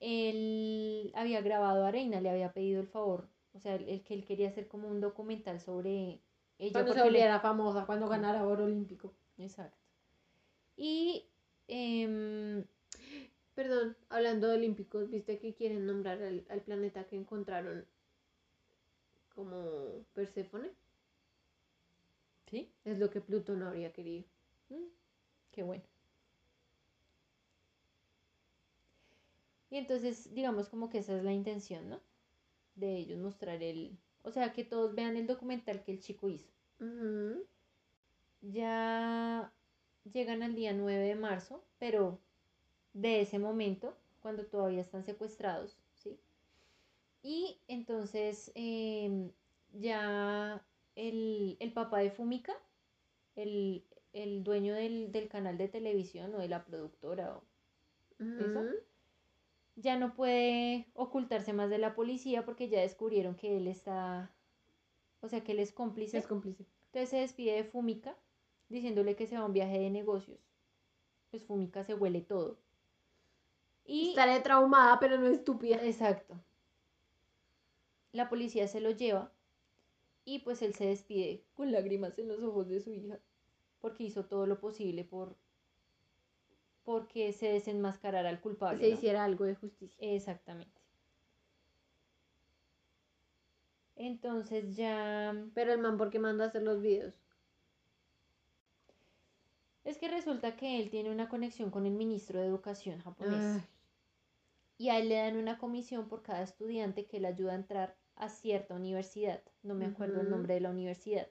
[0.00, 4.14] él había grabado a Reina, le había pedido el favor, o sea, el, el que
[4.14, 6.20] él quería hacer como un documental sobre
[6.58, 6.72] ella.
[6.72, 9.12] Cuando se volviera famosa, cuando ganara oro olímpico.
[9.38, 9.83] Exacto.
[10.76, 11.26] Y
[11.68, 12.64] em,
[13.54, 17.86] Perdón, hablando de olímpicos, ¿viste que quieren nombrar al, al planeta que encontraron
[19.34, 20.70] como Perséfone?
[22.46, 24.24] sí, Es lo que Plutón no habría querido.
[24.70, 24.88] Mm,
[25.52, 25.84] qué bueno.
[29.70, 32.00] Y entonces, digamos como que esa es la intención, ¿no?
[32.76, 36.50] de ellos mostrar el, o sea, que todos vean el documental que el chico hizo.
[38.42, 39.52] Ya
[40.12, 42.18] llegan al día 9 de marzo, pero
[42.94, 46.18] de ese momento, cuando todavía están secuestrados, ¿sí?
[47.22, 49.30] Y entonces em,
[49.72, 50.64] ya
[50.94, 52.54] el, el papá de Fumika,
[53.36, 57.44] el, el dueño del, del canal de televisión o de la productora, o-
[58.20, 58.64] ¿Eso?
[59.76, 64.30] Ya no puede ocultarse más de la policía porque ya descubrieron que él está,
[65.20, 66.18] o sea, que él es cómplice.
[66.18, 66.64] Es cómplice.
[66.86, 68.16] Entonces se despide de Fumika
[68.74, 70.38] diciéndole que se va a un viaje de negocios.
[71.30, 72.58] Pues Fumika se huele todo.
[73.86, 75.76] Y Estaré traumada, pero no estúpida.
[75.84, 76.34] exacto.
[78.12, 79.32] La policía se lo lleva
[80.24, 83.18] y pues él se despide con lágrimas en los ojos de su hija
[83.80, 85.36] porque hizo todo lo posible por
[86.84, 88.80] porque se desenmascarara al culpable.
[88.82, 88.94] se ¿no?
[88.94, 89.96] hiciera algo de justicia.
[90.00, 90.80] Exactamente.
[93.96, 97.14] Entonces ya Pero el man, ¿por qué manda a hacer los videos?
[99.84, 103.44] Es que resulta que él tiene una conexión con el ministro de Educación japonés.
[103.44, 103.62] Ay,
[104.76, 107.96] y a él le dan una comisión por cada estudiante que le ayuda a entrar
[108.16, 109.42] a cierta universidad.
[109.62, 111.28] No me acuerdo el nombre de la universidad.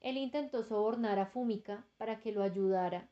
[0.00, 3.08] Él intentó sobornar a Fumika para que lo ayudara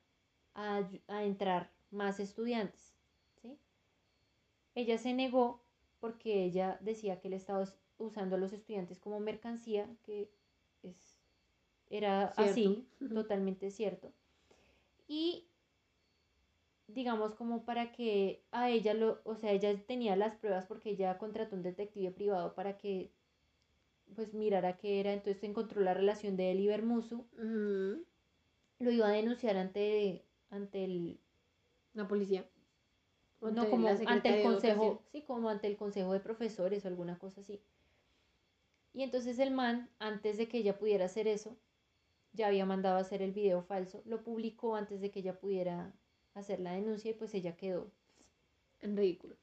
[0.55, 2.95] a, a entrar más estudiantes.
[3.43, 3.59] ¿sí?
[4.75, 5.61] Ella se negó
[6.01, 10.31] porque ella decía que él estaba us- usando a los estudiantes como mercancía, que
[10.83, 11.14] es,
[11.91, 14.13] era así, totalmente cierto.
[15.07, 15.49] Y
[16.87, 21.19] digamos como para que a ella lo, o sea, ella tenía las pruebas porque ella
[21.19, 23.11] contrató un detective privado para que
[24.15, 28.05] pues mirara qué era, entonces encontró la relación de él y Bermusu, ujú.
[28.79, 31.19] lo iba a denunciar ante ante el
[31.95, 32.45] La policía.
[33.41, 37.41] No como ante el consejo, sí, como ante el consejo de profesores o alguna cosa
[37.41, 37.61] así.
[38.95, 41.57] Y entonces el man, antes de que ella pudiera hacer eso,
[42.35, 45.93] ya había mandado a hacer el video falso, lo publicó antes de que ella pudiera
[46.35, 47.91] hacer la denuncia y pues ella quedó
[48.81, 49.37] En ridículo.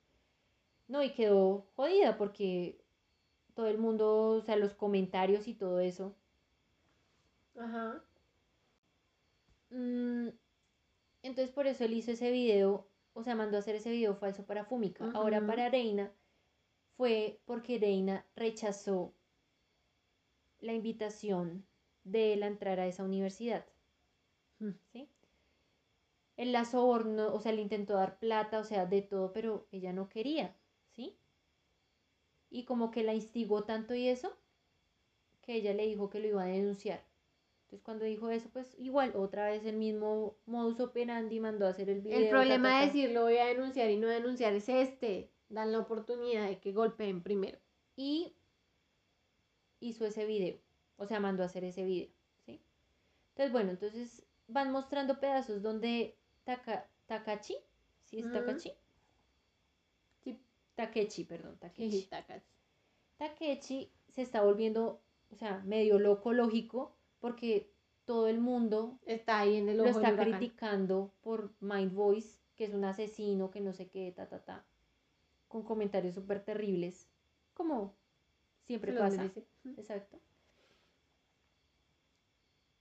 [0.88, 2.82] No, y quedó jodida porque
[3.56, 6.16] todo el mundo, o sea, los comentarios y todo eso.
[7.58, 8.04] Ajá.
[9.70, 10.30] mm,
[11.24, 14.46] entonces por eso él hizo ese video, o sea, mandó a hacer ese video falso
[14.46, 15.10] para Fumika.
[15.14, 16.12] Ahora para Reina
[16.98, 19.14] fue porque Reina rechazó
[20.60, 21.66] la invitación
[22.04, 23.66] de él a entrar a esa universidad.
[24.60, 24.72] Mm.
[24.92, 25.10] ¿Sí?
[26.38, 29.94] Él la sobornó, o sea, le intentó dar plata, o sea, de todo, pero ella
[29.94, 30.56] no quería,
[30.90, 31.18] ¿sí?
[32.50, 34.36] Y como que la instigó tanto y eso,
[35.42, 37.04] que ella le dijo que lo iba a denunciar.
[37.64, 41.90] Entonces cuando dijo eso, pues igual, otra vez el mismo modus operandi mandó a hacer
[41.90, 42.18] el video.
[42.18, 45.32] El ta, problema ta, de decir lo voy a denunciar y no denunciar es este.
[45.48, 47.60] Dan la oportunidad de que golpeen primero.
[47.96, 48.34] y
[49.80, 50.58] hizo ese video,
[51.02, 52.10] o sea, mandó a hacer ese video,
[52.46, 52.62] ¿sí?
[53.30, 57.56] Entonces, bueno, entonces van mostrando pedazos donde Taka, Takachi,
[58.06, 58.34] ¿sí es Ujú.
[58.34, 58.72] Takachi?
[60.24, 60.40] Sí.
[60.76, 62.04] Takechi, perdón, Takechi.
[62.04, 62.44] Tacas.
[63.18, 65.02] Takechi se está volviendo,
[65.32, 67.72] o sea, medio loco lógico, porque
[68.06, 72.40] todo el mundo Está ahí en el lo ojo del está criticando por Mind Voice,
[72.56, 74.66] que es un asesino, que no sé qué, ta, ta, ta,
[75.48, 77.08] con comentarios súper terribles,
[77.56, 77.96] como
[78.68, 79.32] siempre pasa.
[79.78, 80.20] Exacto.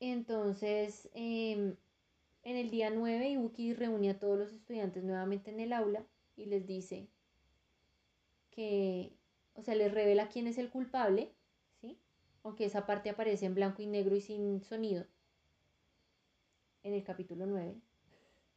[0.00, 1.76] Entonces, em,
[2.42, 6.04] en el día 9, Ibuki reúne a todos los estudiantes nuevamente en el aula
[6.36, 7.06] y les dice
[8.50, 9.12] que,
[9.54, 11.32] o sea, les revela quién es el culpable,
[11.80, 11.98] ¿sí?
[12.42, 15.04] Aunque esa parte aparece en blanco y negro y sin sonido
[16.82, 17.76] en el capítulo 9.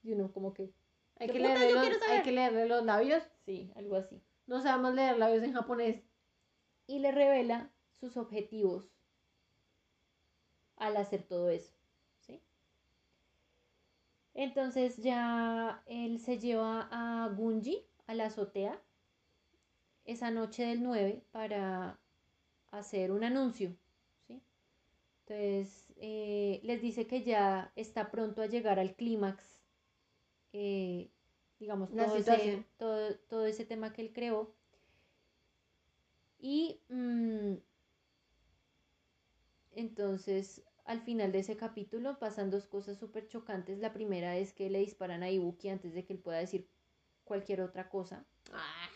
[0.03, 0.71] Y uno como que,
[1.17, 3.23] Hay ¿Qué que, putas leerle los, hay que leerle los labios.
[3.45, 4.21] sí, algo así.
[4.47, 6.03] No sabemos leer labios en japonés.
[6.87, 8.92] y le revela sus objetivos
[10.83, 11.73] al hacer todo eso,
[12.19, 12.41] ¿sí?
[14.33, 18.81] Entonces ya él se lleva a Gunji a la azotea
[20.05, 21.99] esa noche del 9 para
[22.71, 23.75] hacer un anuncio,
[24.27, 24.41] ¿sí?
[25.21, 29.63] Entonces eh, les dice que ya está pronto a llegar al clímax,
[30.51, 31.09] eh,
[31.59, 34.53] digamos, todo ese, todo, todo ese tema que él creó.
[36.39, 37.53] Y mm,
[39.75, 43.79] entonces, al final de ese capítulo pasan dos cosas súper chocantes.
[43.79, 46.67] La primera es que le disparan a Ibuki antes de que él pueda decir
[47.23, 48.25] cualquier otra cosa.
[48.51, 48.89] Ah,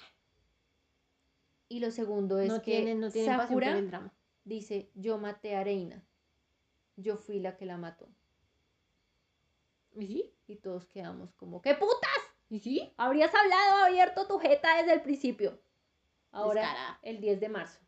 [1.70, 4.14] Y lo segundo es no que tienen, no tienen pasión por Sakura el drama.
[4.44, 6.04] dice, yo maté a Reina.
[6.96, 8.08] Yo fui la que la mató.
[9.96, 10.34] ¿Y sí?
[10.48, 12.10] Y todos quedamos como, ¿qué putas?
[12.50, 12.94] ¿Y sí?
[12.98, 15.60] Habrías hablado abierto tu jeta desde el principio.
[16.32, 17.00] Ahora, Descarada.
[17.02, 17.80] el 10 de marzo.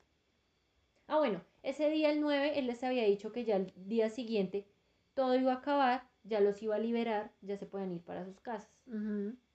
[1.07, 4.67] Ah, bueno, ese día, el 9, él les había dicho que ya el día siguiente
[5.13, 8.39] todo iba a acabar, ya los iba a liberar, ya se pueden ir para sus
[8.39, 8.71] casas.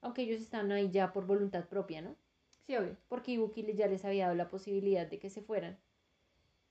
[0.01, 2.17] Aunque ellos están ahí ya por voluntad propia, ¿no?
[2.67, 2.97] Sí, obvio.
[3.09, 5.79] Porque Ibuki ya les había dado la posibilidad de que se fueran.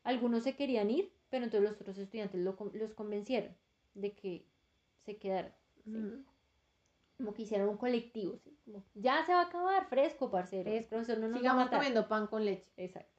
[0.03, 3.55] Algunos se querían ir, pero entonces los otros estudiantes lo los convencieron
[3.93, 4.45] de que
[5.05, 5.53] se quedaran.
[7.17, 8.37] Como que hicieran un colectivo.
[8.43, 8.57] ¿sí?
[8.65, 10.63] Como, ya se va a acabar, fresco, parcero.
[10.63, 10.89] Fresco.
[10.89, 11.79] profesor no nos va a Sigamos matar".
[11.79, 12.65] comiendo pan con leche.
[12.77, 13.12] Exacto.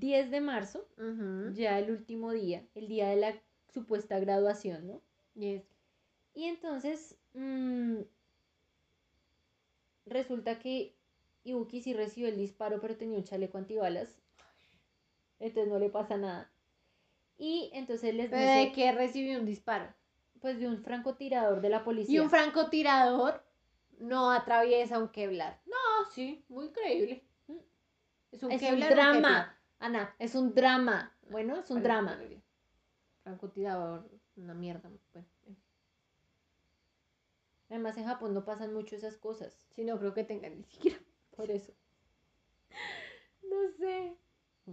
[0.00, 0.86] 10 de marzo,
[1.52, 3.34] ya el último día, el día de la
[3.68, 5.00] supuesta graduación, ¿no?
[5.34, 5.62] Yes.
[6.34, 7.98] Y entonces mm,
[10.06, 10.94] resulta que
[11.44, 14.20] Ibuki sí recibió el disparo, pero tenía un chaleco antibalas.
[15.38, 16.50] Entonces no le pasa nada.
[17.38, 19.92] Y entonces les Pero de dice, que recibió un disparo.
[20.40, 22.14] pues de un francotirador de la policía.
[22.14, 23.42] Y un francotirador
[23.98, 25.60] no atraviesa un Kevlar.
[25.66, 27.24] No, sí, muy creíble.
[27.46, 27.56] Mm.
[28.32, 28.90] Es un es un Kevlar.
[28.94, 29.56] drama.
[29.80, 31.12] Ana, es un drama.
[31.30, 32.12] Bueno, es un drama.
[32.12, 32.42] horrible.
[33.22, 34.90] Francotirador, una mierda.
[35.12, 35.26] Bueno.
[37.70, 39.66] Además en Japón no pasan mucho esas cosas.
[39.70, 40.98] Sí, no creo que tengan ni siquiera.
[41.36, 41.72] Por eso.
[43.42, 44.16] No sé.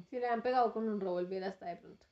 [0.09, 2.05] Si le han pegado con un revólver hasta de pronto.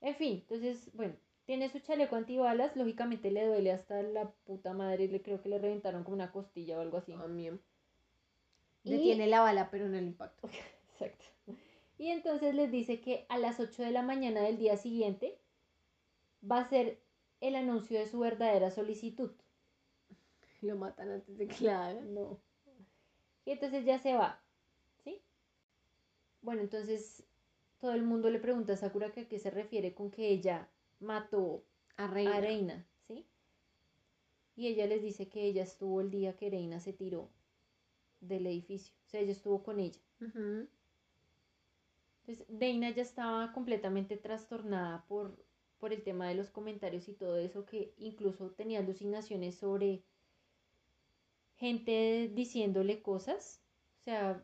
[0.00, 5.08] En fin, entonces, bueno, tiene su chaleco antibalas, lógicamente le duele hasta la puta madre,
[5.08, 7.12] le creo que le reventaron como una costilla o algo así.
[7.12, 7.60] También.
[8.82, 10.48] Y- Detiene la bala, pero no el impacto.
[10.92, 11.24] Exacto.
[11.98, 15.38] Y entonces les dice que a las 8 de la mañana del día siguiente
[16.50, 17.00] va a ser
[17.40, 19.30] el anuncio de su verdadera solicitud.
[20.60, 22.14] Lo matan antes de que la hagan.
[22.14, 22.40] No.
[23.44, 24.42] Y entonces ya se va.
[25.04, 25.20] ¿Sí?
[26.40, 27.24] Bueno, entonces
[27.80, 30.68] todo el mundo le pregunta a Sakura que a qué se refiere con que ella
[31.00, 31.62] mató
[31.96, 32.36] A Reina.
[32.36, 33.26] a Reina, ¿sí?
[34.56, 37.28] Y ella les dice que ella estuvo el día que Reina se tiró
[38.20, 38.94] del edificio.
[39.06, 40.00] O sea, ella estuvo con ella.
[42.26, 45.36] Entonces, Reina ya estaba completamente trastornada por,
[45.78, 50.02] por el tema de los comentarios y todo eso, que incluso tenía alucinaciones sobre
[51.56, 53.62] gente diciéndole cosas.
[54.00, 54.42] O sea,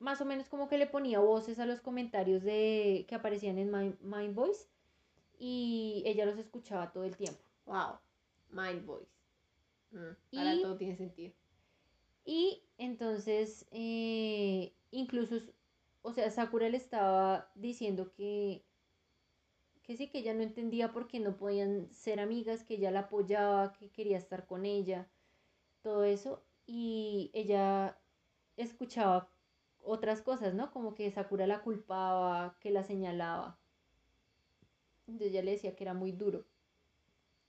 [0.00, 3.70] más o menos como que le ponía voces a los comentarios de que aparecían en
[3.70, 4.66] Mind, Mind Voice
[5.38, 7.40] y ella los escuchaba todo el tiempo.
[7.66, 7.98] Wow.
[8.50, 9.10] Mind Voice.
[9.92, 11.32] Mm, Ahora Y- todo tiene sentido.
[12.24, 15.36] Y entonces, eh, incluso,
[16.02, 18.64] o sea, Sakura le estaba diciendo que,
[19.82, 23.00] que sí, que ella no entendía por qué no podían ser amigas, que ella la
[23.00, 25.08] apoyaba, que quería estar con ella,
[25.82, 26.42] todo eso.
[26.66, 27.98] Y ella
[28.56, 29.28] escuchaba
[29.80, 30.72] otras cosas, ¿no?
[30.72, 33.58] Como que Sakura la culpaba, que la señalaba.
[35.06, 36.44] Entonces ella le decía que era muy duro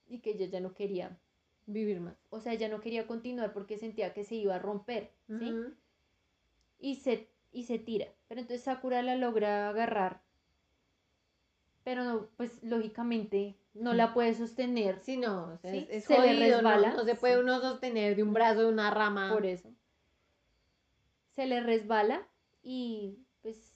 [0.07, 1.19] y que ella ya no quería
[1.65, 2.17] Vivir más.
[2.29, 5.53] o sea, ella no quería continuar porque sentía que se iba a romper, ¿sí?
[6.77, 8.07] Y se, y se tira.
[8.27, 10.21] Pero entonces Sakura la logra agarrar.
[11.83, 16.03] Pero no, pues lógicamente no la puede sostener Sí, no, o sea, Sí, es, es
[16.05, 16.69] se le jodido, ¿no?
[16.69, 17.39] resbala, No, se puede sí.
[17.41, 19.29] uno sostener de un brazo de una rama.
[19.33, 19.69] por eso.
[21.35, 22.27] Se le resbala
[22.63, 23.73] y pues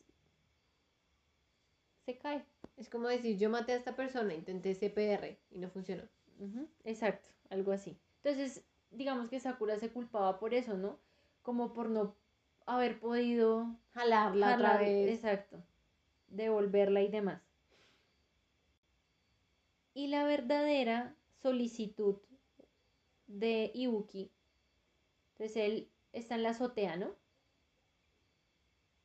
[2.05, 2.45] se cae.
[2.77, 6.03] Es como decir, yo maté a esta persona, intenté CPR y no funcionó.
[6.39, 7.97] Ujú, Exacto, algo así.
[8.23, 10.99] Entonces, digamos que Sakura se culpaba por eso, ¿no?
[11.41, 12.15] Como por no
[12.67, 15.15] haber podido Jalarla otra vez.
[15.15, 15.57] Exacto.
[16.27, 17.41] Devolverla y demás.
[19.93, 22.17] Y la verdadera solicitud
[23.25, 24.31] de Ibuki.
[25.31, 27.15] Entonces él está en la azotea, ¿no?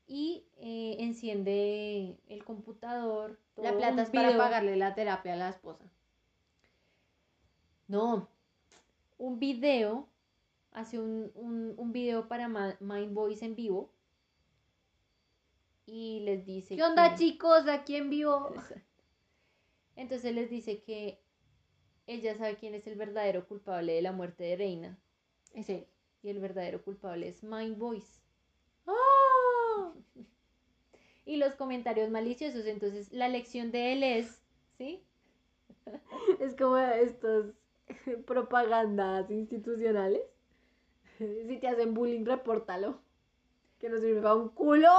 [0.06, 3.38] Y eh, enciende el computador.
[3.56, 4.38] La plata es para video.
[4.38, 5.84] pagarle la terapia a la esposa.
[7.88, 8.28] No,
[9.18, 10.08] un video,
[10.72, 12.48] hace un, un, un video para
[12.80, 13.92] Mind Voice en vivo
[15.86, 17.68] y les dice ¿Qué onda, que- chicos?
[17.68, 18.52] Aquí en vivo.
[19.96, 21.20] Entonces les dice que
[22.06, 24.98] ella sabe quién es el verdadero culpable de la muerte de Reina
[25.54, 25.86] Es él.
[26.22, 28.20] y el verdadero culpable es Mind Voice.
[28.86, 29.94] ¡Oh!
[31.24, 34.42] Y los comentarios maliciosos, entonces la lección de él es,
[34.76, 35.04] ¿sí?
[36.40, 37.46] Es como estas
[38.26, 40.22] propagandas institucionales.
[41.48, 43.00] Si te hacen bullying, repórtalo.
[43.78, 44.90] Que no sirve para un culo.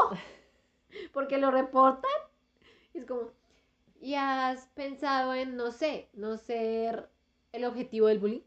[1.14, 2.12] Porque lo reportan.
[2.94, 3.32] Es como,
[4.00, 7.10] ¿y has pensado en, no sé, no ser
[7.52, 8.44] el objetivo del bullying?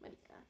[0.00, 0.44] Marica.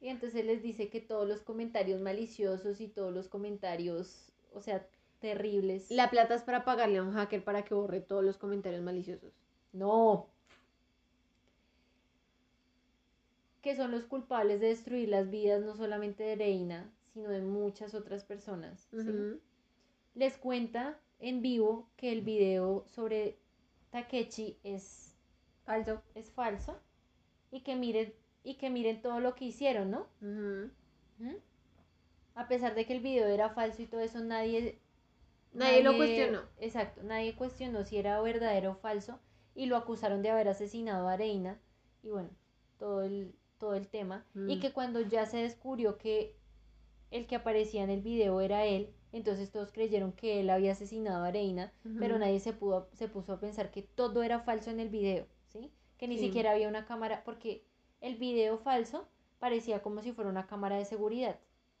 [0.00, 4.86] Y entonces les dice que todos los comentarios maliciosos y todos los comentarios, o sea,
[5.20, 5.90] terribles.
[5.90, 9.32] La plata es para pagarle a un hacker para que borre todos los comentarios maliciosos.
[9.72, 10.28] No.
[13.68, 17.92] Que son los culpables de destruir las vidas no solamente de Reina, sino de muchas
[17.92, 18.88] otras personas.
[20.14, 23.36] Les cuenta en vivo que el video sobre
[23.90, 25.14] Takechi es,
[25.66, 26.02] Falso.
[26.14, 26.80] es falso
[27.50, 30.06] y que miren y que miren todo lo que hicieron, ¿no?
[30.22, 30.70] ¿Mm?
[32.36, 34.80] A pesar de que el video era falso y todo eso, nadie...
[35.52, 36.40] Nadie lo cuestionó.
[36.58, 39.20] Exacto, nadie cuestionó si era verdadero o falso
[39.54, 41.60] y lo acusaron de haber asesinado a Reina
[42.02, 42.30] y bueno,
[42.78, 44.24] todo el, todo el tema.
[44.34, 44.60] Y Mm.
[44.60, 46.34] que cuando ya se descubrió que
[47.10, 51.24] el que aparecía en el video era él, entonces todos creyeron que él había asesinado
[51.24, 54.80] a Reina, pero nadie se, pudo, se puso a pensar que todo era falso en
[54.80, 55.70] el video, ¿sí?
[55.96, 56.26] Que ni Sí.
[56.26, 57.64] siquiera había una cámara, porque
[58.00, 59.08] el video falso
[59.38, 61.38] parecía como si fuera una cámara de seguridad,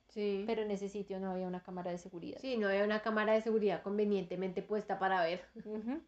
[0.08, 0.44] Sí.
[0.46, 2.38] pero en ese sitio no había una cámara de seguridad.
[2.40, 5.42] Sí, no había una cámara de seguridad convenientemente puesta para ver.
[5.64, 6.00] Ujú.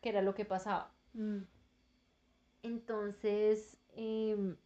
[0.00, 0.92] Que era lo que pasaba.
[2.62, 4.56] Entonces, em,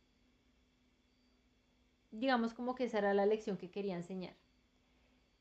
[2.21, 4.35] digamos como que esa era la lección que quería enseñar.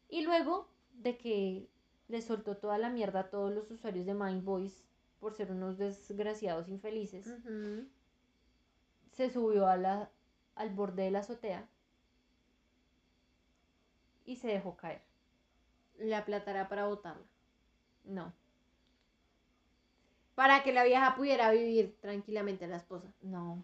[0.10, 1.70] Y luego de que
[2.08, 4.84] le soltó toda la mierda a todos los usuarios de Mind Voice
[5.20, 7.26] por ser unos desgraciados infelices,
[9.12, 10.10] se subió a la,
[10.56, 11.68] al borde de la azotea
[14.26, 15.02] y se dejó caer.
[15.98, 17.26] La plata era para botarla.
[18.06, 18.34] No,
[20.36, 23.14] Para que la vieja pudiera vivir tranquilamente la esposa.
[23.22, 23.64] no.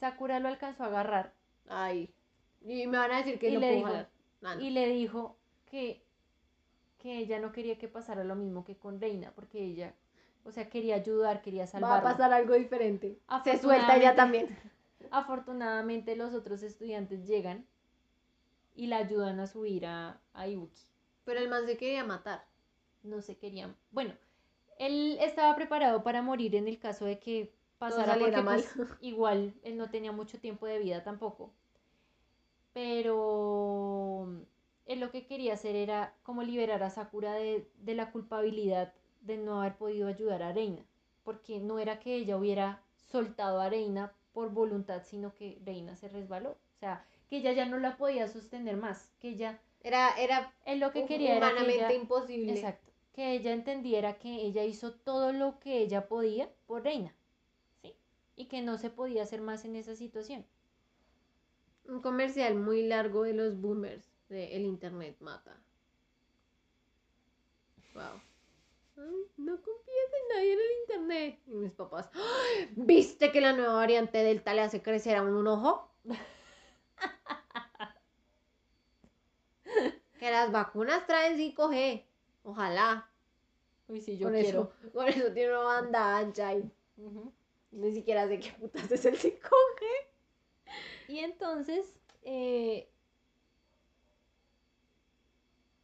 [0.00, 1.34] Sakura lo alcanzó a agarrar
[1.68, 2.12] Ay.
[2.62, 3.88] Y me van a decir que Y no le dijo-.
[4.42, 4.60] Ah, no.
[4.60, 5.36] y le dijo
[5.66, 6.02] que,
[6.98, 9.94] que ella no quería que pasara lo mismo que con Reina, porque ella,
[10.44, 13.18] o sea, quería ayudar, quería Va a pasar algo diferente.
[13.44, 14.48] Se suelta ella también.
[15.10, 17.66] Afortunadamente los otros estudiantes llegan
[18.74, 20.80] y la ayudan a subir a, a Ibuki.
[21.24, 22.46] Pero el man se quería matar.
[23.02, 23.76] No se querían.
[23.90, 24.14] Bueno,
[24.78, 28.64] él estaba preparado para morir en el caso de que pasara saliera porque mal.
[28.76, 31.52] pues, igual él no tenía mucho tiempo de vida tampoco.
[32.72, 34.28] Pero
[34.86, 38.92] él lo que quería hacer era como liberar a Sakura de, de la culpabilidad
[39.22, 40.84] de no haber podido ayudar a Reina.
[41.24, 46.08] Porque no era que ella hubiera soltado a Reina por voluntad, sino que Reina se
[46.08, 46.50] resbaló.
[46.50, 49.12] O sea, que ella ya no la podía sostener más.
[49.20, 52.52] Que ella, Era, era él lo que quería era que humanamente ella- imposible.
[52.52, 52.90] Exacto.
[53.12, 57.14] Que ella entendiera que ella hizo todo lo que ella podía por Reina.
[58.40, 60.46] Y que no se podía hacer más en esa situación.
[61.84, 65.60] Un comercial muy largo de los boomers de El Internet mata.
[67.92, 68.22] Wow.
[68.96, 71.38] Ay, no confíes en nadie en el Internet.
[71.48, 72.70] Y mis papás, "¡Ay!
[72.76, 75.90] ¿viste que la nueva variante Delta le hace crecer a uno un ojo?
[80.18, 82.06] que las vacunas traen 5G.
[82.44, 83.06] Ojalá.
[83.88, 84.72] Uy, sí, yo Con quiero.
[84.82, 87.34] eso, con eso tiene una banda ancha y Ujú.
[87.72, 89.86] Ni siquiera sé qué putas es el 5G.
[91.08, 92.88] Y entonces, eh,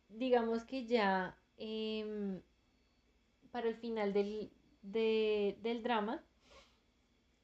[0.09, 2.41] digamos que ya em,
[3.51, 4.53] para el final del,
[4.83, 6.23] de- del drama,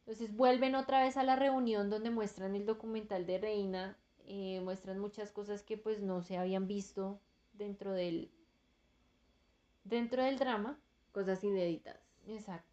[0.01, 4.98] entonces vuelven otra vez a la reunión donde muestran el documental de Reina, eh, muestran
[4.98, 7.20] muchas cosas que pues no se habían visto
[7.55, 8.31] dentro del,
[9.85, 10.81] dentro del drama.
[11.12, 12.01] Cosas inéditas.
[12.27, 12.72] Exacto.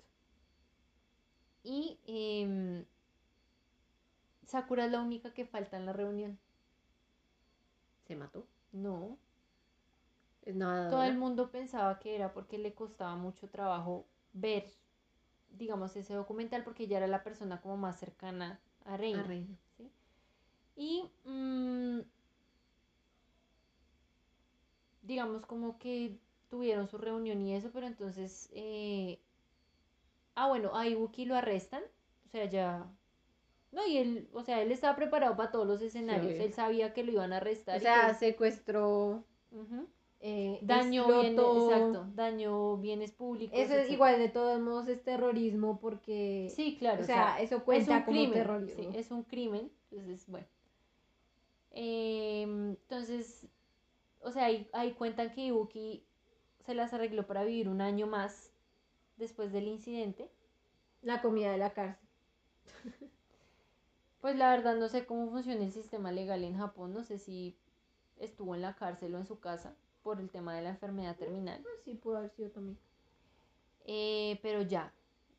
[1.64, 2.86] Y em,
[4.46, 6.40] Sakura es la única que falta en la reunión.
[8.08, 8.48] Se mató.
[8.72, 9.18] No,
[10.42, 10.90] Es nada.
[10.90, 14.66] todo el mundo pensaba que era porque le costaba mucho trabajo ver,
[15.52, 19.24] digamos, ese documental porque ella era la persona como más cercana a Reina.
[19.24, 19.58] Reina.
[19.78, 19.92] ¿sí?
[20.76, 22.02] Y mm,
[25.02, 26.18] digamos como que
[26.50, 29.20] tuvieron su reunión y eso, pero entonces, eh,
[30.40, 31.84] ah bueno, a Ibuki lo arrestan,
[32.26, 32.88] o sea, ya,
[33.72, 36.42] no, y él, o sea, él estaba preparado para todos los escenarios, Sí.
[36.44, 37.78] él sabía que lo iban a arrestar.
[37.78, 39.24] O sea, secuestró.
[39.52, 39.88] Ujú.
[40.22, 43.54] eh, daño bienes, exacto, daño bienes públicos.
[43.58, 43.94] Eso es etcétera.
[43.94, 46.52] igual, de todos modos, es terrorismo porque.
[46.56, 47.04] Sí, claro.
[47.04, 48.92] o sea, eso cuenta es un como crimen, terrorismo.
[48.92, 50.48] sí, es un crimen, entonces, bueno.
[51.72, 53.48] Em, entonces,
[54.22, 56.04] o sea, ahí, ahí cuentan que Ibuki
[56.66, 58.52] se las arregló para vivir un año más
[59.20, 60.30] después del incidente.
[61.02, 62.08] La comida de la cárcel.
[64.22, 67.56] Pues la verdad no sé cómo funciona el sistema legal en Japón, no sé si
[68.18, 69.74] estuvo en la cárcel o en su casa
[70.04, 71.64] por el tema de la enfermedad terminal.
[71.66, 72.78] Ah, sí, pudo haber sido también.
[73.86, 74.94] Eh, pero ya,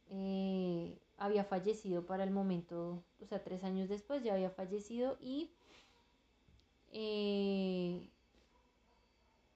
[0.09, 5.51] eh, había fallecido para el momento, o sea, tres años después ya había fallecido y,
[6.93, 8.09] eh,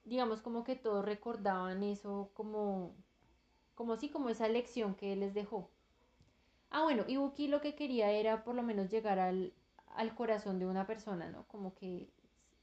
[0.05, 2.95] digamos como que todos recordaban eso como,
[3.75, 5.71] como sí, como esa lección que él les dejó.
[6.71, 9.53] Ah, bueno, y Buki lo que quería era por lo menos llegar al,
[9.95, 11.47] al corazón de una persona, ¿no?
[11.49, 12.09] Como que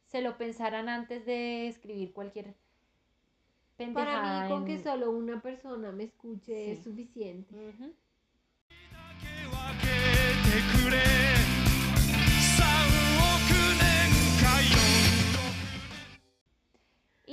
[0.08, 2.56] se lo pensaran antes de escribir cualquier
[3.78, 4.22] pendejada.
[4.22, 7.56] Para mí, con que solo una persona me escuche es suficiente.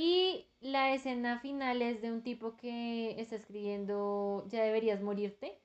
[0.00, 5.58] Y la escena final es de un tipo que está escribiendo Ya deberías morirte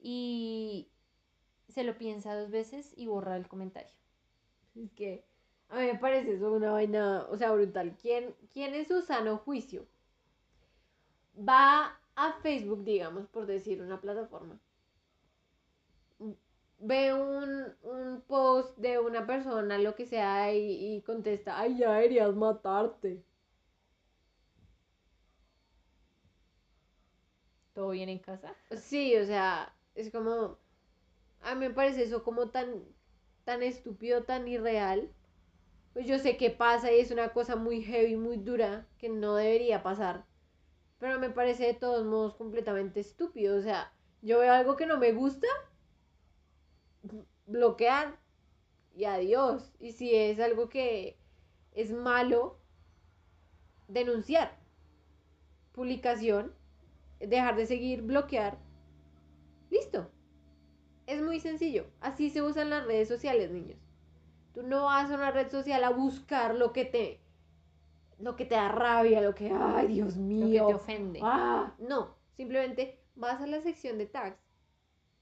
[0.00, 0.88] y
[1.68, 3.94] se lo piensa dos veces y borra el comentario.
[4.76, 5.24] Es que
[5.70, 7.96] a mí me parece eso una vaina, o sea, brutal.
[8.00, 9.86] ¿Quién, quién en su sano juicio
[11.48, 14.58] va a Facebook, digamos, por decir una plataforma?
[16.78, 21.92] Ve un, un post de una persona, lo que sea, y, y contesta, ay, ya
[21.94, 23.24] deberías matarte.
[27.74, 28.56] ¿Todo bien en casa?
[28.70, 30.58] Sí, o sea, es como,
[31.42, 32.84] a mí me parece eso como tan,
[33.44, 35.12] tan estúpido, tan irreal.
[35.92, 39.36] Pues yo sé que pasa y es una cosa muy heavy, muy dura, que no
[39.36, 40.24] debería pasar.
[40.98, 43.56] Pero me parece de todos modos completamente estúpido.
[43.56, 43.92] O sea,
[44.22, 45.48] yo veo algo que no me gusta,
[47.46, 48.18] bloquear
[48.94, 49.72] y adiós.
[49.80, 51.18] Y si es algo que
[51.72, 52.58] es malo,
[53.88, 54.58] denunciar.
[55.72, 56.54] Publicación,
[57.26, 58.58] dejar de seguir, bloquear.
[59.70, 60.10] Listo.
[61.06, 61.86] Es muy sencillo.
[62.00, 63.78] Así se usan las redes sociales, niños.
[64.54, 67.20] Tú no vas a una red social a buscar lo que te
[68.18, 70.66] lo que te da rabia, lo que, ay, Dios Lo mío.
[70.66, 71.20] que te ofende.
[71.22, 74.38] Ah, no, simplemente vas a la sección de tags,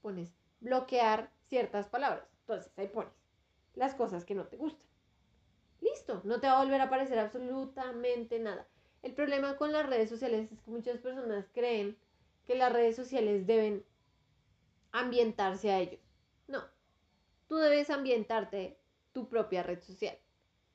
[0.01, 2.25] pones bloquear ciertas palabras.
[2.41, 3.11] Entonces ahí pones
[3.73, 4.87] las cosas que no te gustan.
[5.81, 8.67] Listo, no te va a volver a aparecer absolutamente nada.
[9.03, 11.95] El problema con las redes sociales es que muchas personas creen
[12.45, 13.85] que las redes sociales deben
[14.91, 15.99] ambientarse a ellos.
[16.47, 16.63] No,
[17.47, 18.77] tú debes ambientarte
[19.13, 20.17] tu propia red social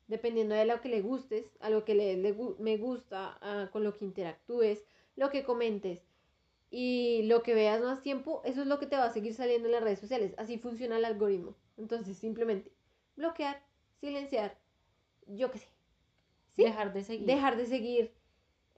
[0.08, 2.16] dependiendo de lo que le gustes, a lo que le,
[2.60, 4.84] me gusta, a- con lo que interactúes,
[5.16, 6.00] lo que comentes
[6.70, 9.68] y lo que veas más tiempo, eso es lo que te va a seguir saliendo
[9.68, 10.34] en las redes sociales.
[10.38, 11.56] Así funciona el algoritmo.
[11.76, 12.72] Entonces, simplemente
[13.16, 13.62] bloquear,
[14.00, 14.58] silenciar,
[15.26, 15.68] yo qué sé.
[16.56, 16.64] ¿Sí?
[16.64, 17.26] Dejar de seguir.
[17.26, 18.17] Dejar de seguir.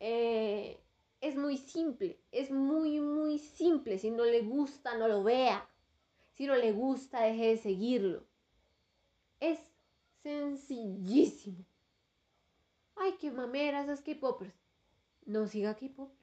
[0.01, 0.81] Eh,
[1.21, 3.99] es muy simple, es muy, muy simple.
[3.99, 5.69] Si no le gusta, no lo vea.
[6.33, 8.25] Si no le gusta, deje de seguirlo.
[9.39, 9.61] Es
[10.23, 11.65] sencillísimo.
[12.97, 14.55] Ay, qué mameras esas K-popers.
[15.27, 16.19] No siga K-popers.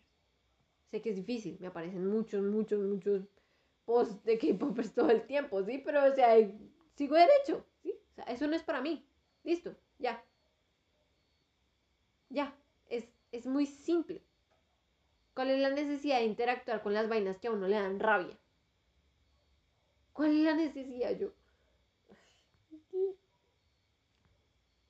[0.90, 3.28] Sé que es difícil, me aparecen muchos, muchos, muchos
[3.86, 5.82] posts de K-popers todo el tiempo, ¿sí?
[5.86, 6.36] Pero, o sea,
[6.96, 7.94] sigo derecho, ¿sí?
[8.28, 9.06] Eso no es para mí.
[9.44, 10.24] Listo, ya.
[12.30, 12.54] Ya,
[13.32, 14.22] es, muy simple.
[15.34, 18.38] ¿Cuál es la necesidad de interactuar con las vainas que a uno le dan rabia?
[20.14, 21.32] ¿Cuál es la necesidad yo?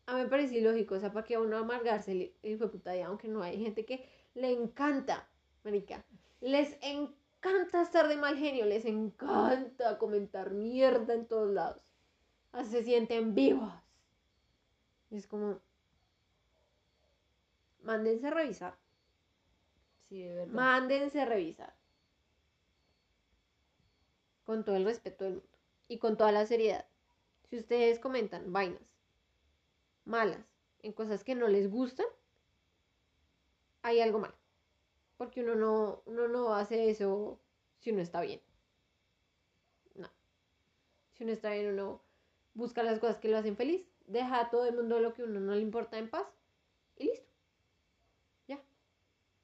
[0.06, 3.08] A mí me parece ilógico, o sea, para que a uno amargarse el, puta día,
[3.08, 5.28] aunque no hay gente que le encanta,
[5.66, 6.06] marica,
[6.40, 11.84] les encanta estar de mal genio, les encanta comentar mierda en todos lados.
[12.54, 13.74] Así se sienten vivos.
[15.12, 15.60] Es como,
[17.88, 18.78] mándense a revisar,
[20.10, 20.54] Sí, de verdad.
[20.54, 21.74] mándense a revisar.
[24.44, 25.58] Con todo el respeto del mundo
[25.88, 26.86] y con toda la seriedad.
[27.50, 28.82] Si ustedes comentan vainas
[30.06, 30.46] malas
[30.84, 32.06] en cosas que no les gustan,
[33.82, 34.34] hay algo mal.
[35.18, 37.40] Porque uno no, uno no hace eso
[37.80, 38.42] si uno está bien.
[39.96, 40.10] No.
[41.14, 42.02] Si uno está bien, uno
[42.54, 45.26] busca las cosas que lo hacen feliz, deja a todo el mundo lo que a
[45.26, 46.28] uno no le importa en paz
[46.98, 47.27] y listo.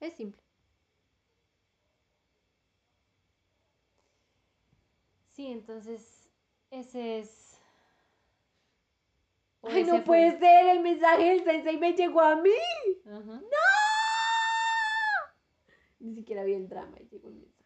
[0.04, 0.42] Es simple.
[5.32, 6.30] Sí, entonces
[6.72, 7.58] ese es...
[9.62, 10.02] o Ay, no fue.
[10.02, 12.50] puede ser, el mensaje del sensei me llegó a mí.
[13.06, 13.42] Ajá.
[16.00, 17.64] Ni siquiera vi el drama y llegó el mensaje.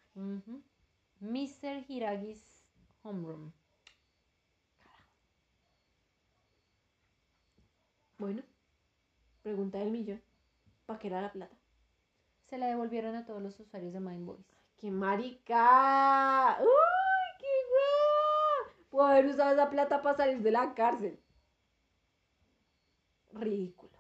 [1.20, 1.86] Mr.
[1.90, 2.64] Hiragi's
[3.02, 3.52] homeroom.
[8.20, 8.44] Bueno,
[9.42, 10.22] pregunta del millón.
[10.86, 11.57] ¿Para qué era la plata?
[12.50, 14.46] Se la devolvieron a todos los usuarios de Mindboys.
[14.78, 16.58] ¡Qué marica!
[16.60, 18.76] ¡Uy, qué guay!
[18.90, 21.20] Puedo haber usado esa plata para salir de la cárcel.
[23.34, 23.98] Ridículo.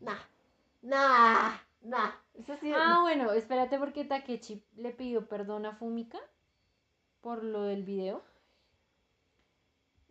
[0.00, 0.20] Nah,
[0.82, 2.12] nah, nah.
[2.60, 2.72] Sí.
[2.74, 6.20] Ah, bueno, espérate porque Takechi le pidió perdón a Fumika
[7.22, 8.22] por lo del video.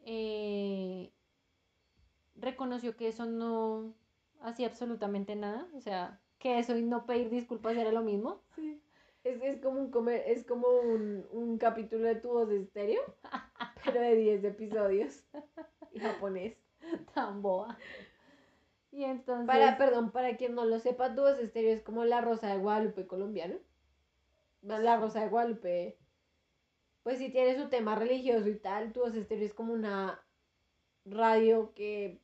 [0.03, 1.13] Eh,
[2.35, 3.93] reconoció que eso no,
[4.41, 5.67] así absolutamente nada.
[5.73, 8.39] O sea, que eso y no pedir disculpas era lo mismo.
[9.23, 13.01] Es, es como un comer, es como un, un capítulo de tu voz estéreo,
[13.83, 15.25] pero de 10 episodios.
[15.91, 16.55] Y japonés.
[17.15, 17.79] Tan boba.
[18.91, 19.47] Y entonces.
[19.47, 22.59] Para, perdón, para quien no lo sepa, tu voz estéreo es como la rosa de
[22.59, 23.55] Guadalupe colombiano.
[24.61, 25.97] La rosa de Guadalupe.
[27.01, 28.93] Pues sí tiene su tema religioso y tal.
[28.93, 30.23] Tu voz estéreo es como una
[31.05, 32.21] radio que.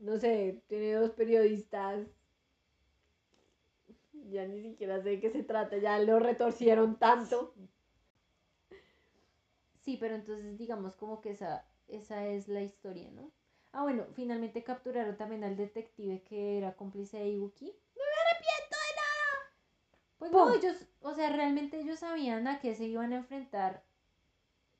[0.00, 2.06] No sé, tiene dos periodistas.
[4.30, 7.54] Ya ni siquiera sé de qué se trata, ya lo retorcieron tanto.
[9.80, 13.30] Sí, pero entonces digamos como que esa, esa es la historia, ¿no?
[13.72, 17.66] Ah, bueno, finalmente capturaron también al detective que era cómplice de Ibuki.
[17.66, 19.54] ¡No me arrepiento de nada!
[20.18, 23.84] Pues no, ellos, o sea, realmente ellos sabían a qué se iban a enfrentar,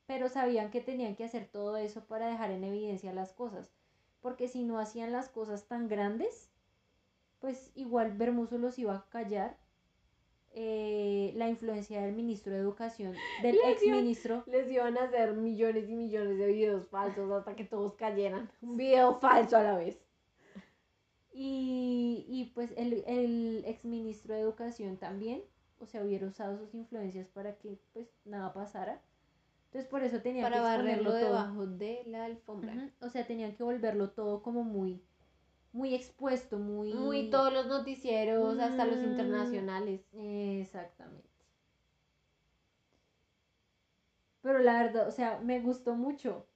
[0.07, 3.71] pero sabían que tenían que hacer todo eso para dejar en evidencia las cosas.
[4.21, 6.51] Porque si no hacían las cosas tan grandes,
[7.41, 9.59] pues igual Bermuso los iba a callar.
[10.53, 14.43] Eh, la influencia del ministro de Educación, del Les ex ministro.
[14.47, 18.51] Les iban a hacer millones y millones de videos falsos hasta que todos cayeran.
[18.61, 20.03] Un video falso a la vez.
[21.33, 25.43] Y, y pues el, el exministro de Educación también,
[25.79, 29.01] o sea, hubiera usado sus influencias para que pues nada pasara.
[29.71, 31.19] Entonces por eso tenían Para que barrerlo todo.
[31.21, 32.91] debajo de la alfombra.
[33.01, 35.01] O sea, tenían que volverlo todo como muy,
[35.73, 36.93] muy expuesto, muy...
[36.93, 39.05] Muy todos los noticieros, hasta los Mm.
[39.05, 40.01] internacionales.
[40.13, 41.29] Exactamente.
[44.43, 46.47] Pero la verdad, o sea, me gustó mucho.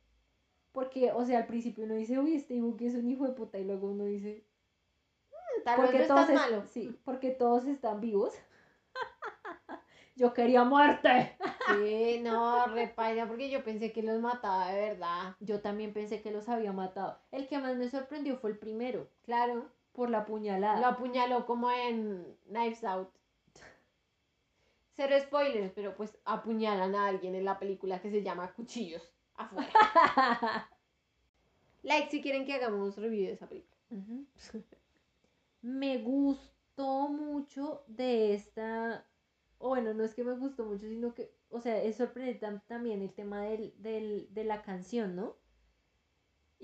[0.73, 3.59] Porque, o sea, al principio uno dice, uy, este Ibuki es un hijo de puta,
[3.59, 4.45] y luego uno dice,
[5.65, 6.65] Tal vez no todos malo.
[6.67, 8.35] Sí, porque todos están vivos.
[10.17, 11.37] Yo quería muerte.
[11.69, 15.35] Sí, no, repaila, porque yo pensé que los mataba de verdad.
[15.41, 17.19] Yo también pensé que los había matado.
[17.33, 19.67] El que más me sorprendió fue el primero, Claro.
[19.93, 20.81] por la puñalada.
[20.81, 23.09] Lo apuñaló como en Knives Out.
[24.97, 29.03] Cero spoilers, pero pues apuñalan a alguien en la película que se llama Cuchillos
[29.37, 29.71] afuera.
[31.83, 33.75] like si quieren que hagamos review de esa película.
[35.63, 39.05] Me gustó mucho de esta,
[39.65, 42.63] o bueno, no es que me gustó mucho, sino que, o sea, es sorprendente tam-
[42.67, 45.37] también el tema del, del- de la canción, ¿no?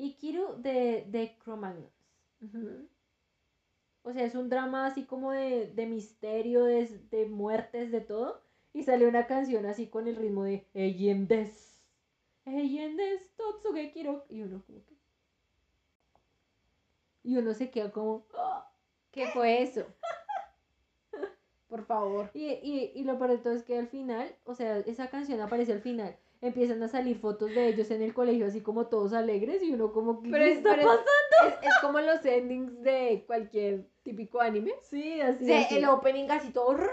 [0.06, 0.78] Ikiru de,
[1.12, 1.94] de Cro-Magnons.
[4.02, 8.42] O sea, es un drama así como de, de misterio, de, de muertes, de todo.
[8.74, 11.82] Y sale una canción así con el ritmo de Eyen des.
[12.46, 14.24] Eyen des, Totsuge Kiro.
[14.30, 14.94] Y uno como que...
[17.22, 18.26] Y uno se queda como...
[18.34, 18.70] "Ah".
[19.10, 19.86] ¿Qué fue eso?
[21.70, 22.30] Por favor.
[22.34, 25.40] Y, y, y lo peor de todo es que al final, o sea, esa canción
[25.40, 26.16] aparece al final.
[26.42, 29.92] Empiezan a salir fotos de ellos en el colegio así como todos alegres y uno
[29.92, 30.30] como que...
[30.30, 31.06] Pero ¿qué es, está pero pasando?
[31.62, 34.72] es- es como los endings de cualquier típico anime.
[34.82, 35.76] Sí, así, O sea, así.
[35.76, 36.90] el opening así todo, ra-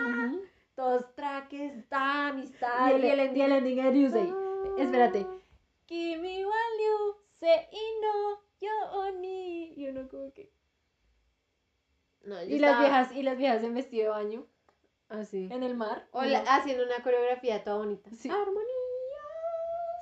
[0.00, 0.42] Ujú.
[0.74, 4.28] todos traques, ta, amistad, Y el, y el ending de Ryusei.
[4.30, 4.74] Ah.
[4.78, 5.26] Espérate.
[5.86, 7.66] Kimi wa ryu sei
[8.02, 9.72] no yo ni.
[9.76, 10.50] Y uno como que.
[12.26, 14.46] No, yo Y las viejas, y las viejas en vestido de baño
[15.08, 15.48] así.
[15.50, 16.06] en el mar.
[16.12, 18.10] O la- haciendo una coreografía toda bonita.
[18.10, 18.28] Sí.
[18.30, 18.62] Armonía.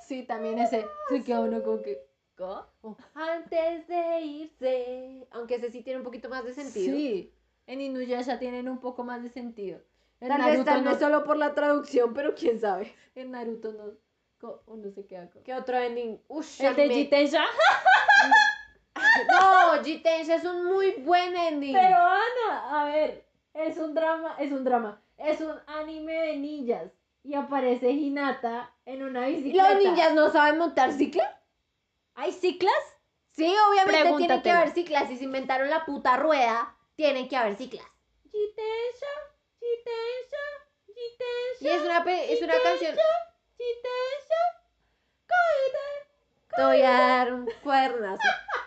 [0.05, 0.85] Sí, también ese.
[1.09, 2.05] Se queda uno como que.
[2.35, 2.43] ¿qué?
[2.43, 5.27] O antes de irse.
[5.31, 6.95] Aunque ese sí tiene un poquito más de sentido.
[6.95, 7.33] Sí.
[7.67, 9.79] En Inuyasha tienen un poco más de sentido.
[10.19, 12.93] En Tal vez, Naruto, tal no, vez solo por la traducción, pero quién sabe.
[13.15, 13.91] en Naruto no.
[14.67, 15.41] Uno se queda con.
[15.43, 16.21] ¿Qué otro ending?
[16.27, 17.43] Ush, El de me- Jitensha.
[19.29, 21.73] No, Jitensha es un muy buen ending.
[21.73, 26.91] Pero Ana, a ver, es un drama, es un drama, es un anime de ninjas
[27.23, 29.73] y aparece Hinata en una ¿Y bicicleta.
[29.73, 31.41] ¿Los ninjas no saben montar cicla?
[32.15, 32.73] ¿Hay ciclas?
[33.31, 35.07] Sí, obviamente tienen que haber ciclas.
[35.07, 37.85] Si se inventaron la puta rueda, tienen que haber ciclas.
[38.23, 39.07] Jitensha,
[39.59, 40.45] Jitensha,
[40.87, 41.61] Jitensha.
[41.61, 42.95] Y es una, pe- es una canción.
[43.57, 44.41] Jitensha,
[45.25, 46.55] Kaide.
[46.55, 48.21] Te voy a dar un cuadernazo.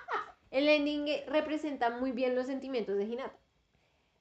[0.57, 3.39] El ending eh, representa muy bien los sentimientos de Hinata.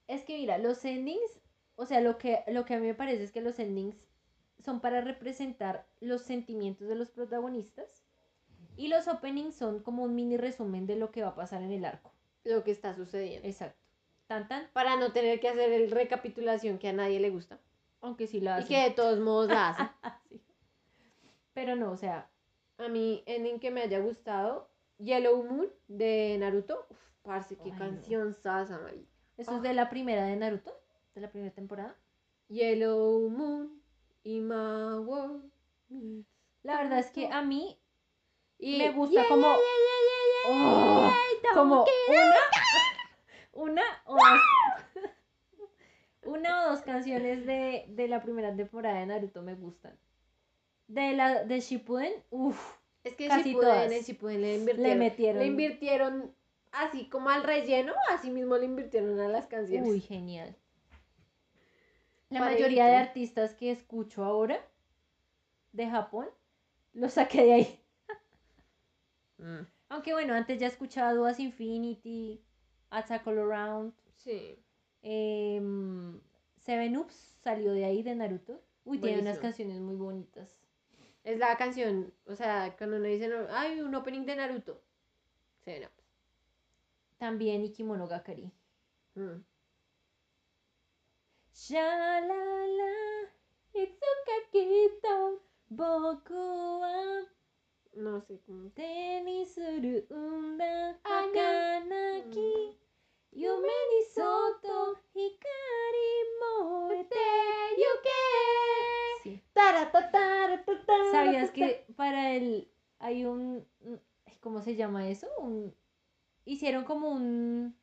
[0.07, 1.39] Es que mira, los endings,
[1.75, 3.95] o sea, lo que, lo que a mí me parece es que los endings
[4.59, 8.03] son para representar los sentimientos de los protagonistas
[8.75, 11.71] y los openings son como un mini resumen de lo que va a pasar en
[11.71, 12.11] el arco.
[12.43, 13.47] Lo que está sucediendo.
[13.47, 13.79] Exacto.
[14.27, 17.59] Tan tan, Para no tener que hacer el recapitulación que a nadie le gusta.
[18.01, 18.67] aunque sí la Y hacen.
[18.75, 19.89] que de todos modos la hace.
[20.29, 20.41] Sí.
[21.53, 22.29] Pero no, o sea,
[22.77, 26.85] A mí, ending que me haya gustado, Yellow Moon de Naruto.
[26.89, 27.77] Uf, parce, qué Ay, no.
[27.77, 29.09] canción sasa, marica.
[29.37, 30.71] eso es de la primera de Naruto,
[31.15, 31.95] de la primera temporada.
[32.49, 33.81] Yellow Moon
[34.23, 35.43] y my world.
[36.63, 37.79] La verdad es que a mí
[38.57, 39.47] Y me gusta Yeah, como...
[39.47, 41.11] yeah, yeah, ¡Oh!
[41.53, 42.35] como una,
[43.53, 45.03] una o dos,
[46.23, 49.97] una o dos canciones de, de la primera temporada de Naruto me gustan.
[50.87, 53.89] De la de Shippuden, uff, Es que Casi todas.
[53.91, 54.99] en Shippuden le invirtieron.
[54.99, 55.39] metieron.
[55.39, 56.35] Le invirtieron
[56.73, 59.89] así como al relleno, así mismo le invirtieron a las canciones.
[59.89, 60.53] uy, genial.
[62.29, 64.59] La mayoría de artistas que escucho ahora
[65.71, 66.27] de Japón
[66.93, 67.79] los saqué de ahí.
[69.37, 69.65] Mm.
[69.89, 72.41] Aunque bueno, antes ya escuchaba Duas Infinity,
[72.89, 74.57] Attack All Around, Sí.
[75.03, 76.19] em,
[76.57, 78.59] Seven Ups salió de ahí de Naruto.
[78.85, 79.41] Uy, tiene unas Buenísimo.
[79.41, 80.64] canciones muy bonitas.
[81.25, 84.79] Es la canción, o sea, cuando uno dice, ay, un opening de Naruto.
[85.63, 85.91] Seven Up.
[87.17, 88.51] También Ikimono Gakari.
[89.15, 89.41] Mm.
[91.51, 92.93] Shalala,
[93.73, 97.25] Itsukakito, Boku wa.
[97.95, 98.69] No sé cómo.
[98.75, 102.53] Tenisuru unda, ah, Hakanaki.
[102.69, 103.39] Mm.
[103.41, 107.27] Yume ni soto, hikari moete,
[107.81, 108.34] yuke.
[111.11, 112.69] ¿Sabías que para el
[112.99, 113.65] hay un
[114.41, 115.27] ¿cómo se llama eso?
[115.39, 115.73] Un
[116.45, 117.75] hicieron como un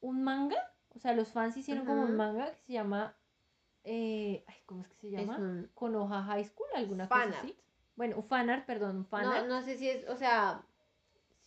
[0.00, 0.56] un manga,
[0.94, 3.16] o sea, los fans hicieron como un manga que se llama
[3.84, 5.36] eh, ay, ¿cómo es que se llama?
[5.38, 7.48] un Konoha High School, alguna fan cosa así.
[7.48, 7.58] art.
[7.96, 9.46] Bueno, un fanart, perdón, un No, fanart.
[9.48, 10.62] no sé si es, o sea,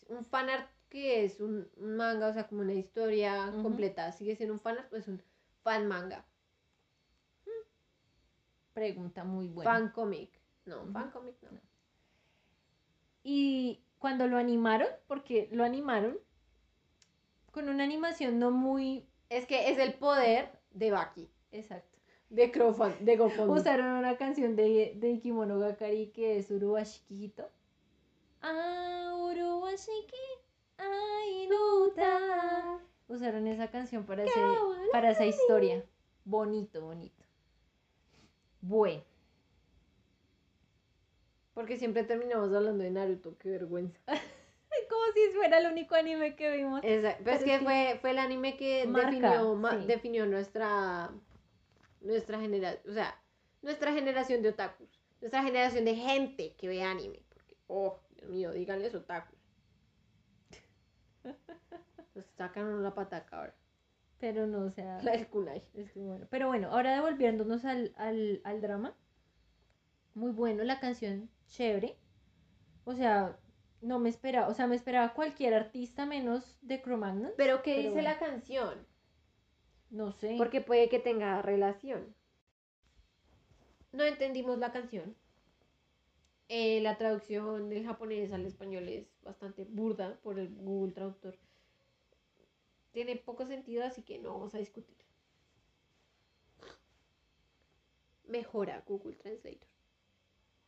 [0.10, 3.62] un fanart que es un, un manga, o sea, como una historia Ujú.
[3.64, 4.12] completa.
[4.12, 5.22] Sigue siendo un fanart, pues un
[5.64, 6.26] fan manga.
[8.82, 9.72] Pregunta muy buena.
[9.72, 10.32] Fan comic.
[10.66, 11.52] No, fan comic no.
[11.52, 11.60] No.
[13.22, 16.18] Y cuando lo animaron, porque lo animaron
[17.52, 21.30] con una animación no muy Es que es el poder de Baki.
[21.52, 21.99] exacto.
[22.32, 23.53] De crowdfund, de GoFundMe.
[23.53, 27.48] Usaron una canción de, de Ikimono Gakari que es Uruwashikito.
[28.41, 30.18] Ah, Uruwashiki,
[31.95, 32.80] ta.
[33.08, 34.40] Usaron esa canción para, ese,
[34.91, 35.86] para esa historia.
[36.26, 37.22] Bonito, bonito.
[38.62, 39.04] Bueno,
[41.54, 44.00] Porque siempre terminamos hablando de Naruto, qué vergüenza.
[44.90, 46.82] como si fuera el único anime que vimos.
[46.84, 49.76] Esa- pero es Pero que es que fue, fue el anime que marca, definió, ma-
[49.78, 51.12] definió nuestra,
[52.02, 53.22] nuestra generación, o sea,
[53.62, 54.90] nuestra generación de otakus.
[55.22, 57.22] Nuestra generación de gente que ve anime.
[57.30, 59.38] Porque, oh, Dios mío, díganles otakus.
[62.16, 63.56] Nos sacan una la pataca ahora.
[64.22, 65.02] Pero no, o sea.
[65.02, 65.64] La del kunai.
[65.73, 66.27] Estuvo bueno.
[66.30, 68.95] Pero bueno, ahora devolviéndonos al, al, al drama.
[70.14, 71.98] Muy bueno la canción, chévere.
[72.85, 73.39] O sea,
[73.81, 77.31] no me esperaba, o sea, me esperaba cualquier artista menos de Cro-Magnon.
[77.35, 78.10] Pero ¿qué Pero dice bueno.
[78.10, 78.88] la canción?
[79.89, 80.35] No sé.
[80.38, 82.15] Porque puede que tenga relación.
[83.91, 85.15] No entendimos la canción.
[86.48, 91.38] Eh, la traducción del japonés al español es bastante burda por el Google Traductor.
[92.92, 94.98] Tiene poco sentido, así que no vamos a discutir.
[98.28, 99.68] Mejora Google Translator.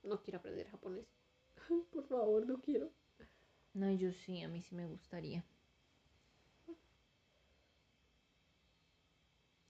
[0.03, 1.05] No quiero aprender japonés.
[1.91, 2.91] Por favor, no quiero.
[3.73, 5.43] No, yo sí, a mí sí me gustaría.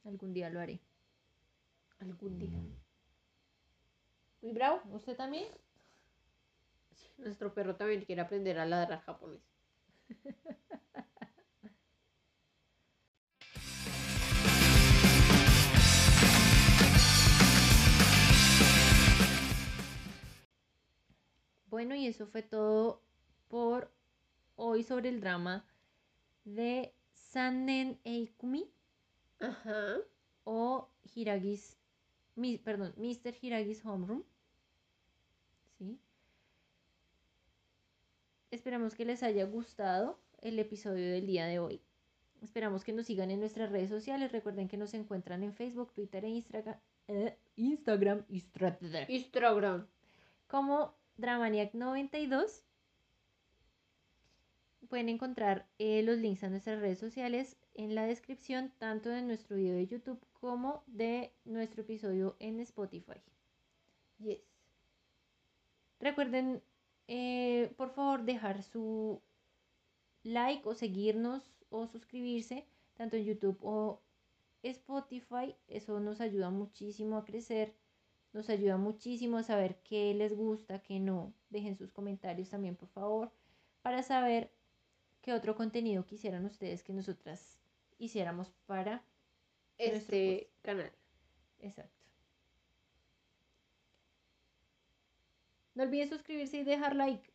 [0.03, 0.81] Algún día lo haré.
[1.99, 2.59] Algún día.
[4.41, 4.81] Muy bravo.
[4.91, 5.47] ¿Usted también?
[7.17, 9.41] Nuestro perro también quiere aprender a ladrar japonés.
[21.73, 23.01] Bueno, y eso fue todo
[23.47, 23.91] por
[24.57, 25.65] hoy sobre el drama
[26.45, 28.69] de Sannen Eikumi
[29.39, 29.95] Ajá.
[30.43, 31.75] o Hiragi's,
[32.35, 33.33] mi- perdón, Mr.
[33.41, 34.21] Hiragi's Homeroom.
[35.79, 35.97] ¿Sí?
[38.51, 41.81] Esperamos que les haya gustado el episodio del día de hoy.
[42.43, 44.31] Esperamos que nos sigan en nuestras redes sociales.
[44.31, 46.77] Recuerden que nos encuentran en Facebook, Twitter e Instagram.
[47.55, 48.77] Instagram Instagram,
[49.09, 49.87] Instagram.
[50.47, 52.63] como Dramaniac92.
[54.89, 59.55] Pueden encontrar eh, los links a nuestras redes sociales en la descripción, tanto de nuestro
[59.57, 63.21] video de YouTube como de nuestro episodio en Spotify.
[64.19, 64.41] Yes.
[65.99, 66.61] Recuerden,
[67.07, 69.21] eh, por favor, dejar su
[70.23, 72.65] like o seguirnos o suscribirse,
[72.95, 74.01] tanto en YouTube o
[74.63, 75.55] Spotify.
[75.67, 77.73] Eso nos ayuda muchísimo a crecer,
[78.33, 81.33] nos ayuda muchísimo a saber qué les gusta, qué no.
[81.49, 83.31] Dejen sus comentarios también, por favor,
[83.83, 84.51] para saber
[85.21, 87.59] qué otro contenido quisieran ustedes que nosotras
[87.99, 89.03] hiciéramos para
[89.77, 90.91] este canal.
[91.59, 92.03] Exacto.
[95.75, 97.31] No olviden suscribirse y dejar like.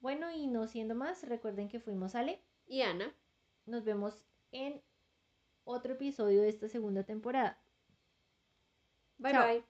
[0.00, 3.14] bueno, y no siendo más, recuerden que fuimos Ale y Ana.
[3.66, 4.18] Nos vemos
[4.50, 4.82] en
[5.64, 7.58] otro episodio de esta segunda temporada.
[9.18, 9.38] bye Chao.
[9.38, 9.64] bye.